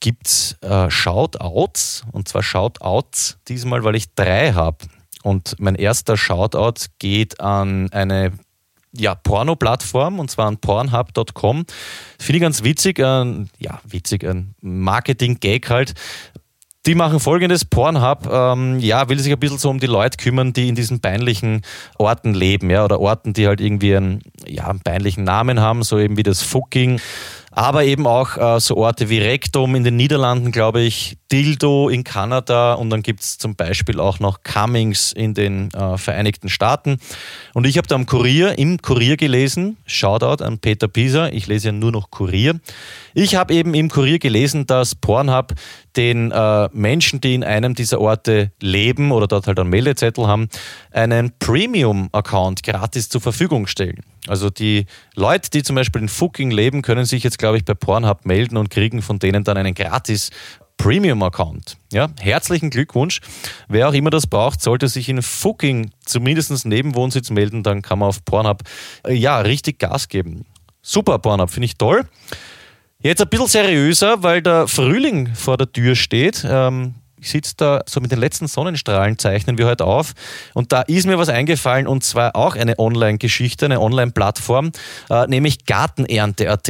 gibt 0.00 0.26
es 0.26 0.58
äh, 0.60 0.90
Shoutouts 0.90 2.04
und 2.12 2.28
zwar 2.28 2.42
Shoutouts 2.42 3.38
diesmal, 3.48 3.84
weil 3.84 3.94
ich 3.94 4.14
drei 4.14 4.52
habe. 4.52 4.84
Und 5.26 5.56
mein 5.58 5.74
erster 5.74 6.16
Shoutout 6.16 6.86
geht 7.00 7.40
an 7.40 7.90
eine 7.90 8.30
ja, 8.92 9.16
Porno-Plattform 9.16 10.20
und 10.20 10.30
zwar 10.30 10.46
an 10.46 10.58
pornhub.com. 10.58 11.66
Finde 12.16 12.36
ich 12.36 12.40
ganz 12.40 12.62
witzig, 12.62 13.00
ein, 13.00 13.50
ja, 13.58 13.80
witzig, 13.82 14.22
ein 14.24 14.54
Marketing-Gag 14.60 15.68
halt. 15.68 15.94
Die 16.86 16.94
machen 16.94 17.18
folgendes: 17.18 17.64
Pornhub, 17.64 18.28
ähm, 18.30 18.78
ja, 18.78 19.08
will 19.08 19.18
sich 19.18 19.32
ein 19.32 19.40
bisschen 19.40 19.58
so 19.58 19.68
um 19.68 19.80
die 19.80 19.88
Leute 19.88 20.16
kümmern, 20.16 20.52
die 20.52 20.68
in 20.68 20.76
diesen 20.76 21.00
peinlichen 21.00 21.62
Orten 21.98 22.32
leben, 22.32 22.70
ja, 22.70 22.84
oder 22.84 23.00
Orten, 23.00 23.32
die 23.32 23.48
halt 23.48 23.60
irgendwie 23.60 23.96
einen, 23.96 24.22
ja, 24.46 24.68
einen 24.68 24.78
peinlichen 24.78 25.24
Namen 25.24 25.58
haben, 25.58 25.82
so 25.82 25.98
eben 25.98 26.16
wie 26.16 26.22
das 26.22 26.42
Fucking 26.42 27.00
aber 27.56 27.84
eben 27.84 28.06
auch 28.06 28.36
äh, 28.36 28.60
so 28.60 28.76
Orte 28.76 29.08
wie 29.08 29.18
Rektum 29.18 29.74
in 29.74 29.82
den 29.82 29.96
Niederlanden, 29.96 30.52
glaube 30.52 30.82
ich, 30.82 31.16
Dildo 31.32 31.88
in 31.88 32.04
Kanada 32.04 32.74
und 32.74 32.90
dann 32.90 33.02
gibt 33.02 33.20
es 33.22 33.38
zum 33.38 33.56
Beispiel 33.56 33.98
auch 33.98 34.20
noch 34.20 34.42
Cummings 34.42 35.10
in 35.10 35.32
den 35.32 35.72
äh, 35.72 35.96
Vereinigten 35.96 36.50
Staaten. 36.50 36.98
Und 37.54 37.66
ich 37.66 37.78
habe 37.78 37.88
da 37.88 37.94
am 37.94 38.04
Kurier, 38.04 38.58
im 38.58 38.82
Kurier 38.82 39.16
gelesen, 39.16 39.78
Shoutout 39.86 40.44
an 40.44 40.58
Peter 40.58 40.86
Pieser, 40.86 41.32
ich 41.32 41.46
lese 41.46 41.68
ja 41.68 41.72
nur 41.72 41.92
noch 41.92 42.10
Kurier. 42.10 42.60
Ich 43.14 43.36
habe 43.36 43.54
eben 43.54 43.72
im 43.72 43.88
Kurier 43.88 44.18
gelesen, 44.18 44.66
dass 44.66 44.94
Pornhub 44.94 45.54
den 45.96 46.32
äh, 46.32 46.68
Menschen, 46.74 47.22
die 47.22 47.34
in 47.34 47.42
einem 47.42 47.74
dieser 47.74 48.02
Orte 48.02 48.52
leben 48.60 49.12
oder 49.12 49.26
dort 49.26 49.46
halt 49.46 49.58
einen 49.58 49.70
Meldezettel 49.70 50.26
haben, 50.26 50.50
einen 50.90 51.32
Premium-Account 51.38 52.62
gratis 52.62 53.08
zur 53.08 53.22
Verfügung 53.22 53.66
stellen. 53.66 54.02
Also 54.26 54.50
die 54.50 54.86
Leute, 55.14 55.50
die 55.50 55.62
zum 55.62 55.76
Beispiel 55.76 56.02
in 56.02 56.08
Fucking 56.08 56.50
leben, 56.50 56.82
können 56.82 57.04
sich 57.04 57.22
jetzt, 57.22 57.38
glaube 57.38 57.56
ich, 57.56 57.64
bei 57.64 57.74
Pornhub 57.74 58.24
melden 58.24 58.56
und 58.56 58.70
kriegen 58.70 59.02
von 59.02 59.18
denen 59.18 59.44
dann 59.44 59.56
einen 59.56 59.74
gratis 59.74 60.30
Premium-Account. 60.76 61.76
Ja, 61.92 62.08
herzlichen 62.20 62.70
Glückwunsch. 62.70 63.20
Wer 63.68 63.88
auch 63.88 63.94
immer 63.94 64.10
das 64.10 64.26
braucht, 64.26 64.60
sollte 64.60 64.88
sich 64.88 65.08
in 65.08 65.22
Fucking 65.22 65.90
zumindest 66.04 66.66
neben 66.66 66.94
Wohnsitz 66.94 67.30
melden, 67.30 67.62
dann 67.62 67.82
kann 67.82 67.98
man 67.98 68.08
auf 68.08 68.24
Pornhub 68.24 68.62
äh, 69.06 69.14
ja 69.14 69.40
richtig 69.40 69.78
Gas 69.78 70.08
geben. 70.08 70.44
Super 70.82 71.18
Pornhub, 71.18 71.50
finde 71.50 71.66
ich 71.66 71.76
toll. 71.76 72.06
Jetzt 73.00 73.20
ein 73.20 73.28
bisschen 73.28 73.48
seriöser, 73.48 74.22
weil 74.22 74.42
der 74.42 74.68
Frühling 74.68 75.34
vor 75.34 75.56
der 75.56 75.70
Tür 75.70 75.96
steht. 75.96 76.46
Ähm, 76.48 76.94
ich 77.26 77.32
sitze 77.32 77.54
da 77.56 77.82
so 77.86 78.00
mit 78.00 78.12
den 78.12 78.20
letzten 78.20 78.46
Sonnenstrahlen, 78.46 79.18
zeichnen 79.18 79.58
wir 79.58 79.66
heute 79.66 79.84
auf. 79.84 80.14
Und 80.54 80.72
da 80.72 80.82
ist 80.82 81.06
mir 81.06 81.18
was 81.18 81.28
eingefallen 81.28 81.88
und 81.88 82.04
zwar 82.04 82.36
auch 82.36 82.54
eine 82.54 82.78
Online-Geschichte, 82.78 83.66
eine 83.66 83.80
Online-Plattform, 83.80 84.70
äh, 85.10 85.26
nämlich 85.26 85.66
Gartenernte.at. 85.66 86.68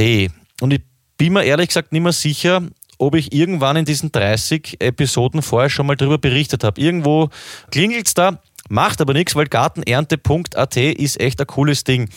Und 0.61 0.73
ich 0.73 0.83
bin 1.19 1.35
mir 1.35 1.45
ehrlich 1.45 1.69
gesagt 1.69 1.93
nicht 1.93 2.03
mehr 2.03 2.13
sicher, 2.13 2.63
ob 2.99 3.15
ich 3.15 3.35
irgendwann 3.35 3.77
in 3.77 3.85
diesen 3.85 4.11
30 4.11 4.79
Episoden 4.81 5.43
vorher 5.43 5.69
schon 5.69 5.87
mal 5.87 5.97
darüber 5.97 6.17
berichtet 6.17 6.65
habe. 6.65 6.81
Irgendwo 6.81 7.29
klingelt 7.71 8.07
es 8.07 8.15
da, 8.15 8.39
macht 8.71 9.03
aber 9.03 9.13
nichts, 9.13 9.35
weil 9.37 9.47
gartenernte.at 9.47 10.77
ist 10.77 11.21
echt 11.21 11.39
ein 11.39 11.47
cooles 11.47 11.85
Ding. 11.85 12.09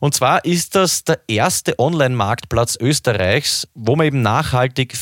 Und 0.00 0.14
zwar 0.14 0.44
ist 0.46 0.74
das 0.74 1.04
der 1.04 1.20
erste 1.28 1.78
Online-Marktplatz 1.78 2.78
Österreichs, 2.80 3.68
wo 3.74 3.94
man 3.96 4.06
eben 4.06 4.22
nachhaltig 4.22 4.96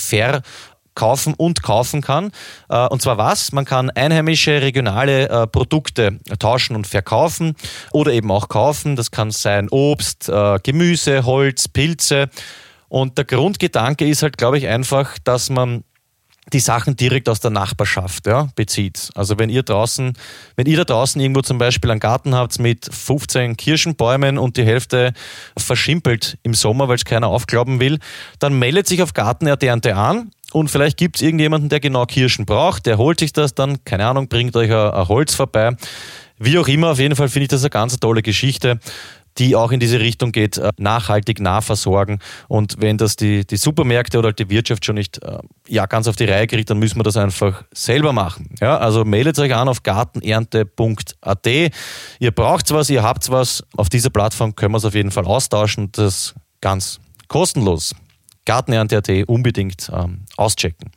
verkaufen 0.94 1.34
und 1.34 1.62
kaufen 1.62 2.02
kann. 2.02 2.30
Äh, 2.68 2.86
und 2.88 3.00
zwar 3.02 3.16
was? 3.18 3.52
Man 3.52 3.64
kann 3.64 3.90
einheimische, 3.90 4.60
regionale 4.60 5.28
äh, 5.28 5.46
Produkte 5.46 6.18
tauschen 6.38 6.76
und 6.76 6.86
verkaufen 6.86 7.54
oder 7.92 8.12
eben 8.12 8.30
auch 8.30 8.48
kaufen. 8.48 8.96
Das 8.96 9.10
kann 9.10 9.30
sein 9.30 9.68
Obst, 9.70 10.28
äh, 10.28 10.58
Gemüse, 10.62 11.24
Holz, 11.24 11.68
Pilze. 11.68 12.28
Und 12.88 13.18
der 13.18 13.24
Grundgedanke 13.24 14.06
ist 14.06 14.22
halt, 14.22 14.36
glaube 14.36 14.58
ich, 14.58 14.66
einfach, 14.66 15.16
dass 15.24 15.48
man 15.48 15.84
die 16.52 16.60
Sachen 16.60 16.96
direkt 16.96 17.28
aus 17.28 17.38
der 17.38 17.50
Nachbarschaft 17.50 18.26
ja, 18.26 18.48
bezieht. 18.56 19.10
Also 19.14 19.38
wenn 19.38 19.50
ihr 19.50 19.62
draußen, 19.62 20.14
wenn 20.56 20.66
ihr 20.66 20.78
da 20.78 20.84
draußen 20.84 21.20
irgendwo 21.20 21.42
zum 21.42 21.58
Beispiel 21.58 21.90
einen 21.90 22.00
Garten 22.00 22.34
habt 22.34 22.58
mit 22.58 22.88
15 22.92 23.56
Kirschenbäumen 23.56 24.36
und 24.36 24.56
die 24.56 24.64
Hälfte 24.64 25.12
verschimpelt 25.56 26.38
im 26.42 26.54
Sommer, 26.54 26.88
weil 26.88 26.96
es 26.96 27.04
keiner 27.04 27.28
aufglauben 27.28 27.78
will, 27.78 27.98
dann 28.40 28.58
meldet 28.58 28.88
sich 28.88 29.02
auf 29.02 29.14
Gartenernte 29.14 29.94
an 29.94 30.32
und 30.52 30.68
vielleicht 30.68 30.96
gibt 30.96 31.16
es 31.16 31.22
irgendjemanden, 31.22 31.68
der 31.68 31.80
genau 31.80 32.06
Kirschen 32.06 32.46
braucht, 32.46 32.86
der 32.86 32.98
holt 32.98 33.20
sich 33.20 33.32
das 33.32 33.54
dann, 33.54 33.84
keine 33.84 34.06
Ahnung, 34.06 34.28
bringt 34.28 34.56
euch 34.56 34.70
ein, 34.70 34.90
ein 34.90 35.08
Holz 35.08 35.34
vorbei. 35.34 35.76
Wie 36.38 36.58
auch 36.58 36.68
immer, 36.68 36.92
auf 36.92 36.98
jeden 36.98 37.16
Fall 37.16 37.28
finde 37.28 37.44
ich 37.44 37.48
das 37.50 37.62
eine 37.62 37.70
ganz 37.70 37.98
tolle 38.00 38.22
Geschichte 38.22 38.80
die 39.38 39.56
auch 39.56 39.72
in 39.72 39.80
diese 39.80 40.00
Richtung 40.00 40.32
geht, 40.32 40.58
äh, 40.58 40.70
nachhaltig 40.78 41.40
nahversorgen. 41.40 42.18
Und 42.48 42.76
wenn 42.78 42.98
das 42.98 43.16
die, 43.16 43.46
die 43.46 43.56
Supermärkte 43.56 44.18
oder 44.18 44.32
die 44.32 44.50
Wirtschaft 44.50 44.84
schon 44.84 44.96
nicht 44.96 45.22
äh, 45.22 45.38
ja, 45.68 45.86
ganz 45.86 46.08
auf 46.08 46.16
die 46.16 46.24
Reihe 46.24 46.46
kriegt, 46.46 46.70
dann 46.70 46.78
müssen 46.78 46.98
wir 46.98 47.04
das 47.04 47.16
einfach 47.16 47.64
selber 47.72 48.12
machen. 48.12 48.54
Ja, 48.60 48.78
also 48.78 49.04
meldet 49.04 49.38
euch 49.38 49.54
an 49.54 49.68
auf 49.68 49.82
gartenernte.at. 49.82 51.46
Ihr 51.46 52.30
braucht 52.32 52.70
was, 52.70 52.90
ihr 52.90 53.02
habt 53.02 53.30
was. 53.30 53.64
Auf 53.76 53.88
dieser 53.88 54.10
Plattform 54.10 54.54
können 54.54 54.72
wir 54.72 54.78
es 54.78 54.84
auf 54.84 54.94
jeden 54.94 55.10
Fall 55.10 55.24
austauschen. 55.24 55.90
Das 55.92 56.34
ganz 56.60 57.00
kostenlos. 57.28 57.94
Gartenernte.at 58.50 59.28
unbedingt 59.28 59.92
ähm, 59.94 60.22
auschecken. 60.36 60.90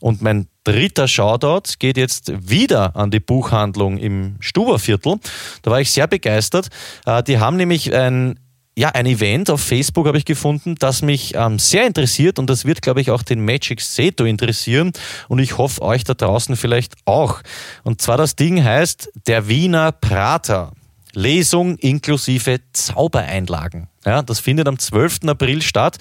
Und 0.00 0.22
mein 0.22 0.48
dritter 0.64 1.08
Shoutout 1.08 1.74
geht 1.78 1.98
jetzt 1.98 2.32
wieder 2.50 2.96
an 2.96 3.10
die 3.10 3.20
Buchhandlung 3.20 3.98
im 3.98 4.36
Stuberviertel. 4.40 5.16
Da 5.60 5.70
war 5.70 5.82
ich 5.82 5.90
sehr 5.90 6.06
begeistert. 6.06 6.68
Äh, 7.04 7.22
die 7.22 7.38
haben 7.38 7.58
nämlich 7.58 7.94
ein 7.94 8.40
ja, 8.76 8.88
ein 8.88 9.06
Event 9.06 9.50
auf 9.50 9.60
Facebook 9.60 10.08
habe 10.08 10.18
ich 10.18 10.24
gefunden, 10.24 10.74
das 10.80 11.00
mich 11.00 11.34
ähm, 11.36 11.60
sehr 11.60 11.86
interessiert 11.86 12.40
und 12.40 12.50
das 12.50 12.64
wird, 12.64 12.82
glaube 12.82 13.00
ich, 13.00 13.12
auch 13.12 13.22
den 13.22 13.44
Magic 13.44 13.80
Seto 13.80 14.24
interessieren 14.24 14.90
und 15.28 15.38
ich 15.38 15.58
hoffe 15.58 15.80
euch 15.82 16.02
da 16.02 16.14
draußen 16.14 16.56
vielleicht 16.56 16.94
auch. 17.04 17.40
Und 17.84 18.02
zwar 18.02 18.16
das 18.16 18.34
Ding 18.34 18.64
heißt 18.64 19.12
der 19.28 19.46
Wiener 19.46 19.92
Prater. 19.92 20.72
Lesung 21.14 21.76
inklusive 21.76 22.60
Zaubereinlagen. 22.72 23.88
Ja, 24.04 24.22
das 24.22 24.40
findet 24.40 24.68
am 24.68 24.78
12. 24.78 25.20
April 25.26 25.62
statt, 25.62 25.98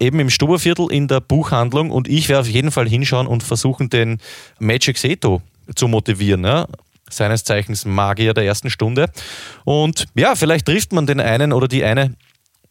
eben 0.00 0.18
im 0.20 0.30
Stuberviertel 0.30 0.90
in 0.90 1.08
der 1.08 1.20
Buchhandlung 1.20 1.90
und 1.90 2.08
ich 2.08 2.28
werde 2.28 2.40
auf 2.40 2.48
jeden 2.48 2.70
Fall 2.70 2.88
hinschauen 2.88 3.26
und 3.26 3.42
versuchen, 3.42 3.90
den 3.90 4.18
Magic 4.58 4.98
Seto 4.98 5.42
zu 5.74 5.88
motivieren. 5.88 6.44
Ja 6.44 6.66
seines 7.10 7.44
Zeichens 7.44 7.84
Magier 7.84 8.34
der 8.34 8.44
ersten 8.44 8.70
Stunde. 8.70 9.10
Und 9.64 10.06
ja, 10.14 10.34
vielleicht 10.34 10.66
trifft 10.66 10.92
man 10.92 11.06
den 11.06 11.20
einen 11.20 11.52
oder 11.52 11.68
die 11.68 11.84
eine, 11.84 12.14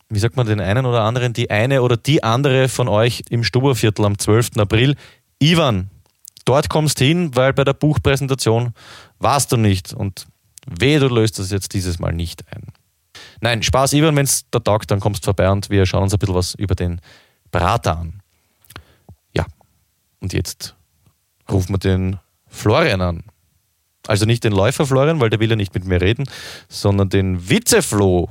wie 0.09 0.19
sagt 0.19 0.35
man 0.35 0.47
den 0.47 0.59
einen 0.59 0.85
oder 0.85 1.01
anderen, 1.01 1.33
die 1.33 1.49
eine 1.49 1.81
oder 1.81 1.97
die 1.97 2.23
andere 2.23 2.69
von 2.69 2.87
euch 2.87 3.23
im 3.29 3.43
Stuberviertel 3.43 4.05
am 4.05 4.17
12. 4.17 4.57
April. 4.57 4.95
Ivan, 5.39 5.89
dort 6.45 6.69
kommst 6.69 6.99
hin, 6.99 7.35
weil 7.35 7.53
bei 7.53 7.63
der 7.63 7.73
Buchpräsentation 7.73 8.73
warst 9.19 9.51
du 9.51 9.57
nicht. 9.57 9.93
Und 9.93 10.25
Wehe, 10.65 10.99
du 10.99 11.07
löst 11.07 11.39
das 11.39 11.51
jetzt 11.51 11.73
dieses 11.73 11.99
Mal 11.99 12.13
nicht 12.13 12.43
ein. 12.53 12.63
Nein, 13.41 13.63
Spaß, 13.63 13.93
Ivan, 13.93 14.15
wenn 14.15 14.25
es 14.25 14.49
da 14.51 14.59
taugt, 14.59 14.89
dann 14.91 14.99
kommst 14.99 15.23
du 15.23 15.25
vorbei 15.25 15.49
und 15.49 15.69
wir 15.69 15.85
schauen 15.85 16.03
uns 16.03 16.13
ein 16.13 16.19
bisschen 16.19 16.35
was 16.35 16.55
über 16.55 16.75
den 16.75 17.01
Berater 17.51 17.97
an. 17.97 18.21
Ja, 19.35 19.45
und 20.19 20.33
jetzt 20.33 20.75
rufen 21.51 21.73
wir 21.73 21.79
den 21.79 22.19
Florian 22.47 23.01
an. 23.01 23.23
Also 24.07 24.25
nicht 24.25 24.43
den 24.43 24.53
Läufer 24.53 24.85
Florian, 24.85 25.19
weil 25.19 25.29
der 25.29 25.39
will 25.39 25.49
ja 25.49 25.55
nicht 25.55 25.73
mit 25.73 25.85
mir 25.85 26.01
reden, 26.01 26.25
sondern 26.67 27.09
den 27.09 27.49
Witzeflo, 27.49 28.29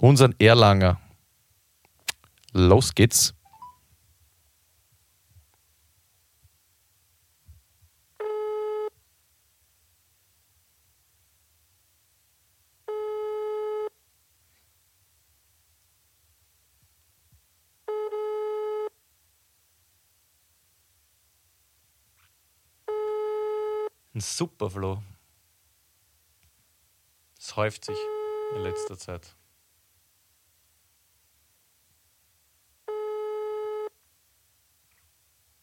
unseren 0.00 0.34
Erlanger. 0.38 1.00
Los 2.52 2.94
geht's. 2.94 3.34
Ein 24.18 24.22
super 24.22 24.68
Flo. 24.68 25.00
Es 27.38 27.54
häuft 27.54 27.84
sich 27.84 27.96
in 28.56 28.62
letzter 28.62 28.98
Zeit. 28.98 29.36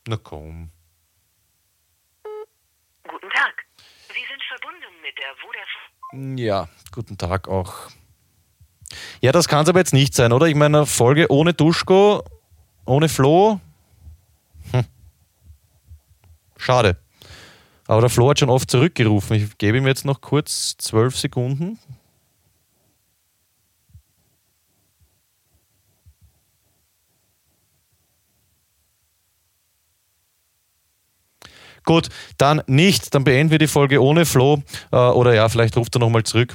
Na 0.07 0.15
komm. 0.15 0.71
Guten 3.03 3.29
Tag. 3.29 3.65
Sie 4.07 4.23
sind 4.25 4.41
verbunden 4.47 5.01
mit 5.01 5.17
der 5.17 5.35
Vodafone. 5.35 6.39
Ja, 6.39 6.69
guten 6.93 7.17
Tag 7.17 7.49
auch. 7.49 7.89
Ja, 9.19 9.33
das 9.33 9.49
kann 9.49 9.63
es 9.63 9.69
aber 9.69 9.79
jetzt 9.79 9.91
nicht 9.91 10.13
sein, 10.13 10.31
oder? 10.31 10.45
Ich 10.45 10.55
meine, 10.55 10.77
eine 10.77 10.85
Folge 10.85 11.29
ohne 11.29 11.53
Duschko, 11.53 12.23
ohne 12.85 13.09
Flo. 13.09 13.59
Hm. 14.71 14.85
Schade. 16.55 17.04
Aber 17.87 18.01
der 18.01 18.09
Flo 18.09 18.29
hat 18.29 18.39
schon 18.39 18.49
oft 18.49 18.69
zurückgerufen. 18.69 19.35
Ich 19.35 19.57
gebe 19.57 19.77
ihm 19.77 19.87
jetzt 19.87 20.05
noch 20.05 20.21
kurz 20.21 20.75
zwölf 20.77 21.15
Sekunden. 21.17 21.77
Gut, 31.85 32.09
dann 32.37 32.63
nicht. 32.65 33.13
Dann 33.13 33.23
beenden 33.23 33.51
wir 33.51 33.59
die 33.59 33.67
Folge 33.67 34.01
ohne 34.01 34.25
Flo. 34.25 34.63
Äh, 34.91 34.97
oder 34.97 35.35
ja, 35.35 35.47
vielleicht 35.49 35.77
ruft 35.77 35.95
er 35.95 35.99
nochmal 35.99 36.23
zurück. 36.23 36.53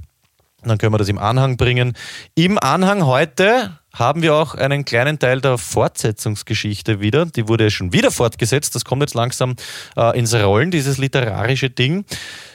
Dann 0.65 0.79
können 0.79 0.93
wir 0.93 0.99
das 0.99 1.09
im 1.09 1.19
Anhang 1.19 1.57
bringen. 1.57 1.95
Im 2.35 2.59
Anhang 2.59 3.07
heute 3.07 3.79
haben 3.95 4.23
wir 4.23 4.35
auch 4.35 4.55
einen 4.55 4.85
kleinen 4.85 5.19
Teil 5.19 5.41
der 5.41 5.59
Fortsetzungsgeschichte 5.59 7.01
wieder. 7.01 7.27
Die 7.27 7.49
wurde 7.49 7.71
schon 7.71 7.93
wieder 7.93 8.11
fortgesetzt. 8.11 8.75
Das 8.75 8.85
kommt 8.85 9.03
jetzt 9.03 9.15
langsam 9.15 9.57
äh, 9.97 10.19
ins 10.19 10.35
Rollen, 10.35 10.71
dieses 10.71 10.99
literarische 10.99 11.71
Ding. 11.71 12.05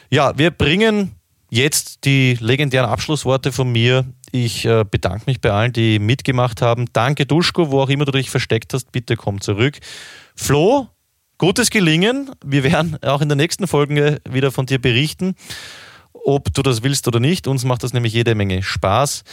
Ja, 0.09 0.37
wir 0.37 0.51
bringen 0.51 1.15
jetzt 1.49 2.05
die 2.05 2.37
legendären 2.39 2.89
Abschlussworte 2.89 3.51
von 3.51 3.71
mir. 3.71 4.05
Ich 4.31 4.65
äh, 4.65 4.83
bedanke 4.89 5.23
mich 5.27 5.41
bei 5.41 5.51
allen, 5.51 5.73
die 5.73 5.99
mitgemacht 5.99 6.61
haben. 6.61 6.87
Danke, 6.93 7.25
Duschko, 7.25 7.71
wo 7.71 7.81
auch 7.81 7.89
immer 7.89 8.05
du 8.05 8.11
dich 8.11 8.29
versteckt 8.29 8.73
hast. 8.73 8.91
Bitte 8.91 9.15
komm 9.15 9.41
zurück. 9.41 9.79
Flo, 10.35 10.87
gutes 11.37 11.69
Gelingen. 11.69 12.31
Wir 12.43 12.63
werden 12.63 13.01
auch 13.03 13.21
in 13.21 13.29
der 13.29 13.35
nächsten 13.35 13.67
Folge 13.67 14.19
wieder 14.29 14.51
von 14.51 14.65
dir 14.65 14.79
berichten, 14.79 15.35
ob 16.25 16.53
du 16.53 16.61
das 16.61 16.83
willst 16.83 17.07
oder 17.07 17.19
nicht. 17.19 17.47
Uns 17.47 17.63
macht 17.63 17.83
das 17.83 17.93
nämlich 17.93 18.13
jede 18.13 18.35
Menge 18.35 18.63
Spaß. 18.63 19.23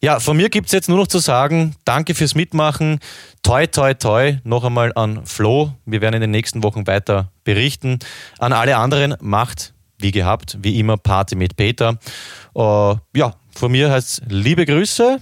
Ja, 0.00 0.20
von 0.20 0.36
mir 0.36 0.48
gibt 0.48 0.66
es 0.66 0.72
jetzt 0.72 0.88
nur 0.88 0.98
noch 0.98 1.08
zu 1.08 1.18
sagen, 1.18 1.74
danke 1.84 2.14
fürs 2.14 2.34
Mitmachen. 2.34 3.00
Toi, 3.42 3.66
toi, 3.66 3.94
toi, 3.94 4.38
noch 4.44 4.64
einmal 4.64 4.92
an 4.94 5.26
Flo. 5.26 5.72
Wir 5.86 6.00
werden 6.00 6.14
in 6.14 6.20
den 6.20 6.30
nächsten 6.30 6.62
Wochen 6.62 6.86
weiter 6.86 7.32
berichten. 7.44 7.98
An 8.38 8.52
alle 8.52 8.76
anderen, 8.76 9.16
macht 9.20 9.74
wie 9.98 10.12
gehabt, 10.12 10.58
wie 10.62 10.78
immer 10.78 10.96
Party 10.96 11.34
mit 11.34 11.56
Peter. 11.56 11.98
Uh, 12.54 12.96
ja, 13.14 13.34
von 13.52 13.72
mir 13.72 13.90
heißt 13.90 14.22
liebe 14.28 14.64
Grüße 14.64 15.20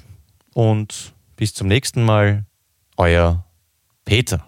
und 0.52 1.14
bis 1.36 1.54
zum 1.54 1.68
nächsten 1.68 2.04
Mal. 2.04 2.44
Euer 2.98 3.44
Peter. 4.04 4.46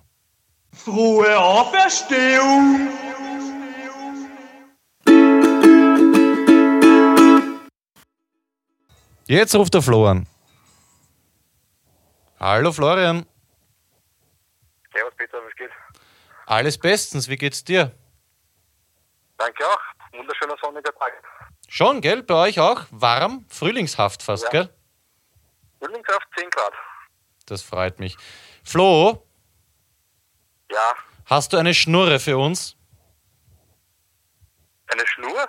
Frohe 0.73 1.39
Auferstehung! 1.39 3.08
Jetzt 9.29 9.55
ruft 9.55 9.75
der 9.75 9.83
Flo 9.83 10.07
an. 10.07 10.27
Hallo 12.41 12.73
Florian. 12.73 13.27
Servus 14.93 15.13
Peter, 15.19 15.39
was 15.45 15.55
geht? 15.55 15.71
Alles 16.47 16.79
bestens, 16.79 17.29
wie 17.29 17.37
geht's 17.37 17.63
dir? 17.63 17.93
Danke 19.37 19.67
auch. 19.67 19.79
Wunderschöner 20.19 20.57
sonniger 20.63 20.95
Tag. 20.95 21.13
Schon, 21.69 22.01
gell? 22.01 22.23
Bei 22.23 22.35
euch 22.49 22.59
auch? 22.59 22.87
Warm? 22.91 23.45
Frühlingshaft 23.51 24.23
fast, 24.23 24.45
Ja. 24.45 24.51
gell? 24.51 24.75
Frühlingshaft 25.79 26.27
10 26.39 26.49
Grad. 26.49 26.73
Das 27.45 27.61
freut 27.63 27.99
mich. 27.99 28.17
Flo, 28.65 29.27
Ja, 30.71 30.95
hast 31.27 31.53
du 31.53 31.59
eine 31.59 31.75
Schnurre 31.75 32.19
für 32.19 32.39
uns? 32.39 32.77
eine 34.91 35.07
Schnur? 35.07 35.47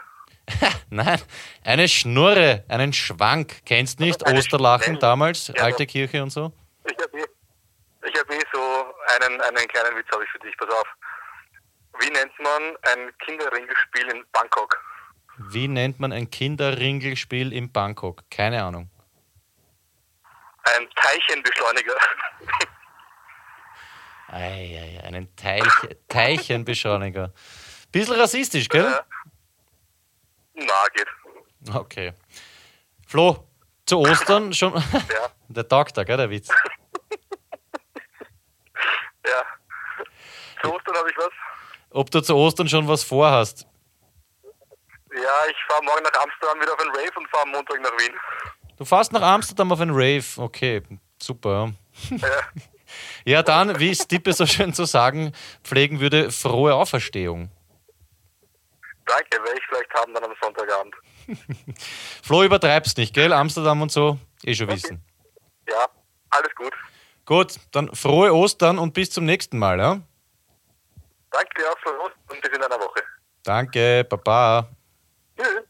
Nein, 0.90 1.22
eine 1.64 1.88
Schnurre, 1.88 2.64
einen 2.68 2.94
Schwank. 2.94 3.64
Kennst 3.66 4.00
nicht? 4.00 4.26
Eine 4.26 4.40
Osterlachen 4.40 4.84
Schnell- 4.86 5.00
damals, 5.00 5.48
Ja, 5.48 5.64
alte. 5.64 5.86
Kirche 5.86 6.22
und 6.24 6.30
so? 6.32 6.52
Ich 6.86 6.98
habe 6.98 7.20
eh, 7.20 7.26
ich 8.08 8.20
hab 8.20 8.30
eh 8.32 8.42
so 8.54 8.94
einen, 9.26 9.42
einen 9.42 9.68
kleinen 9.68 9.96
Witz 9.98 10.08
habe 10.12 10.24
ich 10.24 10.30
für 10.32 10.40
dich. 10.40 10.56
Pass 10.58 10.70
auf. 10.70 10.88
Wie 12.02 12.10
nennt 12.10 12.32
man 12.40 12.76
ein 12.84 13.12
Kinderringelspiel 13.26 14.08
in 14.10 14.24
Bangkok? 14.32 14.80
Wie 15.52 15.68
nennt 15.68 16.00
man 16.00 16.12
ein 16.12 16.30
Kinderringelspiel 16.30 17.54
in 17.54 17.72
Bangkok? 17.72 18.24
Keine 18.30 18.64
Ahnung. 18.64 18.90
Ein 20.64 20.88
Teilchenbeschleuniger. 20.96 21.96
Eieiei, 24.28 25.02
einen 25.04 25.36
Teich, 25.36 25.64
Teilchenbeschleuniger. 26.08 27.34
Bisschen 27.92 28.16
rassistisch, 28.16 28.70
gell? 28.70 28.84
Ja. 28.84 29.04
Na, 30.60 30.88
geht. 30.94 31.08
Okay. 31.76 32.14
Flo, 33.08 33.48
zu 33.86 34.00
Ostern 34.00 34.54
schon. 34.60 34.74
Ja, 34.74 34.82
Der 35.50 35.68
taugt 35.68 35.98
da, 35.98 36.04
gell, 36.04 36.18
der 36.18 36.30
Witz. 36.30 36.50
ja. 39.26 39.44
Zu 40.62 40.74
Ostern 40.74 40.96
habe 40.96 41.10
ich 41.10 41.18
was. 41.18 41.32
Ob 41.92 42.12
du 42.12 42.22
zu 42.22 42.36
Ostern 42.36 42.70
schon 42.70 42.88
was 42.88 43.04
vorhast? 43.04 43.66
Ja, 45.12 45.46
ich 45.50 45.58
fahre 45.68 45.84
morgen 45.84 46.04
nach 46.04 46.22
Amsterdam 46.22 46.62
wieder 46.62 46.74
auf 46.74 46.80
ein 46.80 46.90
Rave 46.90 47.18
und 47.18 47.28
fahre 47.30 47.44
am 47.44 47.52
Montag 47.52 47.82
nach 47.82 47.98
Wien. 47.98 48.14
Du 48.78 48.86
fährst 48.86 49.12
nach 49.12 49.24
Amsterdam 49.24 49.72
auf 49.72 49.80
ein 49.82 49.90
Rave. 49.90 50.24
Okay, 50.38 50.84
super. 51.22 51.74
Ja. 52.12 52.28
Ja, 53.26 53.44
dann, 53.44 53.80
wie 53.80 53.90
es 53.92 54.08
Tippe 54.08 54.34
so 54.34 54.46
schön 54.46 54.74
zu 54.74 54.86
sagen 54.86 55.34
pflegen 55.64 56.00
würde, 56.00 56.32
frohe 56.32 56.74
Auferstehung. 56.76 57.50
Danke, 59.10 59.44
werde 59.44 59.58
ich 59.58 59.66
vielleicht 59.68 59.92
haben 59.96 60.14
dann 60.14 60.24
am 60.24 60.36
Sonntagabend. 60.40 60.96
Flo, 62.24 62.44
übertreibst 62.44 62.96
nicht, 63.00 63.16
gell? 63.16 63.34
Amsterdam 63.34 63.82
und 63.82 63.92
so, 63.92 64.20
eh 64.44 64.54
schon 64.54 64.68
wissen. 64.68 65.04
Ja, 65.68 65.88
alles 66.30 66.54
gut. 66.56 66.74
Gut, 67.26 67.56
dann 67.72 67.94
frohe 67.96 68.32
Ostern 68.34 68.78
und 68.78 68.94
bis 68.94 69.10
zum 69.10 69.26
nächsten 69.26 69.58
Mal. 69.58 69.80
Ja? 69.80 70.00
Danke 71.32 71.50
dir 71.56 71.72
auch 71.72 71.80
für 71.80 71.92
uns 72.00 72.14
und 72.30 72.40
bis 72.40 72.52
in 72.52 72.64
einer 72.64 72.80
Woche. 72.80 73.02
Danke, 73.44 74.06
Baba. 74.08 74.70
Tschüss. 75.36 75.64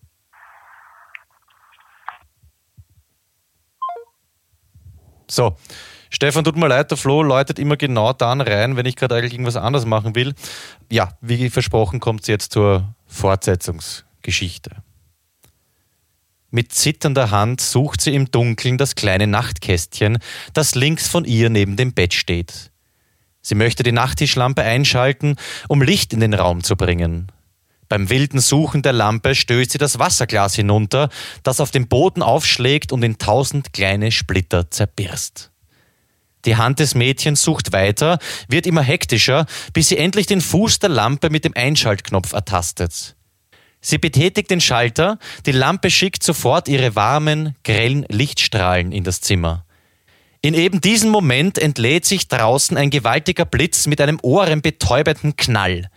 So, 5.30 5.56
Stefan, 6.10 6.43
tut 6.43 6.57
mir 6.57 6.68
leid, 6.68 6.89
der 6.89 6.97
Flo 6.97 7.22
läutet 7.22 7.60
immer 7.60 7.78
genau 7.78 8.14
dann 8.14 8.41
rein, 8.41 8.76
wenn 8.76 8.86
ich 8.86 8.95
gerade 8.95 9.16
eigentlich 9.16 9.34
irgendwas 9.34 9.55
anderes 9.55 9.86
machen 9.86 10.16
will. 10.16 10.34
Ja, 10.91 11.10
wie 11.22 11.49
versprochen, 11.49 11.99
kommt 11.99 12.22
es 12.22 12.28
jetzt 12.28 12.51
zur 12.51 12.95
Fortsetzungsgeschichte. 13.05 14.72
Mit 16.51 16.74
zitternder 16.74 17.30
Hand 17.30 17.62
sucht 17.62 18.01
sie 18.01 18.16
im 18.16 18.32
Dunkeln 18.32 18.80
das 18.80 18.95
kleine 18.95 19.28
Nachtkästchen, 19.28 20.18
das 20.53 20.74
links 20.74 21.07
von 21.07 21.26
ihr 21.26 21.51
neben 21.51 21.76
dem 21.76 21.93
Bett 21.93 22.16
steht. 22.16 22.72
Sie 23.41 23.55
möchte 23.55 23.84
die 23.84 23.91
Nachttischlampe 23.91 24.64
einschalten, 24.64 25.36
um 25.68 25.84
Licht 25.84 26.12
in 26.12 26.20
den 26.22 26.34
Raum 26.34 26.64
zu 26.64 26.76
bringen. 26.76 27.32
Beim 27.88 28.10
wilden 28.10 28.39
Suchen 28.39 28.82
der 28.82 28.93
Lampe 28.93 29.36
stößt 29.36 29.72
sie 29.72 29.78
das 29.78 29.99
Wasserglas 29.99 30.55
hinunter, 30.55 31.10
das 31.43 31.60
auf 31.60 31.72
dem 31.72 31.88
Boden 31.88 32.22
aufschlägt 32.22 32.91
und 32.91 33.03
in 33.03 33.18
tausend 33.18 33.74
kleine 33.74 34.12
Splitter 34.12 34.70
zerbirst. 34.70 35.51
Die 36.46 36.56
Hand 36.56 36.80
des 36.80 36.96
Mädchens 36.96 37.44
sucht 37.44 37.74
weiter, 37.74 38.20
wird 38.48 38.66
immer 38.66 38.82
hektischer, 38.82 39.46
bis 39.74 39.90
sie 39.90 39.98
endlich 39.98 40.28
den 40.28 40.42
Fuß 40.42 40.80
der 40.80 40.90
Lampe 40.90 41.30
mit 41.30 41.46
dem 41.46 41.54
Einschaltknopf 41.56 42.34
ertastet. 42.34 43.16
Sie 43.82 43.98
betätigt 43.98 44.50
den 44.50 44.62
Schalter, 44.62 45.20
die 45.46 45.52
Lampe 45.52 45.90
schickt 45.90 46.24
sofort 46.24 46.68
ihre 46.68 46.96
warmen, 46.96 47.56
grellen 47.64 48.06
Lichtstrahlen 48.10 48.92
in 48.92 49.04
das 49.04 49.22
Zimmer. 49.22 49.66
In 50.42 50.54
eben 50.54 50.80
diesem 50.80 51.10
Moment 51.10 51.58
entlädt 51.58 52.06
sich 52.06 52.30
draußen 52.30 52.78
ein 52.78 52.90
gewaltiger 52.90 53.46
Blitz 53.46 53.88
mit 53.88 54.00
einem 54.00 54.20
ohrenbetäubenden 54.22 55.36
Knall. 55.36 55.90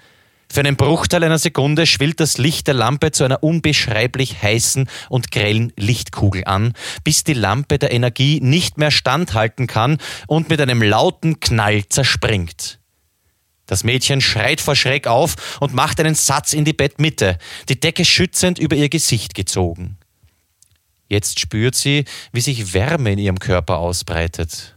Für 0.52 0.60
einen 0.60 0.76
Bruchteil 0.76 1.24
einer 1.24 1.38
Sekunde 1.38 1.86
schwillt 1.86 2.20
das 2.20 2.36
Licht 2.36 2.66
der 2.66 2.74
Lampe 2.74 3.10
zu 3.10 3.24
einer 3.24 3.42
unbeschreiblich 3.42 4.42
heißen 4.42 4.86
und 5.08 5.32
grellen 5.32 5.72
Lichtkugel 5.78 6.44
an, 6.44 6.74
bis 7.04 7.24
die 7.24 7.32
Lampe 7.32 7.78
der 7.78 7.90
Energie 7.90 8.38
nicht 8.42 8.76
mehr 8.76 8.90
standhalten 8.90 9.66
kann 9.66 9.96
und 10.26 10.50
mit 10.50 10.60
einem 10.60 10.82
lauten 10.82 11.40
Knall 11.40 11.88
zerspringt. 11.88 12.80
Das 13.64 13.82
Mädchen 13.82 14.20
schreit 14.20 14.60
vor 14.60 14.76
Schreck 14.76 15.06
auf 15.06 15.58
und 15.60 15.72
macht 15.72 15.98
einen 16.00 16.14
Satz 16.14 16.52
in 16.52 16.66
die 16.66 16.74
Bettmitte, 16.74 17.38
die 17.70 17.80
Decke 17.80 18.04
schützend 18.04 18.58
über 18.58 18.76
ihr 18.76 18.90
Gesicht 18.90 19.34
gezogen. 19.34 19.96
Jetzt 21.08 21.40
spürt 21.40 21.76
sie, 21.76 22.04
wie 22.30 22.42
sich 22.42 22.74
Wärme 22.74 23.12
in 23.12 23.18
ihrem 23.18 23.38
Körper 23.38 23.78
ausbreitet. 23.78 24.76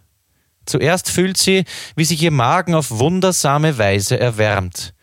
Zuerst 0.65 1.09
fühlt 1.09 1.35
sie, 1.35 1.65
wie 1.97 2.05
sich 2.05 2.23
ihr 2.23 2.31
Magen 2.31 2.75
auf 2.75 2.91
wundersame 2.91 3.77
Weise 3.77 4.17
erwärmt. 4.17 4.94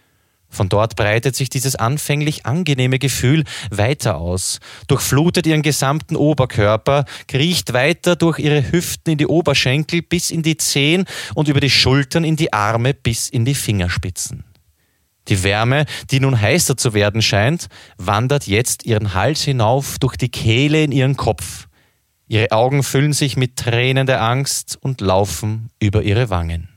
Von 0.52 0.68
dort 0.68 0.96
breitet 0.96 1.34
sich 1.34 1.48
dieses 1.48 1.76
anfänglich 1.76 2.44
angenehme 2.44 2.98
Gefühl 2.98 3.44
weiter 3.70 4.18
aus, 4.18 4.60
durchflutet 4.86 5.46
ihren 5.46 5.62
gesamten 5.62 6.14
Oberkörper, 6.14 7.06
kriecht 7.26 7.72
weiter 7.72 8.16
durch 8.16 8.38
ihre 8.38 8.70
Hüften 8.70 9.12
in 9.12 9.18
die 9.18 9.26
Oberschenkel 9.26 10.02
bis 10.02 10.30
in 10.30 10.42
die 10.42 10.58
Zehen 10.58 11.06
und 11.34 11.48
über 11.48 11.60
die 11.60 11.70
Schultern 11.70 12.22
in 12.22 12.36
die 12.36 12.52
Arme 12.52 12.92
bis 12.92 13.30
in 13.30 13.46
die 13.46 13.54
Fingerspitzen. 13.54 14.44
Die 15.28 15.42
Wärme, 15.42 15.86
die 16.10 16.20
nun 16.20 16.38
heißer 16.38 16.76
zu 16.76 16.92
werden 16.92 17.22
scheint, 17.22 17.68
wandert 17.96 18.46
jetzt 18.46 18.84
ihren 18.84 19.14
Hals 19.14 19.42
hinauf 19.42 19.98
durch 20.00 20.16
die 20.16 20.30
Kehle 20.30 20.84
in 20.84 20.92
ihren 20.92 21.16
Kopf. 21.16 21.68
Ihre 22.28 22.50
Augen 22.50 22.82
füllen 22.82 23.14
sich 23.14 23.38
mit 23.38 23.56
Tränen 23.56 24.06
der 24.06 24.22
Angst 24.22 24.76
und 24.78 25.00
laufen 25.00 25.70
über 25.80 26.02
ihre 26.02 26.28
Wangen. 26.28 26.71